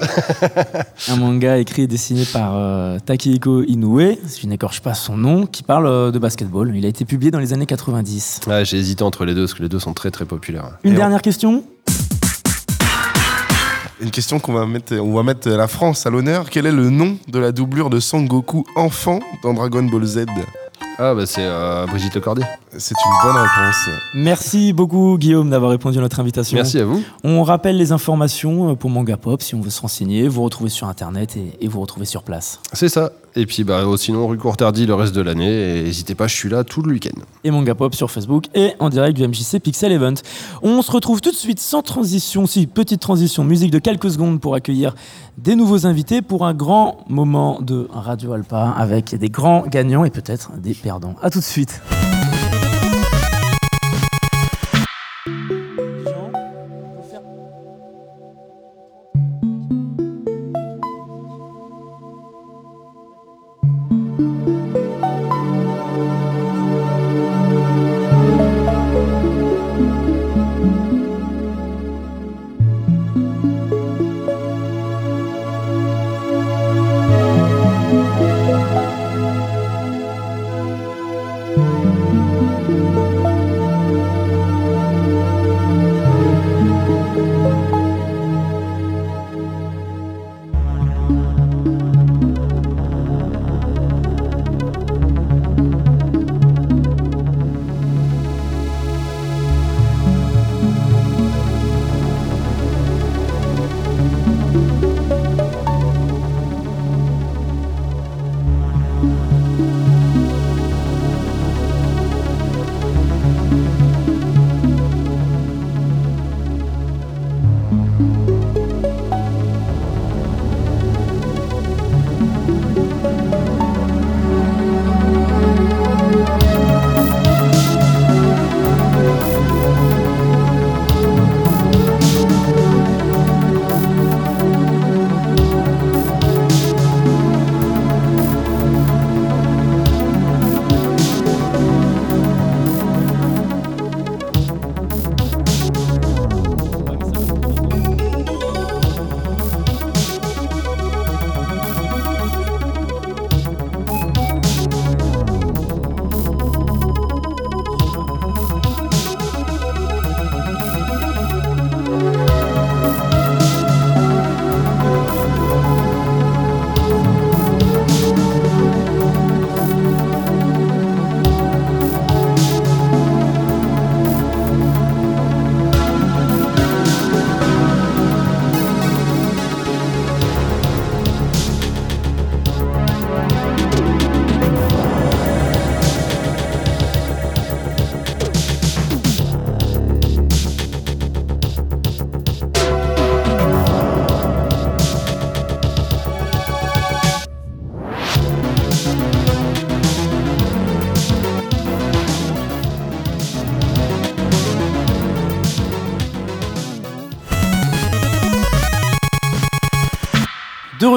un 1.09 1.15
manga 1.15 1.57
écrit 1.57 1.81
et 1.81 1.87
dessiné 1.87 2.25
par 2.31 2.51
euh, 2.55 2.99
Takehiko 3.03 3.63
Inoue, 3.63 4.17
si 4.27 4.41
je 4.43 4.47
n'écorche 4.47 4.81
pas 4.81 4.93
son 4.93 5.17
nom, 5.17 5.47
qui 5.47 5.63
parle 5.63 5.87
euh, 5.87 6.11
de 6.11 6.19
basketball. 6.19 6.71
Il 6.75 6.85
a 6.85 6.87
été 6.87 7.05
publié 7.05 7.31
dans 7.31 7.39
les 7.39 7.53
années 7.53 7.65
90. 7.65 8.41
Ouais, 8.45 8.63
j'ai 8.63 8.77
hésité 8.77 9.03
entre 9.03 9.25
les 9.25 9.33
deux 9.33 9.45
parce 9.45 9.55
que 9.55 9.63
les 9.63 9.69
deux 9.69 9.79
sont 9.79 9.93
très 9.95 10.11
très 10.11 10.25
populaires. 10.25 10.77
Une 10.83 10.93
Et 10.93 10.95
dernière 10.95 11.23
question 11.23 11.63
Une 13.99 14.11
question 14.11 14.37
qu'on 14.37 14.53
va 14.53 14.67
mettre, 14.67 14.93
on 14.93 15.15
va 15.15 15.23
mettre 15.23 15.49
la 15.49 15.67
France 15.67 16.05
à 16.05 16.11
l'honneur. 16.11 16.51
Quel 16.51 16.67
est 16.67 16.71
le 16.71 16.91
nom 16.91 17.17
de 17.27 17.39
la 17.39 17.51
doublure 17.51 17.89
de 17.89 17.99
Sangoku 17.99 18.63
enfant 18.75 19.21
dans 19.41 19.55
Dragon 19.55 19.81
Ball 19.81 20.05
Z? 20.05 20.25
Ah 20.97 21.13
bah 21.13 21.25
c'est 21.25 21.43
euh, 21.43 21.85
Brigitte 21.87 22.15
Lecordier. 22.15 22.45
C'est 22.77 22.95
une 23.05 23.11
bonne 23.23 23.41
réponse. 23.41 23.89
Merci 24.13 24.71
beaucoup 24.71 25.17
Guillaume 25.17 25.49
d'avoir 25.49 25.71
répondu 25.71 25.97
à 25.97 26.01
notre 26.01 26.19
invitation. 26.21 26.55
Merci 26.55 26.79
à 26.79 26.85
vous. 26.85 27.03
On 27.23 27.43
rappelle 27.43 27.77
les 27.77 27.91
informations 27.91 28.71
euh, 28.71 28.75
pour 28.75 28.89
Manga 28.89 29.17
Pop 29.17 29.41
si 29.41 29.55
on 29.55 29.61
veut 29.61 29.69
se 29.69 29.81
renseigner, 29.81 30.27
vous 30.29 30.43
retrouver 30.43 30.69
sur 30.69 30.87
internet 30.87 31.35
et, 31.35 31.57
et 31.59 31.67
vous 31.67 31.81
retrouver 31.81 32.05
sur 32.05 32.23
place. 32.23 32.59
C'est 32.71 32.89
ça. 32.89 33.11
Et 33.37 33.45
puis 33.45 33.65
bah 33.65 33.83
sinon 33.97 34.27
rue 34.27 34.37
Courtardy 34.37 34.85
le 34.85 34.93
reste 34.93 35.13
de 35.13 35.21
l'année. 35.21 35.83
N'hésitez 35.83 36.15
pas, 36.15 36.27
je 36.27 36.35
suis 36.35 36.49
là 36.49 36.63
tout 36.63 36.81
le 36.81 36.93
week-end. 36.93 37.19
Et 37.43 37.51
Manga 37.51 37.75
Pop 37.75 37.93
sur 37.93 38.09
Facebook 38.09 38.45
et 38.55 38.71
en 38.79 38.89
direct 38.89 39.17
du 39.17 39.27
MJC 39.27 39.59
Pixel 39.61 39.91
Event. 39.91 40.15
On 40.61 40.81
se 40.81 40.91
retrouve 40.91 41.19
tout 41.19 41.31
de 41.31 41.35
suite 41.35 41.59
sans 41.59 41.81
transition, 41.81 42.47
si 42.47 42.65
petite 42.65 43.01
transition, 43.01 43.43
musique 43.43 43.71
de 43.71 43.79
quelques 43.79 44.11
secondes 44.11 44.39
pour 44.39 44.55
accueillir 44.55 44.95
des 45.37 45.55
nouveaux 45.55 45.85
invités 45.85 46.21
pour 46.21 46.45
un 46.45 46.53
grand 46.53 47.03
moment 47.09 47.59
de 47.61 47.89
Radio 47.91 48.31
Alpa 48.33 48.73
avec 48.77 49.15
des 49.15 49.29
grands 49.29 49.65
gagnants 49.67 50.05
et 50.05 50.11
peut-être 50.11 50.51
des 50.57 50.73
perdants. 50.73 51.15
A 51.21 51.29
tout 51.29 51.39
de 51.39 51.43
suite. 51.43 51.81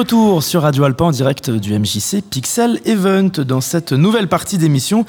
Retour 0.09 0.41
sur 0.41 0.63
Radio 0.63 0.85
Alpa 0.85 1.03
en 1.05 1.11
direct 1.11 1.51
du 1.51 1.77
MJC 1.77 2.23
Pixel 2.27 2.81
Event. 2.85 3.29
Dans 3.45 3.61
cette 3.61 3.93
nouvelle 3.93 4.27
partie 4.27 4.57
d'émission, 4.57 5.05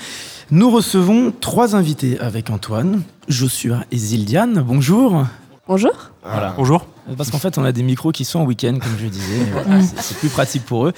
nous 0.51 0.69
recevons 0.71 1.33
trois 1.33 1.75
invités 1.75 2.21
avec 2.21 2.51
Antoine, 2.51 3.01
Joshua 3.27 3.79
et 3.93 3.97
Zildiane. 3.97 4.63
Bonjour. 4.63 5.25
Bonjour. 5.67 6.11
Voilà. 6.23 6.53
Bonjour. 6.55 6.87
Parce 7.17 7.31
qu'en 7.31 7.39
fait, 7.39 7.59
on 7.59 7.65
a 7.65 7.73
des 7.73 7.83
micros 7.83 8.13
qui 8.13 8.25
sont 8.25 8.41
en 8.41 8.45
week-end, 8.45 8.79
comme 8.81 8.93
je 9.01 9.07
disais. 9.07 9.25
Voilà, 9.53 9.83
c'est- 9.83 10.17
plus 10.19 10.29
pratique 10.29 10.65
pour 10.65 10.87
eux. 10.87 10.93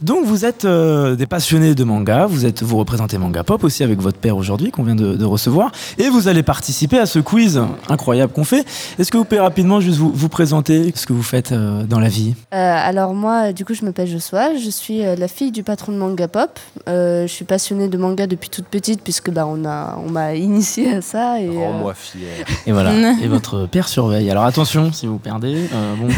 Donc, 0.00 0.24
vous 0.26 0.44
êtes 0.44 0.64
euh, 0.64 1.14
des 1.16 1.26
passionnés 1.26 1.74
de 1.74 1.84
manga. 1.84 2.26
Vous 2.26 2.44
êtes, 2.46 2.62
vous 2.62 2.76
représentez 2.76 3.18
Manga 3.18 3.44
Pop 3.44 3.62
aussi 3.64 3.82
avec 3.84 4.00
votre 4.00 4.18
père 4.18 4.36
aujourd'hui, 4.36 4.70
qu'on 4.70 4.82
vient 4.82 4.94
de, 4.94 5.14
de 5.14 5.24
recevoir. 5.24 5.70
Et 5.98 6.08
vous 6.08 6.28
allez 6.28 6.42
participer 6.42 6.98
à 6.98 7.06
ce 7.06 7.18
quiz 7.18 7.60
incroyable 7.88 8.32
qu'on 8.32 8.44
fait. 8.44 8.64
Est-ce 8.98 9.10
que 9.10 9.16
vous 9.16 9.24
pouvez 9.24 9.40
rapidement 9.40 9.80
juste 9.80 9.98
vous, 9.98 10.10
vous 10.12 10.28
présenter 10.28 10.92
ce 10.94 11.06
que 11.06 11.12
vous 11.12 11.22
faites 11.22 11.52
euh, 11.52 11.84
dans 11.84 12.00
la 12.00 12.08
vie? 12.08 12.34
Euh, 12.52 12.56
alors 12.56 13.14
moi, 13.14 13.52
du 13.52 13.64
coup, 13.64 13.74
je 13.74 13.84
m'appelle 13.84 14.08
Joshua. 14.08 14.56
Je 14.56 14.70
suis 14.70 15.04
euh, 15.04 15.14
la 15.16 15.28
fille 15.28 15.52
du 15.52 15.62
patron 15.62 15.92
de 15.92 15.98
Manga 15.98 16.26
Pop. 16.28 16.58
Euh, 16.88 17.26
je 17.26 17.32
suis 17.32 17.44
passionnée 17.44 17.88
de 17.88 17.96
manga 17.96 18.26
depuis 18.26 18.48
toute 18.50 18.66
petite 18.66 19.02
puisque 19.02 19.30
bah, 19.30 19.46
on 19.46 19.64
a, 19.64 19.96
on 20.04 20.10
m'a 20.10 20.34
initiée 20.34 20.94
à 20.94 21.00
ça. 21.02 21.40
Et, 21.40 21.48
euh, 21.48 21.60
Rends-moi 21.60 21.94
fier. 21.94 22.44
Et 22.66 22.72
voilà. 22.72 22.92
et 23.22 23.28
votre 23.28 23.66
père 23.66 23.88
surveille. 23.88 24.30
Alors 24.30 24.44
attention, 24.44 24.92
si 24.92 25.06
vous 25.06 25.18
perdez, 25.18 25.43
euh, 25.46 25.94
bon, 25.96 26.08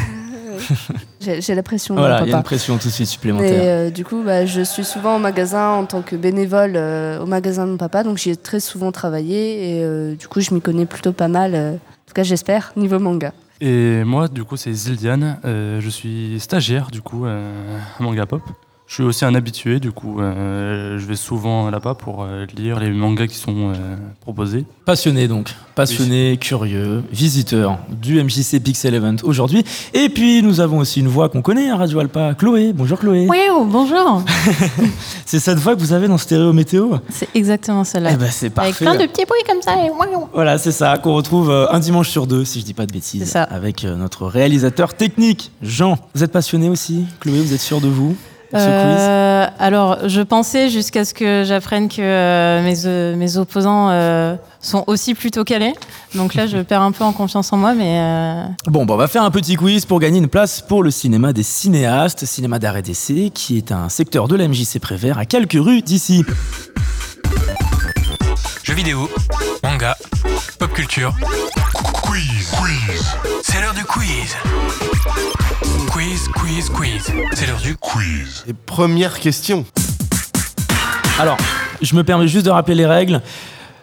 j'ai, 1.20 1.54
la 1.54 1.62
pression. 1.62 1.94
voilà, 1.94 2.22
il 2.24 2.30
y 2.30 2.32
a 2.34 2.36
une 2.36 2.42
pression 2.42 2.78
tout 2.78 2.88
de 2.88 2.92
suite 2.92 3.06
Mais 3.06 3.12
supplémentaire. 3.12 3.62
euh, 3.64 3.90
du 3.90 4.04
coup, 4.04 4.22
bah, 4.24 4.46
je 4.46 4.60
suis 4.62 4.84
souvent 4.84 5.16
au 5.16 5.18
magasin 5.18 5.70
en 5.70 5.84
tant 5.84 6.02
que 6.02 6.16
bénévole 6.16 6.72
euh, 6.76 7.20
au 7.20 7.26
magasin 7.26 7.66
de 7.66 7.72
mon 7.72 7.76
papa, 7.76 8.02
donc 8.04 8.18
j'y 8.18 8.30
ai 8.30 8.36
très 8.36 8.60
souvent 8.60 8.92
travaillé 8.92 9.78
et 9.78 9.84
euh, 9.84 10.14
du 10.14 10.28
coup, 10.28 10.40
je 10.40 10.54
m'y 10.54 10.60
connais 10.60 10.86
plutôt 10.86 11.12
pas 11.12 11.28
mal. 11.28 11.52
euh, 11.54 11.72
en 11.72 12.08
tout 12.08 12.14
cas, 12.14 12.22
j'espère 12.22 12.72
niveau 12.76 12.98
manga. 12.98 13.32
Et 13.60 14.04
moi, 14.04 14.28
du 14.28 14.44
coup, 14.44 14.56
c'est 14.56 14.72
Zildiane. 14.72 15.38
Euh, 15.44 15.80
je 15.80 15.88
suis 15.88 16.38
stagiaire, 16.40 16.88
du 16.92 17.00
coup, 17.00 17.24
euh, 17.26 17.50
à 17.98 18.02
Manga 18.02 18.26
Pop. 18.26 18.42
Je 18.88 18.94
suis 18.94 19.02
aussi 19.02 19.24
un 19.24 19.34
habitué, 19.34 19.80
du 19.80 19.90
coup, 19.90 20.20
euh, 20.20 20.96
je 21.00 21.06
vais 21.06 21.16
souvent 21.16 21.70
là-bas 21.70 21.94
pour 21.94 22.22
euh, 22.22 22.46
lire 22.56 22.78
les 22.78 22.90
mangas 22.90 23.26
qui 23.26 23.34
sont 23.34 23.70
euh, 23.70 23.96
proposés. 24.20 24.64
Passionné 24.84 25.26
donc, 25.26 25.52
passionné, 25.74 26.36
curieux, 26.40 27.02
visiteur 27.10 27.78
du 27.90 28.22
MJC 28.22 28.60
Pixel 28.62 28.94
Event 28.94 29.16
aujourd'hui. 29.24 29.64
Et 29.92 30.08
puis 30.08 30.40
nous 30.40 30.60
avons 30.60 30.78
aussi 30.78 31.00
une 31.00 31.08
voix 31.08 31.28
qu'on 31.28 31.42
connaît 31.42 31.68
à 31.68 31.76
Radio 31.76 31.98
Alpa, 31.98 32.34
Chloé. 32.34 32.72
Bonjour 32.72 33.00
Chloé. 33.00 33.26
Oui, 33.28 33.38
oh, 33.50 33.64
bonjour. 33.68 34.22
C'est 35.26 35.40
cette 35.40 35.58
voix 35.58 35.74
que 35.74 35.80
vous 35.80 35.92
avez 35.92 36.06
dans 36.06 36.16
Stéréo 36.18 36.52
Météo 36.52 36.94
C'est 37.10 37.28
exactement 37.34 37.82
celle-là. 37.82 38.10
Eh 38.12 38.16
ben 38.16 38.28
c'est 38.30 38.46
Avec 38.46 38.54
parfait. 38.54 38.84
plein 38.84 38.94
de 38.94 39.06
petits 39.06 39.24
bruits 39.24 39.42
comme 39.48 39.62
ça. 39.62 39.72
et. 39.84 39.90
Voilà, 40.32 40.58
c'est 40.58 40.70
ça, 40.70 40.96
qu'on 40.98 41.14
retrouve 41.14 41.50
euh, 41.50 41.66
un 41.72 41.80
dimanche 41.80 42.08
sur 42.08 42.28
deux, 42.28 42.44
si 42.44 42.60
je 42.60 42.64
dis 42.64 42.74
pas 42.74 42.86
de 42.86 42.92
bêtises, 42.92 43.24
C'est 43.24 43.30
ça. 43.30 43.42
avec 43.42 43.84
euh, 43.84 43.96
notre 43.96 44.26
réalisateur 44.26 44.94
technique, 44.94 45.50
Jean. 45.60 45.98
Vous 46.14 46.22
êtes 46.22 46.30
passionné 46.32 46.68
aussi, 46.68 47.04
Chloé, 47.18 47.40
vous 47.40 47.52
êtes 47.52 47.60
sûr 47.60 47.80
de 47.80 47.88
vous? 47.88 48.14
Euh, 48.54 49.46
alors, 49.58 50.08
je 50.08 50.20
pensais 50.20 50.68
jusqu'à 50.68 51.04
ce 51.04 51.14
que 51.14 51.44
j'apprenne 51.44 51.88
que 51.88 52.00
euh, 52.00 52.62
mes, 52.62 52.86
euh, 52.86 53.16
mes 53.16 53.36
opposants 53.36 53.90
sont 54.60 54.84
aussi 54.86 55.14
plutôt 55.14 55.44
calés. 55.44 55.74
Donc 56.14 56.34
là, 56.34 56.46
je 56.46 56.58
perds 56.62 56.82
un 56.82 56.92
peu 56.92 57.04
en 57.04 57.12
confiance 57.12 57.52
en 57.52 57.56
moi, 57.56 57.74
mais 57.74 58.00
Bon, 58.66 58.84
bah, 58.84 58.94
on 58.94 58.96
va 58.96 59.08
faire 59.08 59.22
un 59.22 59.30
petit 59.30 59.56
quiz 59.56 59.86
pour 59.86 60.00
gagner 60.00 60.18
une 60.18 60.28
place 60.28 60.60
pour 60.60 60.82
le 60.82 60.90
cinéma 60.90 61.32
des 61.32 61.42
cinéastes, 61.42 62.24
cinéma 62.24 62.58
d'art 62.58 62.76
et 62.76 62.82
d'essai, 62.82 63.30
qui 63.32 63.56
est 63.56 63.72
un 63.72 63.88
secteur 63.88 64.28
de 64.28 64.36
la 64.36 64.48
MJC 64.48 64.78
Prévert 64.80 65.18
à 65.18 65.24
quelques 65.24 65.58
rues 65.60 65.82
d'ici. 65.82 66.24
Jeux 68.76 68.82
vidéo, 68.82 69.08
manga, 69.62 69.96
pop 70.58 70.70
culture. 70.74 71.14
Quiz, 72.02 72.50
quiz. 72.50 73.16
C'est 73.42 73.58
l'heure 73.62 73.72
du 73.72 73.84
quiz. 73.84 74.36
Quiz, 75.90 76.28
quiz, 76.28 76.68
quiz. 76.68 77.10
C'est 77.32 77.46
l'heure 77.46 77.60
du 77.60 77.74
quiz. 77.76 78.44
Et 78.46 78.52
première 78.52 79.18
question. 79.18 79.64
Alors, 81.18 81.38
je 81.80 81.96
me 81.96 82.04
permets 82.04 82.28
juste 82.28 82.44
de 82.44 82.50
rappeler 82.50 82.74
les 82.74 82.84
règles. 82.84 83.22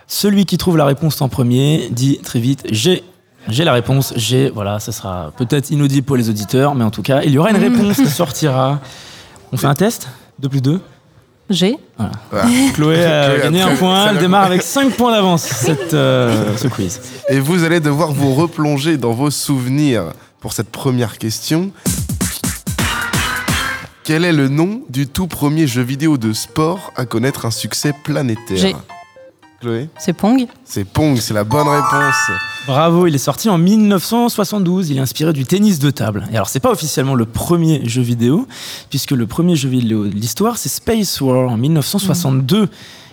Celui 0.05 0.45
qui 0.45 0.59
trouve 0.59 0.77
la 0.77 0.85
réponse 0.85 1.19
en 1.23 1.27
premier 1.29 1.89
dit 1.89 2.19
très 2.19 2.39
vite 2.39 2.63
j'ai. 2.69 3.03
J'ai 3.47 3.63
la 3.63 3.73
réponse, 3.73 4.13
j'ai, 4.15 4.51
voilà, 4.51 4.79
ça 4.79 4.91
sera 4.91 5.33
peut-être 5.35 5.71
inaudible 5.71 6.05
pour 6.05 6.17
les 6.17 6.29
auditeurs, 6.29 6.75
mais 6.75 6.83
en 6.83 6.91
tout 6.91 7.01
cas, 7.01 7.23
il 7.23 7.31
y 7.31 7.39
aura 7.39 7.49
une 7.49 7.57
réponse 7.71 7.95
qui 7.95 8.07
sortira. 8.07 8.79
On 9.51 9.57
fait 9.57 9.67
un 9.67 9.73
test? 9.73 10.07
2 10.37 10.49
plus 10.49 10.61
2 10.61 10.79
j'ai. 11.49 11.77
Voilà. 11.97 12.13
Chloé 12.73 13.03
a 13.05 13.25
Chloé 13.27 13.39
a 13.39 13.43
gagné 13.43 13.61
un 13.61 13.75
point, 13.75 14.09
elle 14.09 14.17
démarre 14.17 14.45
avec 14.45 14.61
5 14.61 14.93
points 14.93 15.11
d'avance 15.11 15.43
cette, 15.43 15.93
euh, 15.93 16.55
ce 16.57 16.67
quiz. 16.67 17.01
Et 17.29 17.39
vous 17.39 17.63
allez 17.63 17.79
devoir 17.79 18.11
vous 18.11 18.33
replonger 18.33 18.97
dans 18.97 19.11
vos 19.11 19.31
souvenirs 19.31 20.13
pour 20.39 20.53
cette 20.53 20.69
première 20.69 21.17
question. 21.17 21.71
Quel 24.03 24.25
est 24.25 24.33
le 24.33 24.49
nom 24.49 24.81
du 24.89 25.07
tout 25.07 25.27
premier 25.27 25.65
jeu 25.65 25.81
vidéo 25.81 26.17
de 26.17 26.33
sport 26.33 26.91
à 26.97 27.05
connaître 27.05 27.45
un 27.45 27.51
succès 27.51 27.93
planétaire? 28.03 28.57
J'ai. 28.57 28.75
Chloé 29.63 29.87
C'est 29.97 30.11
Pong. 30.11 30.45
C'est 30.65 30.83
Pong, 30.83 31.17
c'est 31.17 31.33
la 31.33 31.45
bonne 31.45 31.67
réponse. 31.67 32.31
Bravo, 32.67 33.07
il 33.07 33.15
est 33.15 33.17
sorti 33.17 33.49
en 33.49 33.57
1972, 33.57 34.89
il 34.89 34.97
est 34.97 34.99
inspiré 34.99 35.31
du 35.31 35.45
tennis 35.45 35.79
de 35.79 35.89
table. 35.89 36.27
Et 36.31 36.35
alors, 36.35 36.49
c'est 36.49 36.59
pas 36.59 36.71
officiellement 36.71 37.15
le 37.15 37.25
premier 37.25 37.87
jeu 37.87 38.01
vidéo, 38.01 38.45
puisque 38.89 39.11
le 39.11 39.25
premier 39.25 39.55
jeu 39.55 39.69
vidéo 39.69 40.05
de 40.05 40.11
l'histoire, 40.11 40.57
c'est 40.57 40.67
Space 40.67 41.21
War 41.21 41.49
en 41.49 41.57
1962. 41.57 42.69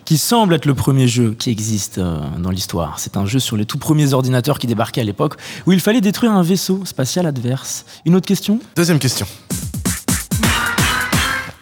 qui 0.06 0.18
semble 0.18 0.54
être 0.54 0.66
le 0.66 0.74
premier 0.74 1.06
jeu 1.06 1.36
qui 1.38 1.50
existe 1.50 1.98
euh, 1.98 2.18
dans 2.40 2.50
l'histoire. 2.50 2.98
C'est 2.98 3.16
un 3.16 3.26
jeu 3.26 3.38
sur 3.38 3.56
les 3.56 3.64
tout 3.64 3.78
premiers 3.78 4.12
ordinateurs 4.12 4.58
qui 4.58 4.66
débarquaient 4.66 5.02
à 5.02 5.04
l'époque, 5.04 5.34
où 5.66 5.72
il 5.72 5.78
fallait 5.78 6.00
détruire 6.00 6.32
un 6.32 6.42
vaisseau 6.42 6.84
spatial 6.84 7.26
adverse. 7.26 7.84
Une 8.04 8.16
autre 8.16 8.26
question? 8.26 8.58
Deuxième 8.74 8.98
question. 8.98 9.26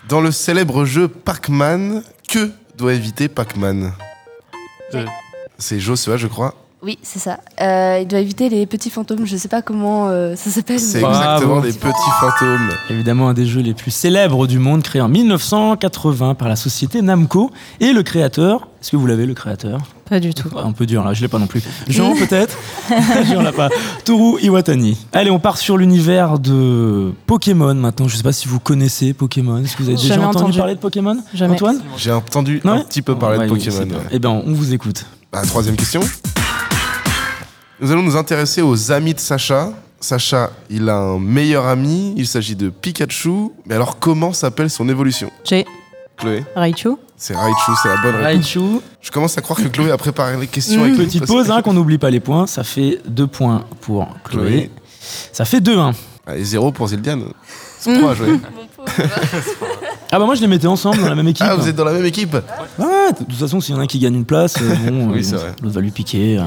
Dans 0.09 0.22
le 0.22 0.30
célèbre 0.30 0.86
jeu 0.86 1.09
Pac-Man, 1.09 2.03
que 2.26 2.51
doit 2.78 2.95
éviter 2.95 3.28
Pac-Man? 3.28 3.93
C'est 5.59 5.80
Joshua, 5.80 6.16
je 6.16 6.26
crois. 6.26 6.55
Oui, 6.81 6.97
c'est 7.03 7.18
ça. 7.18 7.41
Euh, 7.61 7.99
il 8.01 8.07
doit 8.07 8.20
éviter 8.20 8.49
les 8.49 8.64
petits 8.64 8.89
fantômes. 8.91 9.26
Je 9.26 9.37
sais 9.37 9.49
pas 9.49 9.62
comment 9.62 10.09
euh, 10.11 10.37
ça 10.37 10.49
s'appelle. 10.49 10.79
C'est 10.79 11.01
mais- 11.01 11.09
exactement 11.09 11.59
les 11.61 11.72
petits 11.72 12.11
fantômes. 12.20 12.68
Évidemment, 12.89 13.29
un 13.29 13.35
des 13.35 13.47
jeux 13.47 13.62
les 13.62 13.74
plus 13.74 13.91
célèbres 13.91 14.47
du 14.47 14.61
monde, 14.61 14.83
créé 14.85 15.03
en 15.03 15.09
1980 15.09 16.35
par 16.37 16.49
la 16.49 16.55
société 16.55 17.03
Namco. 17.03 17.51
Et 17.81 17.93
le 17.93 18.05
créateur, 18.05 18.68
est-ce 18.81 18.93
que 18.93 18.97
vous 18.97 19.07
l'avez, 19.09 19.26
le 19.26 19.35
créateur? 19.35 19.81
Pas 20.09 20.20
du 20.20 20.33
tout. 20.33 20.49
Un 20.57 20.70
peu 20.70 20.87
dur 20.87 21.03
là, 21.05 21.14
je 21.14 21.20
l'ai 21.20 21.26
pas 21.29 21.41
non 21.41 21.49
plus. 21.49 21.62
Jean 21.89 22.14
peut-être? 22.16 22.57
Jean 23.29 23.43
l'a 23.43 23.53
pas. 23.53 23.70
Toru 24.05 24.41
Iwatani. 24.41 24.97
Allez, 25.12 25.31
on 25.33 25.41
part 25.41 25.59
sur 25.59 25.76
l'univers 25.79 26.39
de 26.39 27.12
Pokémon 27.26 27.74
maintenant. 27.74 28.07
Je 28.07 28.16
sais 28.16 28.22
pas 28.22 28.33
si 28.33 28.47
vous 28.47 28.61
connaissez 28.61 29.14
Pokémon. 29.14 29.59
Est-ce 29.64 29.76
que 29.76 29.83
vous 29.83 29.89
avez 29.89 29.99
déjà 29.99 30.14
Jamais 30.14 30.26
entendu, 30.26 30.45
entendu. 30.45 30.59
parler 30.59 30.74
de 30.76 30.81
Pokémon 30.81 31.16
Jamais. 31.35 31.55
Antoine? 31.55 31.81
J'ai 31.97 32.12
entendu 32.12 32.61
un 32.64 32.79
petit 32.85 33.03
peu 33.03 33.16
parler 33.16 33.39
de 33.41 33.53
Pokémon. 33.53 33.85
bien. 33.85 33.99
Eh 34.12 34.20
ben, 34.20 34.31
on 34.47 34.53
vous 34.53 34.72
écoute. 34.72 35.05
Bah, 35.33 35.43
troisième 35.45 35.74
question. 35.76 36.01
Nous 37.81 37.93
allons 37.93 38.03
nous 38.03 38.16
intéresser 38.16 38.62
aux 38.62 38.91
amis 38.93 39.14
de 39.14 39.20
Sacha. 39.20 39.70
Sacha, 40.01 40.51
il 40.70 40.89
a 40.89 40.97
un 40.97 41.18
meilleur 41.18 41.66
ami, 41.66 42.14
il 42.16 42.26
s'agit 42.26 42.55
de 42.57 42.70
Pikachu. 42.70 43.51
Mais 43.66 43.74
alors, 43.74 43.99
comment 43.99 44.33
s'appelle 44.33 44.70
son 44.70 44.89
évolution 44.89 45.31
J'ai 45.45 45.64
Chloé 46.16 46.45
Raichu. 46.55 46.91
C'est 47.16 47.37
Raichu, 47.37 47.72
c'est 47.83 47.89
la 47.89 47.97
bonne 47.97 48.14
réponse. 48.16 48.24
Raichu. 48.24 48.61
Je 49.01 49.11
commence 49.11 49.39
à 49.39 49.41
croire 49.41 49.59
que 49.59 49.68
Chloé 49.68 49.91
a 49.91 49.97
préparé 49.97 50.37
les 50.37 50.47
questions. 50.47 50.81
Mmh. 50.81 50.85
avec 50.85 50.97
Petite 50.97 51.20
parce- 51.20 51.31
pause, 51.31 51.51
hein, 51.51 51.62
qu'on 51.62 51.72
n'oublie 51.72 51.99
pas 51.99 52.11
les 52.11 52.20
points. 52.20 52.47
Ça 52.47 52.62
fait 52.64 53.01
deux 53.07 53.26
points 53.26 53.64
pour 53.81 54.07
Chloé. 54.24 54.43
Chloé. 54.51 54.70
Ça 55.33 55.45
fait 55.45 55.61
2-1. 55.61 55.93
Allez, 56.26 56.45
zéro 56.45 56.70
pour 56.72 56.89
Zildiane. 56.89 57.24
C'est 57.79 57.93
Mmh. 57.93 57.99
trois 57.99 58.11
à 58.11 58.14
jouer. 58.14 58.41
Ah 60.11 60.18
bah 60.18 60.24
moi 60.24 60.35
je 60.35 60.41
les 60.41 60.47
mettais 60.47 60.66
ensemble 60.66 61.03
dans 61.03 61.09
la 61.11 61.14
même 61.14 61.29
équipe. 61.29 61.45
Ah, 61.47 61.55
vous 61.55 61.68
êtes 61.68 61.76
dans 61.76 61.85
la 61.85 61.93
même 61.93 62.07
équipe 62.07 62.33
Ouais, 62.79 63.12
de 63.12 63.18
toute 63.18 63.35
façon, 63.35 63.61
s'il 63.61 63.74
y 63.74 63.76
en 63.76 63.81
a 63.83 63.85
un 63.85 63.87
qui 63.87 63.99
gagne 63.99 64.14
une 64.14 64.24
place, 64.24 64.55
euh, 64.59 64.74
bon, 64.91 65.11
Oui, 65.12 65.29
euh, 65.35 65.51
l'autre 65.62 65.74
va 65.74 65.81
lui 65.83 65.91
piquer. 65.91 66.39
euh, 66.39 66.45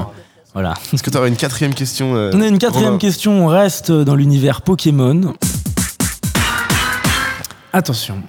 voilà. 0.54 0.74
Est-ce 0.92 1.02
que 1.02 1.10
tu 1.10 1.16
aurais 1.16 1.28
une 1.28 1.36
quatrième 1.36 1.74
question 1.74 2.14
euh, 2.14 2.30
On 2.34 2.40
a 2.42 2.46
une 2.46 2.58
quatrième 2.58 2.86
Romain 2.90 2.98
question, 2.98 3.44
on 3.44 3.46
reste 3.48 3.90
dans 3.90 4.14
l'univers 4.14 4.62
Pokémon. 4.62 5.34
Attention. 7.72 8.22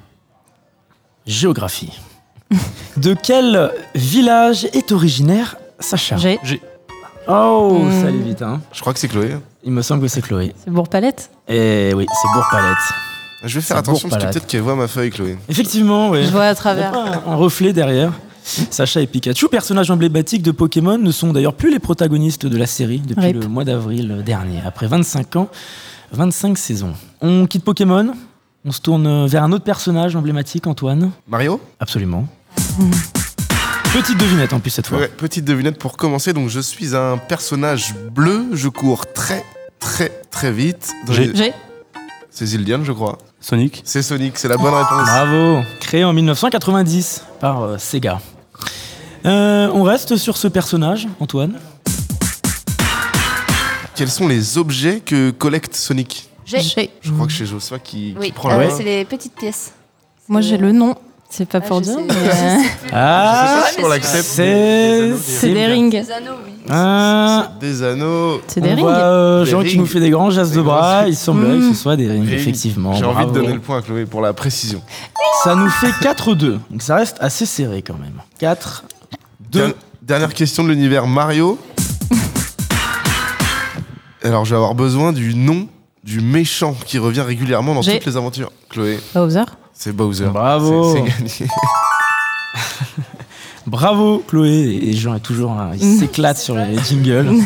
Géographie. 1.26 1.92
De 2.98 3.14
quel 3.22 3.72
village 3.96 4.66
est 4.74 4.92
originaire 4.92 5.58
Sacha 5.80 6.18
J'ai. 6.18 6.62
Oh, 7.28 7.80
Hmm. 7.84 8.02
ça 8.02 8.08
allait 8.08 8.18
vite, 8.20 8.42
hein. 8.42 8.62
Je 8.74 8.82
crois 8.82 8.94
que 8.94 9.00
c'est 9.00 9.08
Chloé. 9.08 9.38
Il 9.64 9.72
me 9.72 9.82
semble 9.82 10.02
que 10.02 10.08
c'est 10.10 10.22
Chloé. 10.22 10.54
C'est 10.64 10.70
Bourg-Palette? 10.72 11.30
Et 11.48 11.94
oui, 11.96 12.06
c'est 12.10 12.28
Bourg-Palette. 12.34 12.78
Je 13.46 13.56
vais 13.56 13.62
faire 13.62 13.78
attention 13.78 14.08
parce 14.10 14.24
que 14.24 14.30
peut-être 14.30 14.48
qu'elle 14.48 14.62
voit 14.62 14.76
ma 14.76 14.88
feuille, 14.88 15.10
Chloé. 15.10 15.38
Effectivement, 15.50 16.10
oui. 16.10 16.26
Je 16.26 16.32
vois 16.32 16.46
à 16.46 16.56
travers. 16.56 16.94
un 17.26 17.36
reflet 17.36 17.74
derrière. 17.74 18.12
Sacha 18.44 19.02
et 19.02 19.08
Pikachu, 19.08 19.48
personnages 19.48 19.90
emblématiques 19.92 20.42
de 20.44 20.52
Pokémon, 20.52 20.98
ne 20.98 21.12
sont 21.12 21.32
d'ailleurs 21.34 21.54
plus 21.54 21.72
les 21.72 21.80
protagonistes 21.80 22.46
de 22.46 22.58
la 22.58 22.66
série 22.68 23.00
depuis 23.00 23.28
Rip. 23.28 23.42
le 23.42 23.48
mois 23.48 23.64
d'avril 23.64 24.22
dernier, 24.26 24.62
après 24.66 24.88
25 24.88 25.36
ans, 25.38 25.50
25 26.12 26.58
saisons. 26.58 26.94
On 27.22 27.48
quitte 27.48 27.64
Pokémon, 27.64 28.14
on 28.66 28.72
se 28.72 28.82
tourne 28.82 29.26
vers 29.28 29.44
un 29.44 29.52
autre 29.52 29.64
personnage 29.64 30.16
emblématique, 30.16 30.68
Antoine. 30.68 31.12
Mario? 31.28 31.62
Absolument. 31.80 32.28
Petite 33.94 34.18
devinette 34.18 34.54
en 34.54 34.60
plus 34.60 34.72
cette 34.72 34.88
fois. 34.88 34.98
Ouais, 35.00 35.08
petite 35.08 35.46
devinette 35.46 35.78
pour 35.78 35.98
commencer. 35.98 36.34
Donc, 36.34 36.50
je 36.50 36.60
suis 36.60 36.96
un 36.96 37.18
personnage 37.18 37.94
bleu. 38.12 38.48
Je 38.54 38.68
cours 38.68 39.06
très, 39.14 39.44
très, 39.80 40.10
très 40.32 40.52
vite. 40.52 40.92
J'ai- 41.12 41.28
les-. 41.32 41.54
C'est 42.32 42.48
Zildiane, 42.48 42.84
je 42.84 42.92
crois. 42.92 43.20
Sonic. 43.40 43.84
C'est 43.86 44.02
Sonic, 44.02 44.40
c'est 44.40 44.48
la 44.48 44.58
bonne 44.58 44.74
réponse. 44.74 45.04
Bravo. 45.06 45.60
Créé 45.80 46.04
en 46.04 46.14
1990 46.14 47.24
par 47.40 47.62
euh, 47.62 47.78
Sega. 47.78 48.20
Euh, 49.26 49.70
on 49.74 49.84
reste 49.84 50.18
sur 50.18 50.38
ce 50.38 50.48
personnage, 50.48 51.08
Antoine. 51.20 51.54
Quels 53.96 54.10
sont 54.10 54.28
les 54.28 54.58
objets 54.58 55.02
que 55.06 55.32
collecte 55.32 55.76
Sonic 55.76 56.30
J'ai. 56.46 56.62
Je 57.02 57.12
crois 57.12 57.28
que 57.28 57.32
c'est 57.34 57.46
Joshua 57.46 57.80
qui, 57.80 58.14
qui 58.14 58.16
Oui, 58.20 58.32
prend 58.32 58.50
euh, 58.52 58.58
la 58.58 58.68
main. 58.68 58.74
c'est 58.76 58.84
les 58.84 59.06
petites 59.06 59.36
pièces. 59.36 59.74
Moi, 60.28 60.42
j'ai 60.42 60.58
le 60.58 60.72
nom. 60.72 60.96
C'est 61.30 61.48
pas 61.48 61.60
Ah, 61.64 61.68
pour 61.68 61.82
dire. 61.82 61.94
sais. 61.96 62.04
mais, 62.08 62.14
euh, 62.14 62.58
Ah, 62.94 63.64
si 63.74 63.84
on 63.84 63.88
l'accepte. 63.88 64.24
c'est 64.24 65.14
C'est 65.18 65.54
des 65.54 65.66
rings. 65.66 65.92
Les 65.92 66.12
anneaux, 66.12 66.32
oui. 66.46 66.52
Ah, 66.70 67.52
Des 67.60 67.82
anneaux. 67.82 68.42
C'est 68.48 68.62
des 68.62 68.74
rings. 68.74 68.86
euh, 68.88 69.44
Des 69.46 69.50
Jean 69.52 69.64
qui 69.64 69.78
nous 69.80 69.86
fait 69.88 70.00
des 70.00 70.12
grands 70.12 70.30
gestes 70.30 70.52
Des 70.52 70.58
de 70.58 70.62
bras. 70.62 71.06
Il 71.08 71.16
semblerait 71.16 71.58
que 71.58 71.64
Mm. 71.70 71.74
ce 71.74 71.82
soit 71.82 71.96
des 71.96 72.08
rings, 72.08 72.26
Rings. 72.26 72.34
effectivement. 72.34 72.94
J'ai 72.94 73.06
envie 73.06 73.26
de 73.26 73.32
donner 73.32 73.54
le 73.54 73.60
point 73.60 73.78
à 73.80 73.82
Chloé 73.82 74.06
pour 74.06 74.22
la 74.22 74.34
précision. 74.34 74.82
Ça 75.44 75.56
nous 75.56 75.70
fait 75.70 75.92
4-2. 76.02 76.60
Donc 76.70 76.82
ça 76.82 76.96
reste 76.98 77.18
assez 77.20 77.46
serré 77.48 77.82
quand 77.82 77.98
même. 78.00 78.22
4, 78.38 78.84
2. 79.54 79.60
Der- 79.60 79.74
Dernière 80.02 80.34
question 80.34 80.64
de 80.66 80.70
l'univers 80.70 81.08
Mario. 81.08 81.58
Alors, 84.24 84.44
je 84.46 84.52
vais 84.52 84.56
avoir 84.58 84.76
besoin 84.76 85.12
du 85.14 85.34
nom 85.36 85.68
du 86.04 86.20
méchant 86.22 86.76
qui 86.86 86.98
revient 86.98 87.22
régulièrement 87.22 87.74
dans 87.74 87.82
J'ai- 87.82 87.98
toutes 88.00 88.08
les 88.08 88.18
aventures. 88.18 88.52
Chloé, 88.70 89.00
Bowser. 89.14 89.44
c'est 89.74 89.96
Bowser. 89.96 90.26
Bravo. 90.26 90.94
C'est 90.96 91.28
c'est 91.28 91.46
gagné. 91.46 91.52
Bravo 93.66 94.22
Chloé 94.28 94.80
et 94.82 94.94
Jean 94.94 95.16
est 95.16 95.20
toujours 95.22 95.56
là, 95.56 95.72
il 95.80 95.98
s'éclate 96.00 96.38
sur 96.38 96.56
les 96.56 96.78
jingles. 96.84 97.32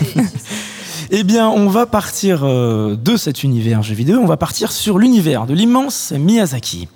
eh 1.10 1.24
bien, 1.24 1.48
on 1.50 1.68
va 1.68 1.86
partir 1.86 2.42
euh, 2.44 2.96
de 2.96 3.16
cet 3.18 3.44
univers 3.44 3.84
jeu 3.84 3.96
vidéo, 3.96 4.20
on 4.22 4.26
va 4.26 4.38
partir 4.38 4.72
sur 4.72 4.98
l'univers 5.00 5.46
de 5.46 5.54
l'immense 5.54 6.12
Miyazaki, 6.12 6.88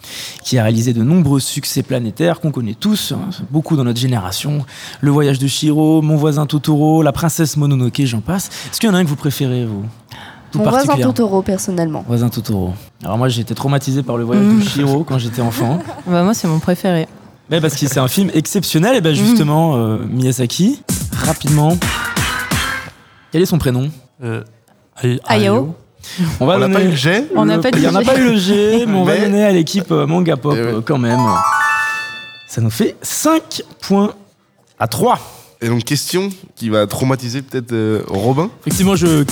qui 0.44 0.58
a 0.58 0.64
réalisé 0.64 0.94
de 0.94 1.04
nombreux 1.04 1.40
succès 1.40 1.84
planétaires 1.84 2.40
qu'on 2.40 2.52
connaît 2.52 2.76
tous, 2.78 3.14
hein, 3.14 3.30
beaucoup 3.50 3.76
dans 3.76 3.84
notre 3.84 4.00
génération. 4.00 4.66
Le 5.00 5.12
voyage 5.12 5.40
de 5.40 5.48
Shiro, 5.48 6.02
Mon 6.02 6.16
voisin 6.16 6.46
Totoro, 6.46 7.02
La 7.04 7.12
princesse 7.12 7.58
Mononoke, 7.58 8.02
j'en 8.04 8.22
passe. 8.22 8.50
Est-ce 8.72 8.80
qu'il 8.80 8.90
y 8.90 8.92
en 8.92 8.96
a 8.96 9.00
un 9.00 9.04
que 9.04 9.10
vous 9.10 9.16
préférez, 9.16 9.66
vous? 9.66 9.84
Tout 10.52 10.60
Mon 10.60 10.70
voisin. 10.70 10.98
Totoro, 10.98 11.42
personnellement. 11.42 12.04
Voisin 12.08 12.30
Totoro. 12.30 12.74
Alors 13.04 13.18
moi, 13.18 13.30
j'ai 13.30 13.42
été 13.42 13.56
traumatisé 13.56 14.04
par 14.04 14.18
le 14.18 14.26
voyage 14.26 14.46
de 14.46 14.62
Shiro 14.62 15.04
quand 15.04 15.18
j'étais 15.18 15.42
enfant. 15.42 15.80
Bah, 16.08 16.24
moi, 16.24 16.34
c'est 16.34 16.48
mon 16.48 16.60
préféré. 16.60 17.08
Ouais, 17.50 17.62
parce 17.62 17.76
que 17.76 17.88
c'est 17.88 18.00
un 18.00 18.08
film 18.08 18.30
exceptionnel. 18.34 18.96
Et 18.96 19.02
ben 19.02 19.14
justement, 19.14 19.76
euh, 19.76 19.98
Miyazaki, 20.10 20.82
rapidement. 21.26 21.78
Quel 23.32 23.42
est 23.42 23.46
son 23.46 23.58
prénom 23.58 23.90
Euh, 24.24 24.44
Ay- 25.02 25.20
Ayao. 25.26 25.76
On 26.40 26.46
va 26.46 26.58
n'a 26.58 26.62
donner. 26.68 26.74
pas 26.74 26.82
eu 26.84 26.88
le 26.90 26.96
jet 26.96 27.28
On 27.36 27.46
n'a 27.46 27.60
pas 27.60 27.70
Il 27.70 27.80
n'y 27.80 27.88
en 27.88 27.96
a 27.96 28.00
dit- 28.00 28.06
pas 28.06 28.18
eu 28.18 28.32
le 28.32 28.38
G, 28.38 28.86
mais 28.88 28.94
on 28.98 29.04
va 29.04 29.18
donner 29.18 29.44
à 29.44 29.52
l'équipe 29.52 29.92
euh, 29.92 30.08
Manga 30.08 30.36
Pop 30.36 30.54
Eh 30.58 30.62
ouais. 30.62 30.74
euh, 30.76 30.82
quand 30.82 30.98
même. 30.98 31.20
Ça 32.48 32.60
nous 32.62 32.70
fait 32.72 32.96
5 33.02 33.64
points 33.82 34.14
à 34.80 34.88
3. 34.88 35.20
Et 35.62 35.68
donc, 35.70 35.84
question 35.84 36.30
qui 36.56 36.70
va 36.70 36.88
traumatiser 36.88 37.44
peut-être 37.44 37.72
euh, 37.72 38.02
Robin. 38.08 38.50
Effectivement, 38.62 38.96
je. 38.96 39.24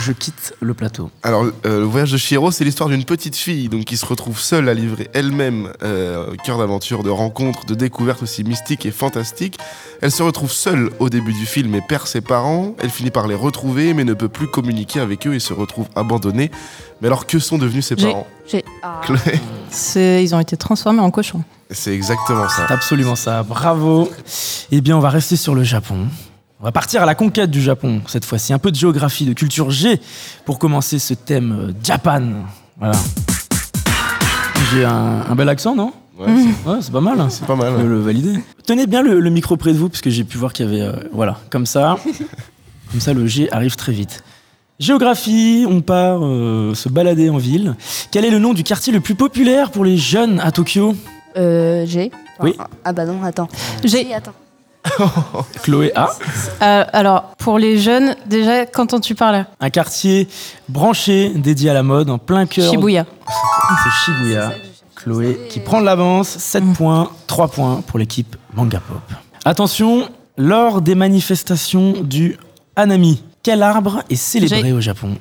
Je 0.00 0.12
quitte 0.12 0.54
le 0.60 0.72
plateau. 0.72 1.10
Alors, 1.22 1.44
euh, 1.44 1.80
le 1.80 1.84
voyage 1.84 2.10
de 2.12 2.16
Shiro, 2.16 2.50
c'est 2.50 2.64
l'histoire 2.64 2.88
d'une 2.88 3.04
petite 3.04 3.36
fille 3.36 3.68
donc, 3.68 3.84
qui 3.84 3.96
se 3.98 4.06
retrouve 4.06 4.40
seule 4.40 4.68
à 4.68 4.74
livrer 4.74 5.10
elle-même 5.12 5.70
euh, 5.82 6.34
cœur 6.44 6.58
d'aventure, 6.58 7.02
de 7.02 7.10
rencontres, 7.10 7.66
de 7.66 7.74
découvertes 7.74 8.22
aussi 8.22 8.42
mystiques 8.42 8.86
et 8.86 8.90
fantastiques. 8.90 9.58
Elle 10.00 10.10
se 10.10 10.22
retrouve 10.22 10.50
seule 10.50 10.90
au 11.00 11.10
début 11.10 11.34
du 11.34 11.44
film 11.44 11.74
et 11.74 11.82
perd 11.86 12.06
ses 12.06 12.22
parents. 12.22 12.74
Elle 12.78 12.88
finit 12.90 13.10
par 13.10 13.26
les 13.28 13.34
retrouver, 13.34 13.92
mais 13.92 14.04
ne 14.04 14.14
peut 14.14 14.28
plus 14.30 14.46
communiquer 14.48 15.00
avec 15.00 15.26
eux 15.26 15.34
et 15.34 15.40
se 15.40 15.52
retrouve 15.52 15.86
abandonnée. 15.94 16.50
Mais 17.02 17.08
alors, 17.08 17.26
que 17.26 17.38
sont 17.38 17.58
devenus 17.58 17.86
ses 17.86 17.96
parents 17.96 18.26
J'ai. 18.50 18.64
Ah. 18.82 19.00
Chloé 19.04 19.18
C'est- 19.70 20.24
Ils 20.24 20.34
ont 20.34 20.40
été 20.40 20.56
transformés 20.56 21.00
en 21.00 21.10
cochons. 21.10 21.42
C'est 21.70 21.94
exactement 21.94 22.48
ça. 22.48 22.66
C'est 22.66 22.72
absolument 22.74 23.16
ça. 23.16 23.42
Bravo. 23.42 24.10
Eh 24.72 24.80
bien, 24.80 24.96
on 24.96 25.00
va 25.00 25.10
rester 25.10 25.36
sur 25.36 25.54
le 25.54 25.62
Japon. 25.62 26.08
On 26.60 26.64
va 26.64 26.72
partir 26.72 27.02
à 27.02 27.06
la 27.06 27.14
conquête 27.14 27.50
du 27.50 27.62
Japon, 27.62 28.02
cette 28.06 28.24
fois-ci. 28.24 28.52
Un 28.52 28.58
peu 28.58 28.70
de 28.70 28.76
géographie, 28.76 29.24
de 29.24 29.32
culture 29.32 29.70
G, 29.70 29.98
pour 30.44 30.58
commencer 30.58 30.98
ce 30.98 31.14
thème 31.14 31.52
euh, 31.70 31.72
Japan. 31.82 32.22
Voilà. 32.78 32.96
J'ai 34.72 34.84
un, 34.84 35.24
un 35.28 35.34
bel 35.34 35.48
accent, 35.48 35.74
non? 35.74 35.92
Ouais, 36.18 36.26
c'est- 36.26 36.68
Ouais, 36.70 36.78
pas 36.92 37.00
mal. 37.00 37.18
hein. 37.20 37.28
c'est 37.30 37.46
pas 37.46 37.56
mal. 37.56 37.72
Je 37.76 37.82
peux 37.82 37.88
le 37.88 38.00
valider. 38.00 38.38
Tenez 38.66 38.86
bien 38.86 39.02
le, 39.02 39.20
le 39.20 39.30
micro 39.30 39.56
près 39.56 39.72
de 39.72 39.78
vous, 39.78 39.88
parce 39.88 40.02
que 40.02 40.10
j'ai 40.10 40.22
pu 40.24 40.36
voir 40.36 40.52
qu'il 40.52 40.66
y 40.66 40.68
avait. 40.68 40.82
euh, 40.82 40.92
voilà, 41.12 41.38
comme 41.48 41.64
ça. 41.64 41.96
comme 42.90 43.00
ça, 43.00 43.14
le 43.14 43.26
G 43.26 43.48
arrive 43.52 43.76
très 43.76 43.92
vite. 43.92 44.22
Géographie, 44.78 45.64
on 45.68 45.80
part 45.80 46.20
euh, 46.24 46.74
se 46.74 46.88
balader 46.90 47.30
en 47.30 47.38
ville. 47.38 47.74
Quel 48.10 48.24
est 48.26 48.30
le 48.30 48.38
nom 48.38 48.52
du 48.52 48.64
quartier 48.64 48.92
le 48.92 49.00
plus 49.00 49.14
populaire 49.14 49.70
pour 49.70 49.84
les 49.84 49.96
jeunes 49.96 50.40
à 50.40 50.52
Tokyo? 50.52 50.94
Euh, 51.36 51.84
j'ai. 51.86 52.10
Oui. 52.40 52.54
Ah 52.84 52.92
bah 52.92 53.04
non, 53.06 53.22
attends. 53.22 53.48
Si, 53.84 54.12
attends. 54.12 54.32
Chloé 55.62 55.92
A. 55.94 56.10
Euh, 56.62 56.84
alors, 56.92 57.34
pour 57.38 57.58
les 57.58 57.78
jeunes, 57.78 58.16
déjà, 58.26 58.66
qu'entends-tu 58.66 59.14
par 59.14 59.32
là? 59.32 59.46
Un 59.60 59.70
quartier 59.70 60.28
branché, 60.68 61.30
dédié 61.34 61.70
à 61.70 61.74
la 61.74 61.82
mode, 61.82 62.10
en 62.10 62.18
plein 62.18 62.46
cœur. 62.46 62.70
Shibuya. 62.70 63.06
C'est 63.84 64.12
Shibuya. 64.12 64.52
Chloé 64.96 65.46
qui 65.48 65.60
prend 65.60 65.80
de 65.80 65.86
l'avance. 65.86 66.28
7 66.28 66.72
points, 66.74 67.10
3 67.26 67.48
points 67.48 67.82
pour 67.86 67.98
l'équipe 67.98 68.36
Manga 68.54 68.80
Pop. 68.80 69.00
Attention, 69.44 70.08
lors 70.36 70.82
des 70.82 70.94
manifestations 70.94 71.94
du 72.02 72.38
Hanami, 72.76 73.22
quel 73.42 73.62
arbre 73.62 74.02
est 74.10 74.16
célébré 74.16 74.72
au 74.72 74.80
Japon? 74.80 75.16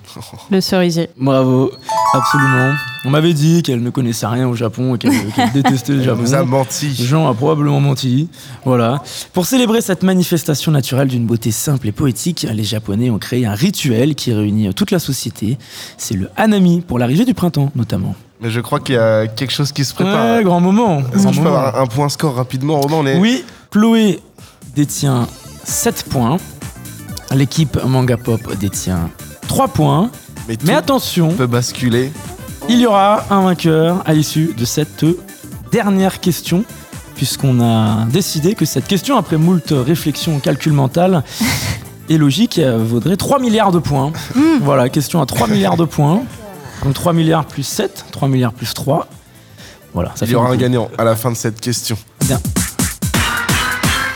Le 0.50 0.60
cerisier. 0.62 1.10
Bravo, 1.18 1.72
absolument. 2.14 2.74
On 3.06 3.12
m'avait 3.12 3.34
dit 3.34 3.64
qu'elle 3.64 3.82
ne 3.82 3.90
connaissait 3.90 4.28
rien 4.28 4.48
au 4.48 4.56
Japon 4.56 4.96
et 4.96 4.98
qu'elle 4.98 5.14
détestait 5.54 5.94
le 5.94 6.00
Elle 6.00 6.06
Japon. 6.06 6.22
nous 6.22 6.34
a 6.34 6.44
menti. 6.44 6.94
Jean 6.94 7.30
a 7.30 7.34
probablement 7.34 7.80
menti. 7.80 8.28
Voilà. 8.66 9.02
Pour 9.32 9.46
célébrer 9.46 9.80
cette 9.82 10.04
manifestation 10.04 10.72
naturelle 10.72 11.08
d'une 11.08 11.26
beauté 11.26 11.52
simple 11.52 11.88
et 11.88 11.92
poétique, 11.94 12.46
les 12.52 12.64
Japonais 12.66 13.10
ont 13.10 13.18
créé 13.18 13.46
un 13.46 13.54
rituel 13.54 14.16
qui 14.16 14.34
réunit 14.34 14.74
toute 14.74 14.92
la 14.92 15.00
société. 15.00 15.58
C'est 15.98 16.16
le 16.16 16.30
Hanami, 16.36 16.82
pour 16.82 17.00
l'arrivée 17.00 17.24
du 17.26 17.34
printemps 17.34 17.72
notamment. 17.76 18.16
Mais 18.42 18.50
je 18.50 18.60
crois 18.60 18.80
qu'il 18.82 18.96
y 18.96 18.98
a 18.98 19.28
quelque 19.28 19.52
chose 19.52 19.72
qui 19.72 19.86
se 19.86 19.94
prépare. 19.94 20.38
Ouais, 20.38 20.44
grand 20.44 20.60
moment. 20.60 21.00
Est-ce 21.00 21.28
que 21.28 21.34
je 21.34 21.40
peux 21.40 21.44
moment. 21.46 21.56
avoir 21.58 21.82
un 21.82 21.88
point 21.88 22.10
score 22.10 22.36
rapidement, 22.36 22.82
on 22.90 23.06
est... 23.06 23.18
Oui, 23.18 23.44
Chloé 23.72 24.20
détient 24.76 25.28
7 25.64 26.06
points. 26.10 26.38
L'équipe 27.34 27.78
Manga 27.86 28.18
Pop 28.18 28.42
détient 28.60 29.10
3 29.48 29.68
points. 29.70 30.10
Mais 30.48 30.58
Mais 30.66 30.74
attention, 30.74 31.30
peut 31.34 31.48
basculer. 31.48 32.12
Il 32.70 32.80
y 32.80 32.86
aura 32.86 33.26
un 33.32 33.42
vainqueur 33.42 34.04
à 34.06 34.14
l'issue 34.14 34.54
de 34.56 34.64
cette 34.64 35.04
dernière 35.72 36.20
question, 36.20 36.64
puisqu'on 37.16 37.60
a 37.62 38.06
décidé 38.06 38.54
que 38.54 38.64
cette 38.64 38.86
question, 38.86 39.18
après 39.18 39.38
moult 39.38 39.72
réflexions, 39.72 40.40
calcul 40.40 40.72
mental 40.72 41.24
et 42.10 42.18
logique, 42.18 42.60
vaudrait 42.60 43.18
3 43.18 43.40
milliards 43.40 43.72
de 43.72 43.80
points. 43.80 44.14
Voilà, 44.62 44.88
question 44.90 45.20
à 45.22 45.26
3 45.26 45.48
milliards 45.50 45.78
de 45.78 45.86
points. 45.86 46.22
Donc 46.84 46.94
3 46.94 47.12
milliards 47.14 47.46
plus 47.46 47.64
7, 47.64 48.06
3 48.12 48.28
milliards 48.28 48.54
plus 48.54 48.74
3. 48.74 49.08
Voilà, 49.94 50.12
ça 50.16 50.26
Il 50.26 50.28
fait 50.28 50.34
y 50.34 50.36
aura 50.36 50.50
un 50.50 50.56
gagnant 50.56 50.90
à 51.00 51.04
la 51.04 51.16
fin 51.16 51.32
de 51.32 51.36
cette 51.36 51.60
question. 51.60 51.98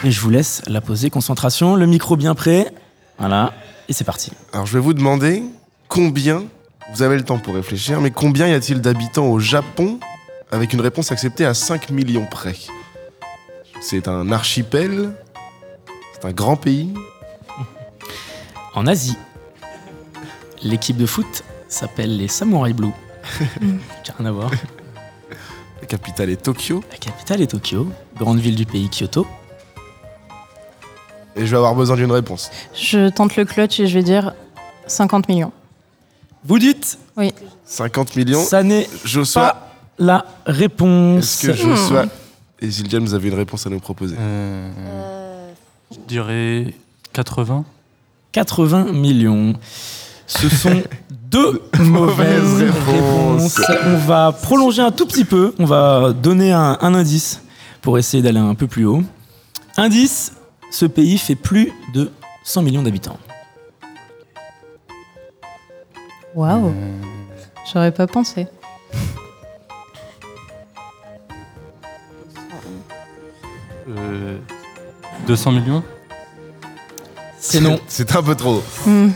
Et 0.04 0.12
je 0.12 0.22
vous 0.22 0.30
laisse 0.30 0.62
la 0.68 0.80
poser. 0.82 1.10
Concentration, 1.10 1.76
le 1.76 1.88
micro 1.88 2.16
bien 2.16 2.36
prêt. 2.36 2.72
Voilà, 3.18 3.52
et 3.90 3.94
c'est 3.94 4.04
parti. 4.04 4.32
Alors 4.54 4.66
je 4.66 4.74
vais 4.74 4.80
vous 4.80 4.94
demander 4.94 5.44
combien, 5.88 6.44
vous 6.94 7.02
avez 7.02 7.16
le 7.18 7.24
temps 7.24 7.40
pour 7.40 7.56
réfléchir, 7.56 8.02
mais 8.02 8.12
combien 8.12 8.48
y 8.48 8.54
a-t-il 8.54 8.80
d'habitants 8.80 9.26
au 9.26 9.40
Japon 9.40 10.00
avec 10.52 10.74
une 10.74 10.82
réponse 10.82 11.12
acceptée 11.12 11.46
à 11.46 11.56
5 11.56 11.90
millions 11.90 12.28
près? 12.28 12.56
C'est 13.82 14.08
un 14.08 14.32
archipel? 14.32 15.12
C'est 16.14 16.26
un 16.26 16.32
grand 16.32 16.56
pays? 16.56 16.94
En 18.76 18.86
Asie, 18.86 19.18
l'équipe 20.62 20.98
de 20.98 21.06
foot 21.06 21.44
s'appelle 21.68 22.16
les 22.16 22.28
Samurai 22.28 22.74
Blue. 22.74 22.92
Rien 24.18 24.26
à 24.28 24.32
voir. 24.32 24.52
La 25.82 25.88
capitale 25.88 26.30
est 26.30 26.44
Tokyo. 26.44 26.84
La 26.92 26.98
capitale 26.98 27.42
est 27.42 27.48
Tokyo, 27.48 27.88
grande 28.18 28.40
ville 28.40 28.56
du 28.56 28.66
pays 28.66 28.90
Kyoto. 28.90 29.26
Et 31.36 31.46
je 31.48 31.52
vais 31.52 31.58
avoir 31.58 31.74
besoin 31.74 31.96
d'une 31.96 32.12
réponse. 32.12 32.52
Je 32.76 33.10
tente 33.10 33.36
le 33.36 33.46
clutch 33.46 33.80
et 33.80 33.88
je 33.88 33.96
vais 33.96 34.04
dire 34.04 34.34
50 34.86 35.28
millions. 35.28 35.52
Vous 36.46 36.60
dites 36.60 36.98
50 37.66 38.16
millions. 38.16 38.44
Ça 38.44 38.64
n'est 38.64 38.88
Joshua, 39.06 39.42
pas 39.54 39.72
la 39.98 40.26
réponse. 40.46 41.24
est-ce 41.44 41.48
que 41.48 41.54
Joshua 41.54 42.06
et 42.60 42.70
Zildjian, 42.70 43.02
vous 43.02 43.14
avez 43.14 43.28
une 43.30 43.36
réponse 43.36 43.66
à 43.68 43.70
nous 43.70 43.80
proposer 43.80 44.16
Euh, 44.20 44.70
Euh, 44.78 45.52
je 45.92 45.98
dirais 46.08 46.74
80. 47.14 47.66
80 48.32 48.86
millions. 48.94 49.54
Ce 50.28 50.48
sont 50.50 50.82
deux 51.10 51.62
mauvaises 51.80 52.42
Mauvaise 52.44 52.72
réponses. 52.86 53.58
réponse. 53.58 53.78
On 53.86 53.98
va 53.98 54.32
prolonger 54.32 54.82
un 54.82 54.92
tout 54.92 55.06
petit 55.06 55.26
peu. 55.26 55.54
On 55.60 55.66
va 55.66 56.14
donner 56.14 56.52
un, 56.54 56.78
un 56.82 56.94
indice 56.96 57.42
pour 57.82 57.98
essayer 57.98 58.24
d'aller 58.24 58.40
un 58.40 58.56
peu 58.56 58.68
plus 58.68 58.86
haut. 58.86 59.04
Indice, 59.78 60.32
ce 60.72 60.86
pays 60.86 61.18
fait 61.18 61.36
plus 61.36 61.72
de 61.94 62.10
100 62.46 62.62
millions 62.62 62.82
d'habitants. 62.84 63.18
Waouh 66.36 66.68
euh. 66.68 67.02
J'aurais 67.72 67.92
pas 67.92 68.08
pensé. 68.08 68.48
Euh, 73.90 74.38
200 75.28 75.52
millions 75.52 75.84
C'est 77.40 77.62
non. 77.62 77.80
C'est 77.88 78.16
un 78.16 78.24
peu 78.24 78.36
trop. 78.36 78.64
Hmm. 78.86 79.10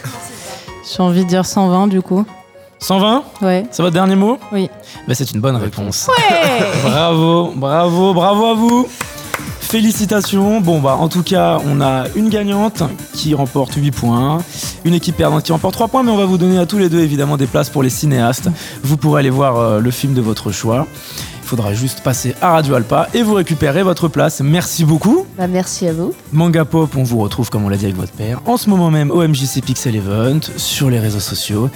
J'ai 0.84 1.04
envie 1.04 1.24
de 1.24 1.30
dire 1.30 1.46
120 1.46 1.88
du 1.88 2.02
coup. 2.02 2.26
120 2.80 3.24
Ouais. 3.42 3.66
C'est 3.72 3.82
votre 3.82 3.94
dernier 3.94 4.16
mot? 4.16 4.38
Oui. 4.52 4.70
Bah, 5.08 5.16
c'est 5.16 5.32
une 5.32 5.42
bonne 5.42 5.56
réponse. 5.56 6.08
Ouais 6.08 6.66
Bravo, 6.84 7.54
bravo, 7.56 8.14
bravo 8.14 8.46
à 8.46 8.54
vous 8.54 8.88
Félicitations. 9.70 10.62
Bon, 10.62 10.80
bah, 10.80 10.96
en 10.96 11.10
tout 11.10 11.24
cas, 11.24 11.60
on 11.66 11.82
a 11.82 12.06
une 12.16 12.30
gagnante 12.30 12.84
qui 13.14 13.34
remporte 13.34 13.74
8 13.76 13.92
points, 13.92 14.38
une 14.86 14.94
équipe 14.94 15.18
perdante 15.18 15.44
qui 15.44 15.52
remporte 15.52 15.74
3 15.74 15.90
points, 15.90 16.04
mais 16.04 16.12
on 16.12 16.16
va 16.16 16.24
vous 16.24 16.38
donner 16.38 16.58
à 16.58 16.66
tous 16.66 16.78
les 16.78 16.88
deux 16.88 17.02
évidemment 17.02 17.36
des 17.36 17.48
places 17.48 17.70
pour 17.70 17.84
les 17.84 17.90
cinéastes. 17.90 18.50
Vous 18.82 18.96
pourrez 18.96 19.20
aller 19.20 19.30
voir 19.30 19.58
euh, 19.58 19.80
le 19.82 19.92
film 19.92 20.14
de 20.14 20.22
votre 20.22 20.54
choix. 20.54 20.88
Il 21.48 21.52
faudra 21.52 21.74
juste 21.74 22.02
passer 22.02 22.36
à 22.42 22.52
Radio 22.52 22.76
Alpa 22.76 23.08
et 23.14 23.24
vous 23.24 23.34
récupérer 23.34 23.82
votre 23.82 24.10
place. 24.10 24.42
Merci 24.42 24.84
beaucoup. 24.84 25.26
Bah, 25.38 25.48
merci 25.48 25.88
à 25.88 25.94
vous. 25.94 26.14
Manga 26.34 26.66
Pop, 26.66 26.94
on 26.98 27.04
vous 27.04 27.20
retrouve 27.20 27.50
comme 27.50 27.64
on 27.64 27.70
l'a 27.70 27.78
dit 27.78 27.86
avec 27.86 27.96
votre 27.96 28.12
père, 28.12 28.42
en 28.46 28.58
ce 28.58 28.70
moment 28.70 28.92
même 28.92 29.12
au 29.12 29.26
MJC 29.26 29.62
Pixel 29.66 29.96
Event, 29.96 30.42
sur 30.58 30.90
les 30.90 31.00
réseaux 31.00 31.22
sociaux. 31.22 31.70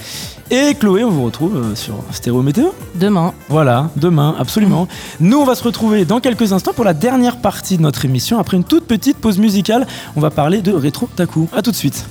Et 0.50 0.74
Chloé, 0.74 1.04
on 1.04 1.10
vous 1.10 1.24
retrouve 1.24 1.56
euh, 1.56 1.74
sur 1.74 1.94
Stéréo 2.10 2.42
Météo. 2.42 2.66
Demain. 2.96 3.32
Voilà, 3.48 3.88
demain, 3.96 4.36
absolument. 4.38 4.88
Nous, 5.20 5.38
on 5.38 5.46
va 5.46 5.54
se 5.54 5.64
retrouver 5.64 6.04
dans 6.04 6.20
quelques 6.20 6.52
instants 6.52 6.74
pour 6.74 6.84
la 6.84 6.92
dernière 6.92 7.38
partie 7.38 7.78
de 7.78 7.82
notre 7.82 8.04
émission. 8.04 8.38
Après 8.38 8.58
une 8.58 8.64
toute 8.64 8.84
petite 8.84 9.16
pause 9.16 9.38
musicale, 9.38 9.86
on 10.16 10.20
va 10.20 10.28
parler 10.28 10.60
de 10.60 10.72
Rétro 10.72 11.08
Taku. 11.16 11.48
A 11.56 11.62
tout 11.62 11.70
de 11.70 11.76
suite. 11.76 12.04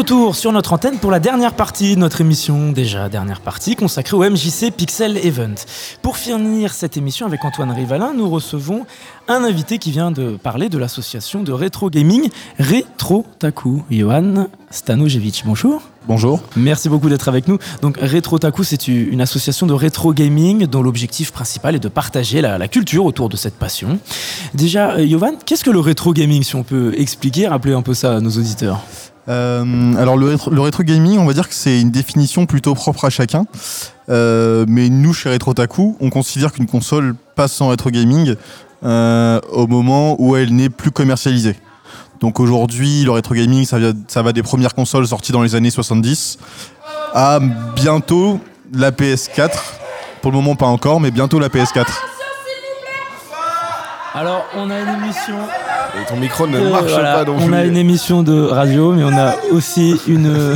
Retour 0.00 0.34
sur 0.34 0.50
notre 0.50 0.72
antenne 0.72 0.96
pour 0.96 1.10
la 1.10 1.20
dernière 1.20 1.52
partie 1.52 1.94
de 1.94 2.00
notre 2.00 2.22
émission, 2.22 2.72
déjà 2.72 3.10
dernière 3.10 3.42
partie 3.42 3.76
consacrée 3.76 4.16
au 4.16 4.20
MJC 4.20 4.70
Pixel 4.74 5.18
Event. 5.18 5.56
Pour 6.00 6.16
finir 6.16 6.72
cette 6.72 6.96
émission 6.96 7.26
avec 7.26 7.44
Antoine 7.44 7.70
Rivalin, 7.70 8.14
nous 8.16 8.30
recevons 8.30 8.86
un 9.28 9.44
invité 9.44 9.76
qui 9.76 9.90
vient 9.90 10.10
de 10.10 10.38
parler 10.38 10.70
de 10.70 10.78
l'association 10.78 11.42
de 11.42 11.52
rétro 11.52 11.90
gaming 11.90 12.30
Retro 12.58 13.26
Taku, 13.38 13.82
Johan 13.90 14.46
Stanojevic. 14.70 15.42
Bonjour. 15.44 15.82
Bonjour. 16.08 16.40
Merci 16.56 16.88
beaucoup 16.88 17.10
d'être 17.10 17.28
avec 17.28 17.46
nous. 17.46 17.58
Donc 17.82 17.98
Retro 17.98 18.38
Taku, 18.38 18.64
c'est 18.64 18.88
une 18.88 19.20
association 19.20 19.66
de 19.66 19.74
rétro 19.74 20.14
gaming 20.14 20.66
dont 20.66 20.82
l'objectif 20.82 21.30
principal 21.30 21.74
est 21.74 21.78
de 21.78 21.88
partager 21.88 22.40
la, 22.40 22.56
la 22.56 22.68
culture 22.68 23.04
autour 23.04 23.28
de 23.28 23.36
cette 23.36 23.56
passion. 23.56 23.98
Déjà, 24.54 24.92
euh, 24.92 25.06
Johan, 25.06 25.34
qu'est-ce 25.44 25.62
que 25.62 25.70
le 25.70 25.80
rétro 25.80 26.14
gaming, 26.14 26.42
si 26.42 26.56
on 26.56 26.62
peut 26.62 26.94
expliquer, 26.96 27.48
rappeler 27.48 27.74
un 27.74 27.82
peu 27.82 27.92
ça 27.92 28.16
à 28.16 28.20
nos 28.20 28.30
auditeurs? 28.30 28.80
Euh, 29.28 29.94
alors 29.96 30.16
le 30.16 30.60
rétro, 30.60 30.82
gaming, 30.82 31.18
on 31.18 31.26
va 31.26 31.32
dire 31.32 31.48
que 31.48 31.54
c'est 31.54 31.80
une 31.80 31.90
définition 31.90 32.46
plutôt 32.46 32.74
propre 32.74 33.04
à 33.04 33.10
chacun. 33.10 33.44
Euh, 34.08 34.64
mais 34.68 34.88
nous, 34.88 35.12
chez 35.12 35.30
Retro 35.30 35.54
Taku, 35.54 35.96
on 36.00 36.10
considère 36.10 36.52
qu'une 36.52 36.66
console 36.66 37.14
passe 37.36 37.60
en 37.60 37.68
rétro 37.68 37.90
gaming 37.90 38.34
euh, 38.84 39.40
au 39.52 39.66
moment 39.66 40.16
où 40.18 40.36
elle 40.36 40.54
n'est 40.54 40.70
plus 40.70 40.90
commercialisée. 40.90 41.56
Donc 42.20 42.40
aujourd'hui, 42.40 43.04
le 43.04 43.12
rétro 43.12 43.34
gaming, 43.34 43.64
ça 43.64 44.22
va 44.22 44.32
des 44.32 44.42
premières 44.42 44.74
consoles 44.74 45.06
sorties 45.06 45.32
dans 45.32 45.42
les 45.42 45.54
années 45.54 45.70
70 45.70 46.38
à 47.14 47.40
bientôt 47.74 48.40
la 48.72 48.90
PS4. 48.90 49.50
Pour 50.20 50.32
le 50.32 50.36
moment, 50.36 50.54
pas 50.54 50.66
encore, 50.66 51.00
mais 51.00 51.10
bientôt 51.10 51.38
la 51.38 51.48
PS4. 51.48 51.86
Alors, 54.12 54.44
on 54.54 54.68
a 54.70 54.80
une 54.80 55.02
émission. 55.02 55.36
Et 56.00 56.06
ton 56.08 56.16
micro 56.16 56.46
ne 56.46 56.56
Euh, 56.58 56.70
marche 56.70 56.90
voilà, 56.90 57.14
pas, 57.14 57.24
donc 57.24 57.40
on 57.40 57.52
a 57.52 57.64
une 57.64 57.76
émission 57.76 58.22
de 58.22 58.42
radio, 58.42 58.92
mais 58.92 59.04
on 59.04 59.16
a 59.16 59.34
aussi 59.52 59.96
une, 60.06 60.26
euh, 60.26 60.54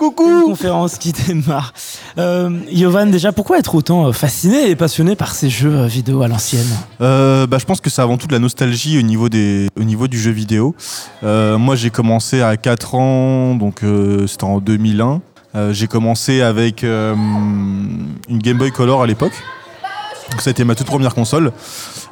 une 0.00 0.42
conférence 0.44 0.98
qui 0.98 1.12
démarre. 1.12 1.72
Euh, 2.18 2.50
Yovan, 2.70 3.06
déjà, 3.10 3.32
pourquoi 3.32 3.58
être 3.58 3.74
autant 3.74 4.06
euh, 4.06 4.12
fasciné 4.12 4.70
et 4.70 4.76
passionné 4.76 5.14
par 5.14 5.34
ces 5.34 5.48
jeux 5.50 5.74
euh, 5.76 5.86
vidéo 5.86 6.22
à 6.22 6.28
l'ancienne? 6.28 6.66
Euh, 7.00 7.46
bah, 7.46 7.58
je 7.58 7.64
pense 7.64 7.80
que 7.80 7.90
c'est 7.90 8.02
avant 8.02 8.16
tout 8.16 8.26
de 8.26 8.32
la 8.32 8.38
nostalgie 8.38 8.98
au 8.98 9.02
niveau, 9.02 9.28
des, 9.28 9.68
au 9.78 9.84
niveau 9.84 10.08
du 10.08 10.18
jeu 10.18 10.30
vidéo. 10.30 10.74
Euh, 11.22 11.58
moi, 11.58 11.76
j'ai 11.76 11.90
commencé 11.90 12.42
à 12.42 12.56
4 12.56 12.94
ans, 12.94 13.54
donc 13.54 13.82
euh, 13.84 14.26
c'était 14.26 14.44
en 14.44 14.58
2001. 14.58 15.20
Euh, 15.56 15.72
j'ai 15.72 15.86
commencé 15.88 16.42
avec 16.42 16.84
euh, 16.84 17.14
une 17.14 18.38
Game 18.38 18.56
Boy 18.58 18.70
Color 18.70 19.02
à 19.02 19.06
l'époque. 19.06 19.32
Donc, 20.30 20.42
ça 20.42 20.50
a 20.50 20.52
été 20.52 20.64
ma 20.64 20.74
toute 20.74 20.86
première 20.86 21.14
console. 21.14 21.52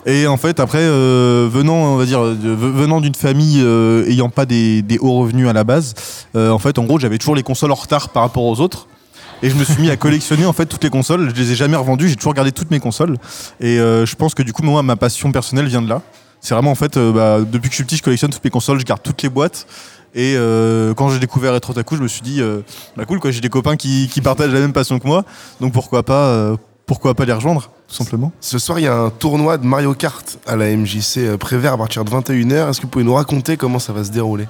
Et 0.06 0.26
en 0.26 0.36
fait, 0.36 0.60
après, 0.60 0.80
euh, 0.80 1.48
venant, 1.50 1.74
on 1.74 1.96
va 1.96 2.04
dire, 2.04 2.22
venant 2.22 3.00
d'une 3.00 3.14
famille 3.14 3.60
euh, 3.60 4.08
ayant 4.08 4.28
pas 4.28 4.46
des, 4.46 4.82
des 4.82 4.98
hauts 4.98 5.20
revenus 5.20 5.48
à 5.48 5.52
la 5.52 5.64
base, 5.64 5.94
euh, 6.34 6.50
en 6.50 6.58
fait, 6.58 6.78
en 6.78 6.84
gros, 6.84 6.98
j'avais 6.98 7.18
toujours 7.18 7.36
les 7.36 7.42
consoles 7.42 7.70
en 7.72 7.76
retard 7.76 8.08
par 8.08 8.22
rapport 8.22 8.44
aux 8.44 8.60
autres. 8.60 8.88
Et 9.42 9.50
je 9.50 9.54
me 9.54 9.64
suis 9.64 9.80
mis 9.80 9.90
à 9.90 9.96
collectionner 9.98 10.46
en 10.46 10.52
fait 10.52 10.66
toutes 10.66 10.82
les 10.82 10.90
consoles. 10.90 11.30
Je 11.30 11.40
les 11.40 11.52
ai 11.52 11.54
jamais 11.54 11.76
revendues. 11.76 12.08
J'ai 12.08 12.16
toujours 12.16 12.34
gardé 12.34 12.50
toutes 12.50 12.70
mes 12.70 12.80
consoles. 12.80 13.16
Et 13.60 13.76
je 13.76 14.14
pense 14.16 14.34
que 14.34 14.42
du 14.42 14.52
coup, 14.52 14.62
moi, 14.62 14.82
ma 14.82 14.96
passion 14.96 15.30
personnelle 15.30 15.66
vient 15.66 15.82
de 15.82 15.88
là. 15.88 16.02
C'est 16.40 16.54
vraiment 16.54 16.70
en 16.70 16.76
fait, 16.76 16.98
bah, 16.98 17.40
depuis 17.40 17.68
que 17.68 17.72
je 17.72 17.76
suis 17.76 17.84
petit, 17.84 17.96
je 17.96 18.02
collectionne 18.02 18.30
toutes 18.30 18.44
mes 18.44 18.50
consoles. 18.50 18.80
Je 18.80 18.84
garde 18.84 19.02
toutes 19.02 19.22
les 19.22 19.28
boîtes. 19.28 19.66
Et 20.14 20.34
euh, 20.36 20.94
quand 20.94 21.10
j'ai 21.10 21.18
découvert 21.18 21.52
Retro 21.52 21.72
Taku, 21.72 21.96
je 21.96 22.02
me 22.02 22.08
suis 22.08 22.22
dit, 22.22 22.40
euh, 22.40 22.60
bah 22.96 23.04
cool, 23.04 23.20
quoi. 23.20 23.30
J'ai 23.30 23.40
des 23.40 23.50
copains 23.50 23.76
qui, 23.76 24.08
qui 24.08 24.20
partagent 24.20 24.52
la 24.52 24.60
même 24.60 24.72
passion 24.72 24.98
que 24.98 25.06
moi. 25.06 25.24
Donc 25.60 25.72
pourquoi 25.72 26.02
pas, 26.02 26.28
euh, 26.28 26.56
pourquoi 26.88 27.14
pas 27.14 27.26
les 27.26 27.34
rejoindre, 27.34 27.70
tout 27.86 27.94
simplement? 27.94 28.32
Ce 28.40 28.58
soir, 28.58 28.78
il 28.78 28.84
y 28.84 28.88
a 28.88 28.96
un 28.96 29.10
tournoi 29.10 29.58
de 29.58 29.66
Mario 29.66 29.92
Kart 29.92 30.38
à 30.46 30.56
la 30.56 30.74
MJC 30.74 31.18
euh, 31.18 31.36
Prévert 31.36 31.74
à 31.74 31.76
partir 31.76 32.02
de 32.02 32.10
21h. 32.10 32.70
Est-ce 32.70 32.78
que 32.78 32.86
vous 32.86 32.88
pouvez 32.88 33.04
nous 33.04 33.12
raconter 33.12 33.58
comment 33.58 33.78
ça 33.78 33.92
va 33.92 34.02
se 34.04 34.10
dérouler? 34.10 34.48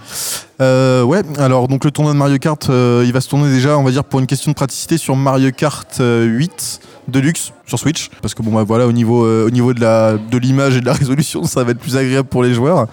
Euh, 0.61 1.03
ouais, 1.03 1.22
alors 1.36 1.66
donc 1.66 1.84
le 1.84 1.91
tournoi 1.91 2.12
de 2.12 2.18
Mario 2.18 2.39
Kart, 2.39 2.70
euh, 2.70 3.03
il 3.05 3.12
va 3.12 3.20
se 3.20 3.28
tourner 3.28 3.51
déjà, 3.51 3.76
on 3.76 3.82
va 3.82 3.91
dire, 3.91 4.05
pour 4.05 4.20
une 4.20 4.28
question 4.28 4.53
de 4.53 4.55
praticité 4.55 4.99
sur 4.99 5.16
Mario 5.16 5.51
Kart 5.51 5.89
euh, 5.99 6.26
8 6.26 6.80
Deluxe 7.09 7.53
sur 7.66 7.80
Switch. 7.80 8.09
Parce 8.22 8.34
que 8.34 8.43
bon, 8.45 8.53
bah 8.53 8.62
voilà, 8.62 8.86
au 8.86 8.93
niveau, 8.93 9.24
euh, 9.24 9.49
au 9.49 9.51
niveau 9.51 9.74
de 9.74 9.80
la 9.80 10.16
de 10.16 10.39
l'image 10.39 10.76
et 10.76 10.80
de 10.80 10.86
la 10.86 10.93
résolution, 10.95 11.43
ça 11.43 11.64
va 11.64 11.72
être 11.72 11.80
plus 11.80 11.97
agréable 11.97 12.28
pour 12.28 12.45
les 12.45 12.55
joueurs. 12.55 12.86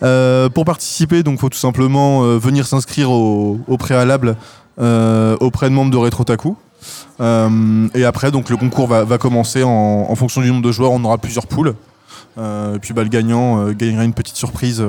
Pour 0.00 0.66
participer, 0.66 1.22
donc, 1.22 1.40
faut 1.40 1.48
tout 1.48 1.58
simplement 1.58 2.22
venir 2.36 2.66
s'inscrire 2.66 3.10
au, 3.10 3.58
au 3.66 3.76
préalable 3.78 4.36
auprès 4.76 5.70
de 5.70 5.74
membres 5.74 5.90
de 5.92 5.96
Retrotaku. 5.96 6.56
Euh, 7.20 7.88
et 7.94 8.04
après, 8.04 8.30
donc, 8.30 8.50
le 8.50 8.56
concours 8.56 8.88
va, 8.88 9.18
commencer 9.18 9.62
en, 9.62 10.14
fonction 10.14 10.40
du 10.40 10.48
nombre 10.48 10.62
de 10.62 10.72
joueurs. 10.72 10.92
On 10.92 11.04
aura 11.04 11.18
plusieurs 11.18 11.46
poules. 11.46 11.74
Euh, 12.38 12.76
et 12.76 12.78
puis, 12.78 12.94
bah, 12.94 13.02
le 13.02 13.08
gagnant 13.08 13.60
euh, 13.60 13.72
gagnera 13.72 14.04
une 14.04 14.14
petite 14.14 14.36
surprise. 14.36 14.82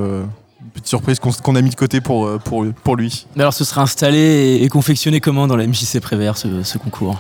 surprise 0.84 1.20
qu'on 1.20 1.56
a 1.56 1.62
mis 1.62 1.70
de 1.70 1.76
côté 1.76 2.02
pour, 2.02 2.39
pour, 2.39 2.66
pour 2.84 2.96
lui. 2.96 3.26
Alors, 3.38 3.54
ce 3.54 3.64
sera 3.64 3.82
installé 3.82 4.60
et, 4.62 4.70
confectionné 4.70 5.20
comment 5.20 5.48
dans 5.48 5.58
la 5.58 5.68
MJC 5.68 6.00
Prévert, 6.00 6.38
ce 6.38 6.78
concours? 6.78 7.20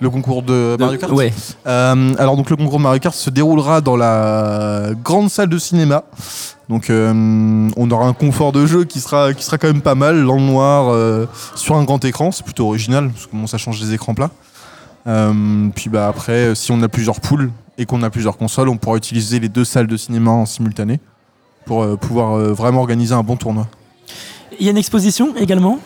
Le 0.00 0.10
concours 0.10 0.42
de 0.42 0.76
Mario 0.78 0.98
Kart 0.98 1.12
Ouais. 1.12 1.32
Euh, 1.66 2.14
alors 2.18 2.36
donc 2.36 2.48
le 2.50 2.56
concours 2.56 2.78
de 2.78 2.82
Mario 2.82 3.00
Kart 3.00 3.14
se 3.14 3.30
déroulera 3.30 3.80
dans 3.80 3.96
la 3.96 4.90
grande 5.04 5.30
salle 5.30 5.48
de 5.48 5.58
cinéma. 5.58 6.04
Donc 6.68 6.88
euh, 6.88 7.68
on 7.76 7.90
aura 7.90 8.06
un 8.06 8.12
confort 8.12 8.52
de 8.52 8.64
jeu 8.64 8.84
qui 8.84 9.00
sera, 9.00 9.34
qui 9.34 9.44
sera 9.44 9.58
quand 9.58 9.66
même 9.66 9.82
pas 9.82 9.94
mal, 9.94 10.24
dans 10.24 10.36
le 10.36 10.42
noir, 10.42 10.88
euh, 10.88 11.26
sur 11.54 11.76
un 11.76 11.84
grand 11.84 12.02
écran, 12.04 12.30
c'est 12.30 12.44
plutôt 12.44 12.68
original, 12.68 13.10
parce 13.10 13.26
que 13.26 13.36
bon, 13.36 13.46
ça 13.46 13.58
change 13.58 13.80
des 13.80 13.92
écrans 13.92 14.14
plats. 14.14 14.30
Euh, 15.06 15.68
puis 15.74 15.90
bah 15.90 16.08
après, 16.08 16.54
si 16.54 16.72
on 16.72 16.80
a 16.82 16.88
plusieurs 16.88 17.20
poules 17.20 17.50
et 17.78 17.86
qu'on 17.86 18.02
a 18.02 18.10
plusieurs 18.10 18.36
consoles, 18.36 18.68
on 18.68 18.76
pourra 18.76 18.96
utiliser 18.96 19.40
les 19.40 19.48
deux 19.48 19.64
salles 19.64 19.86
de 19.86 19.96
cinéma 19.96 20.30
en 20.30 20.46
simultané 20.46 21.00
pour 21.64 21.82
euh, 21.82 21.96
pouvoir 21.96 22.34
euh, 22.34 22.52
vraiment 22.52 22.80
organiser 22.80 23.14
un 23.14 23.22
bon 23.22 23.36
tournoi. 23.36 23.66
Il 24.58 24.66
y 24.66 24.68
a 24.68 24.72
une 24.72 24.78
exposition 24.78 25.34
également? 25.36 25.78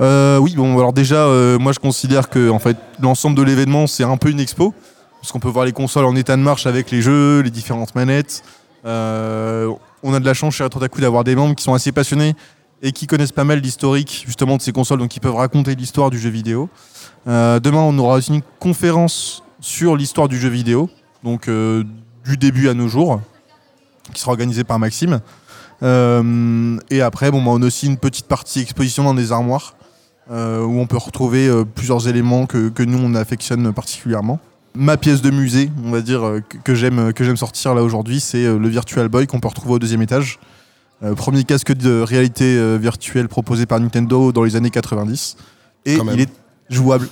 Euh, 0.00 0.38
oui, 0.38 0.54
bon, 0.54 0.78
alors 0.78 0.92
déjà, 0.92 1.26
euh, 1.26 1.58
moi 1.58 1.72
je 1.72 1.78
considère 1.78 2.28
que 2.28 2.50
en 2.50 2.58
fait, 2.58 2.76
l'ensemble 3.00 3.36
de 3.36 3.42
l'événement 3.42 3.86
c'est 3.86 4.04
un 4.04 4.16
peu 4.16 4.30
une 4.30 4.40
expo, 4.40 4.74
parce 5.20 5.32
qu'on 5.32 5.40
peut 5.40 5.48
voir 5.48 5.64
les 5.64 5.72
consoles 5.72 6.04
en 6.04 6.14
état 6.16 6.36
de 6.36 6.42
marche 6.42 6.66
avec 6.66 6.90
les 6.90 7.02
jeux, 7.02 7.40
les 7.40 7.50
différentes 7.50 7.94
manettes. 7.94 8.42
Euh, 8.84 9.72
on 10.02 10.14
a 10.14 10.20
de 10.20 10.24
la 10.24 10.34
chance 10.34 10.54
chez 10.54 10.64
Retrotaku 10.64 11.00
d'avoir 11.00 11.24
des 11.24 11.34
membres 11.34 11.54
qui 11.54 11.64
sont 11.64 11.74
assez 11.74 11.92
passionnés 11.92 12.34
et 12.82 12.92
qui 12.92 13.06
connaissent 13.06 13.32
pas 13.32 13.44
mal 13.44 13.60
l'historique 13.60 14.24
justement 14.26 14.56
de 14.56 14.62
ces 14.62 14.72
consoles, 14.72 14.98
donc 14.98 15.16
ils 15.16 15.20
peuvent 15.20 15.34
raconter 15.34 15.74
l'histoire 15.74 16.10
du 16.10 16.18
jeu 16.18 16.30
vidéo. 16.30 16.68
Demain, 17.26 17.80
on 17.80 17.98
aura 17.98 18.16
aussi 18.16 18.32
une 18.32 18.42
conférence 18.60 19.42
sur 19.60 19.96
l'histoire 19.96 20.28
du 20.28 20.38
jeu 20.38 20.50
vidéo, 20.50 20.88
donc 21.24 21.48
du 21.48 22.36
début 22.36 22.68
à 22.68 22.74
nos 22.74 22.86
jours, 22.86 23.20
qui 24.12 24.20
sera 24.20 24.32
organisée 24.32 24.62
par 24.62 24.78
Maxime. 24.78 25.20
Euh, 25.82 26.76
et 26.90 27.00
après, 27.02 27.30
bon, 27.30 27.42
bah, 27.42 27.50
on 27.52 27.62
a 27.62 27.66
aussi 27.66 27.86
une 27.86 27.96
petite 27.98 28.26
partie 28.26 28.60
exposition 28.60 29.04
dans 29.04 29.14
des 29.14 29.32
armoires 29.32 29.74
euh, 30.30 30.62
où 30.64 30.78
on 30.80 30.86
peut 30.86 30.96
retrouver 30.96 31.48
euh, 31.48 31.64
plusieurs 31.64 32.08
éléments 32.08 32.46
que, 32.46 32.68
que 32.68 32.82
nous 32.82 32.98
on 32.98 33.14
affectionne 33.14 33.72
particulièrement. 33.72 34.40
Ma 34.74 34.96
pièce 34.96 35.22
de 35.22 35.30
musée, 35.30 35.70
on 35.84 35.90
va 35.90 36.00
dire, 36.02 36.40
que, 36.64 36.74
j'aime 36.74 37.12
que 37.14 37.24
j'aime 37.24 37.36
sortir 37.38 37.74
là 37.74 37.82
aujourd'hui, 37.82 38.20
c'est 38.20 38.44
le 38.44 38.68
Virtual 38.68 39.08
Boy 39.08 39.26
qu'on 39.26 39.40
peut 39.40 39.48
retrouver 39.48 39.74
au 39.74 39.78
deuxième 39.78 40.02
étage. 40.02 40.38
Euh, 41.02 41.14
premier 41.14 41.44
casque 41.44 41.72
de 41.74 42.00
réalité 42.00 42.44
euh, 42.56 42.76
virtuelle 42.76 43.28
proposé 43.28 43.64
par 43.66 43.80
Nintendo 43.80 44.32
dans 44.32 44.42
les 44.44 44.56
années 44.56 44.70
90. 44.70 45.36
Et 45.86 45.94
il 46.14 46.20
est 46.20 46.30
jouable. 46.70 47.08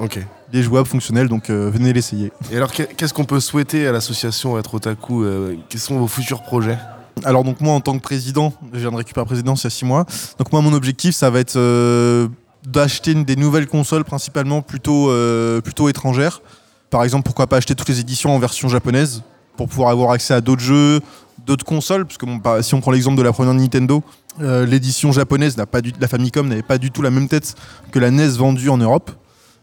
Ok. 0.00 0.18
Il 0.52 0.60
est 0.60 0.62
jouable, 0.62 0.86
fonctionnel, 0.88 1.28
donc 1.28 1.50
euh, 1.50 1.70
venez 1.72 1.92
l'essayer. 1.92 2.32
Et 2.52 2.56
alors, 2.56 2.72
qu'est- 2.72 2.94
qu'est-ce 2.96 3.12
qu'on 3.14 3.24
peut 3.24 3.40
souhaiter 3.40 3.86
à 3.86 3.92
l'association 3.92 4.52
Retrotaku 4.52 5.24
euh, 5.24 5.54
Quels 5.68 5.80
sont 5.80 5.98
vos 5.98 6.06
futurs 6.08 6.42
projets? 6.42 6.78
Alors 7.24 7.44
donc 7.44 7.60
moi 7.60 7.74
en 7.74 7.80
tant 7.80 7.96
que 7.96 8.02
président, 8.02 8.52
je 8.72 8.80
viens 8.80 8.90
de 8.90 8.96
récupérer 8.96 9.26
présidence 9.26 9.62
il 9.62 9.64
y 9.64 9.66
a 9.68 9.70
six 9.70 9.84
mois. 9.84 10.06
Donc 10.38 10.52
moi 10.52 10.60
mon 10.60 10.72
objectif 10.72 11.14
ça 11.14 11.30
va 11.30 11.40
être 11.40 11.56
euh, 11.56 12.28
d'acheter 12.66 13.14
des 13.14 13.36
nouvelles 13.36 13.66
consoles 13.66 14.04
principalement 14.04 14.62
plutôt, 14.62 15.10
euh, 15.10 15.60
plutôt 15.60 15.88
étrangères. 15.88 16.42
Par 16.90 17.04
exemple 17.04 17.24
pourquoi 17.24 17.46
pas 17.46 17.56
acheter 17.56 17.74
toutes 17.74 17.88
les 17.88 18.00
éditions 18.00 18.34
en 18.34 18.38
version 18.38 18.68
japonaise 18.68 19.22
pour 19.56 19.68
pouvoir 19.68 19.90
avoir 19.90 20.12
accès 20.12 20.34
à 20.34 20.40
d'autres 20.40 20.62
jeux, 20.62 21.00
d'autres 21.46 21.64
consoles. 21.64 22.06
Parce 22.06 22.18
que 22.18 22.26
bah, 22.38 22.62
si 22.62 22.74
on 22.74 22.80
prend 22.80 22.92
l'exemple 22.92 23.16
de 23.16 23.22
la 23.22 23.32
première 23.32 23.54
Nintendo, 23.54 24.02
euh, 24.40 24.64
l'édition 24.66 25.12
japonaise 25.12 25.56
n'a 25.56 25.66
pas 25.66 25.80
du, 25.80 25.92
la 26.00 26.08
Famicom 26.08 26.46
n'avait 26.48 26.62
pas 26.62 26.78
du 26.78 26.90
tout 26.90 27.02
la 27.02 27.10
même 27.10 27.28
tête 27.28 27.54
que 27.90 27.98
la 27.98 28.10
NES 28.10 28.28
vendue 28.28 28.68
en 28.68 28.78
Europe. 28.78 29.10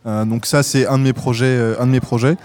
Donc 0.06 0.46
ça 0.46 0.62
c'est 0.62 0.86
un 0.86 1.00
de 1.00 1.04
mes 1.04 1.14
projets. 2.00 2.38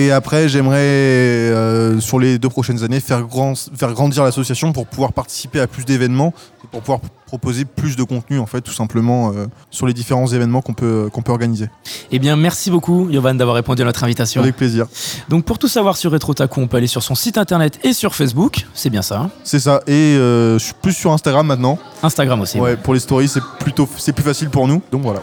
Et 0.00 0.10
après, 0.12 0.48
j'aimerais, 0.48 0.78
euh, 0.78 2.00
sur 2.00 2.18
les 2.18 2.38
deux 2.38 2.48
prochaines 2.48 2.82
années, 2.82 3.00
faire, 3.00 3.22
grand, 3.24 3.52
faire 3.76 3.92
grandir 3.92 4.24
l'association 4.24 4.72
pour 4.72 4.86
pouvoir 4.86 5.12
participer 5.12 5.60
à 5.60 5.66
plus 5.66 5.84
d'événements, 5.84 6.32
et 6.64 6.68
pour 6.68 6.80
pouvoir 6.80 7.00
proposer 7.26 7.66
plus 7.66 7.96
de 7.96 8.02
contenu, 8.02 8.38
en 8.38 8.46
fait, 8.46 8.62
tout 8.62 8.72
simplement, 8.72 9.30
euh, 9.34 9.44
sur 9.70 9.86
les 9.86 9.92
différents 9.92 10.26
événements 10.26 10.62
qu'on 10.62 10.72
peut, 10.72 11.10
qu'on 11.12 11.20
peut 11.20 11.32
organiser. 11.32 11.68
Eh 12.10 12.18
bien, 12.18 12.34
merci 12.36 12.70
beaucoup, 12.70 13.10
Yovan, 13.10 13.34
d'avoir 13.34 13.56
répondu 13.56 13.82
à 13.82 13.84
notre 13.84 14.02
invitation. 14.02 14.40
Avec 14.40 14.56
plaisir. 14.56 14.86
Donc, 15.28 15.44
pour 15.44 15.58
tout 15.58 15.68
savoir 15.68 15.98
sur 15.98 16.12
RetroTaku, 16.12 16.60
on 16.62 16.66
peut 16.66 16.78
aller 16.78 16.86
sur 16.86 17.02
son 17.02 17.14
site 17.14 17.36
internet 17.36 17.78
et 17.84 17.92
sur 17.92 18.14
Facebook. 18.14 18.66
C'est 18.72 18.88
bien 18.88 19.02
ça. 19.02 19.20
hein? 19.20 19.30
C'est 19.44 19.60
ça. 19.60 19.82
Et 19.86 19.92
euh, 19.92 20.58
je 20.58 20.64
suis 20.64 20.74
plus 20.80 20.94
sur 20.94 21.12
Instagram 21.12 21.46
maintenant. 21.46 21.78
Instagram 22.02 22.40
aussi. 22.40 22.58
Ouais, 22.58 22.76
pour 22.76 22.94
les 22.94 23.00
stories, 23.00 23.28
c'est 23.28 23.42
plutôt, 23.58 23.86
c'est 23.98 24.14
plus 24.14 24.24
facile 24.24 24.48
pour 24.48 24.66
nous. 24.66 24.80
Donc 24.90 25.02
voilà. 25.02 25.20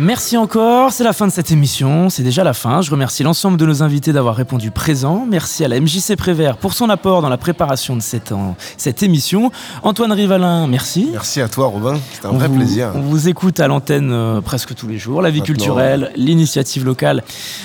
Merci 0.00 0.36
encore, 0.36 0.92
c'est 0.92 1.02
la 1.02 1.12
fin 1.12 1.26
de 1.26 1.32
cette 1.32 1.50
émission, 1.50 2.08
c'est 2.08 2.22
déjà 2.22 2.44
la 2.44 2.52
fin. 2.52 2.82
Je 2.82 2.90
remercie 2.92 3.24
l'ensemble 3.24 3.56
de 3.56 3.66
nos 3.66 3.82
invités 3.82 4.12
d'avoir 4.12 4.36
répondu 4.36 4.70
présent. 4.70 5.26
Merci 5.28 5.64
à 5.64 5.68
la 5.68 5.80
MJC 5.80 6.14
Prévert 6.16 6.56
pour 6.56 6.72
son 6.72 6.88
apport 6.88 7.20
dans 7.20 7.28
la 7.28 7.36
préparation 7.36 7.96
de 7.96 8.00
cette, 8.00 8.30
en- 8.30 8.54
cette 8.76 9.02
émission. 9.02 9.50
Antoine 9.82 10.12
Rivalin, 10.12 10.68
merci. 10.68 11.08
Merci 11.10 11.40
à 11.40 11.48
toi, 11.48 11.66
Robin. 11.66 11.98
C'était 12.12 12.26
un 12.26 12.30
On 12.30 12.34
vrai 12.38 12.46
vous- 12.46 12.54
plaisir. 12.54 12.92
On 12.94 13.00
vous 13.00 13.28
écoute 13.28 13.58
à 13.58 13.66
l'antenne 13.66 14.12
euh, 14.12 14.40
presque 14.40 14.72
tous 14.76 14.86
les 14.86 14.98
jours, 14.98 15.20
la 15.20 15.30
vie 15.30 15.40
Maintenant. 15.40 15.54
culturelle, 15.56 16.12
l'initiative 16.14 16.84
locale. 16.84 17.24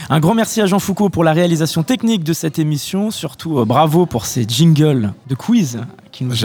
Un 0.10 0.20
grand 0.20 0.34
merci 0.34 0.60
à 0.60 0.66
Jean 0.66 0.80
Foucault 0.80 1.10
pour 1.10 1.24
la 1.24 1.34
réalisation 1.34 1.84
technique 1.84 2.24
de 2.24 2.34
cette 2.34 2.58
émission. 2.58 3.12
Surtout, 3.12 3.60
euh, 3.60 3.66
bravo 3.66 4.08
pour 4.08 4.26
ces 4.26 4.44
jingles 4.48 5.14
de 5.28 5.36
quiz 5.36 5.82
qui 6.14 6.24
nous 6.24 6.32
ont. 6.32 6.36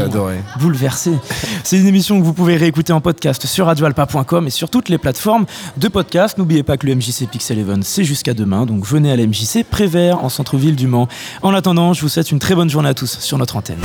C'est 1.63 1.79
une 1.79 1.87
émission 1.87 2.19
que 2.19 2.25
vous 2.25 2.33
pouvez 2.33 2.57
réécouter 2.57 2.93
en 2.93 3.01
podcast 3.01 3.47
sur 3.47 3.67
radioalpa.com 3.67 4.47
et 4.47 4.51
sur 4.51 4.71
toutes 4.71 4.89
les 4.89 4.99
plateformes 4.99 5.47
de 5.77 5.89
podcast. 5.89 6.39
N'oubliez 6.39 6.63
pas 6.63 6.77
que 6.77 6.87
le 6.87 6.97
MJC 6.97 7.29
Pixel 7.31 7.59
Event, 7.59 7.81
c'est 7.83 8.05
jusqu'à 8.05 8.35
demain. 8.35 8.67
Donc 8.67 8.87
venez 8.87 9.13
à 9.13 9.17
la 9.17 9.27
MJC 9.27 9.65
Prévert 9.71 10.25
en 10.25 10.29
centre-ville 10.29 10.75
du 10.75 10.87
Mans. 10.87 11.09
En 11.43 11.55
attendant, 11.55 11.93
je 11.93 12.01
vous 12.01 12.09
souhaite 12.09 12.33
une 12.33 12.39
très 12.39 12.55
bonne 12.55 12.71
journée 12.71 12.89
à 12.89 12.95
tous 12.95 13.19
sur 13.21 13.39
notre 13.39 13.57
antenne. 13.57 13.79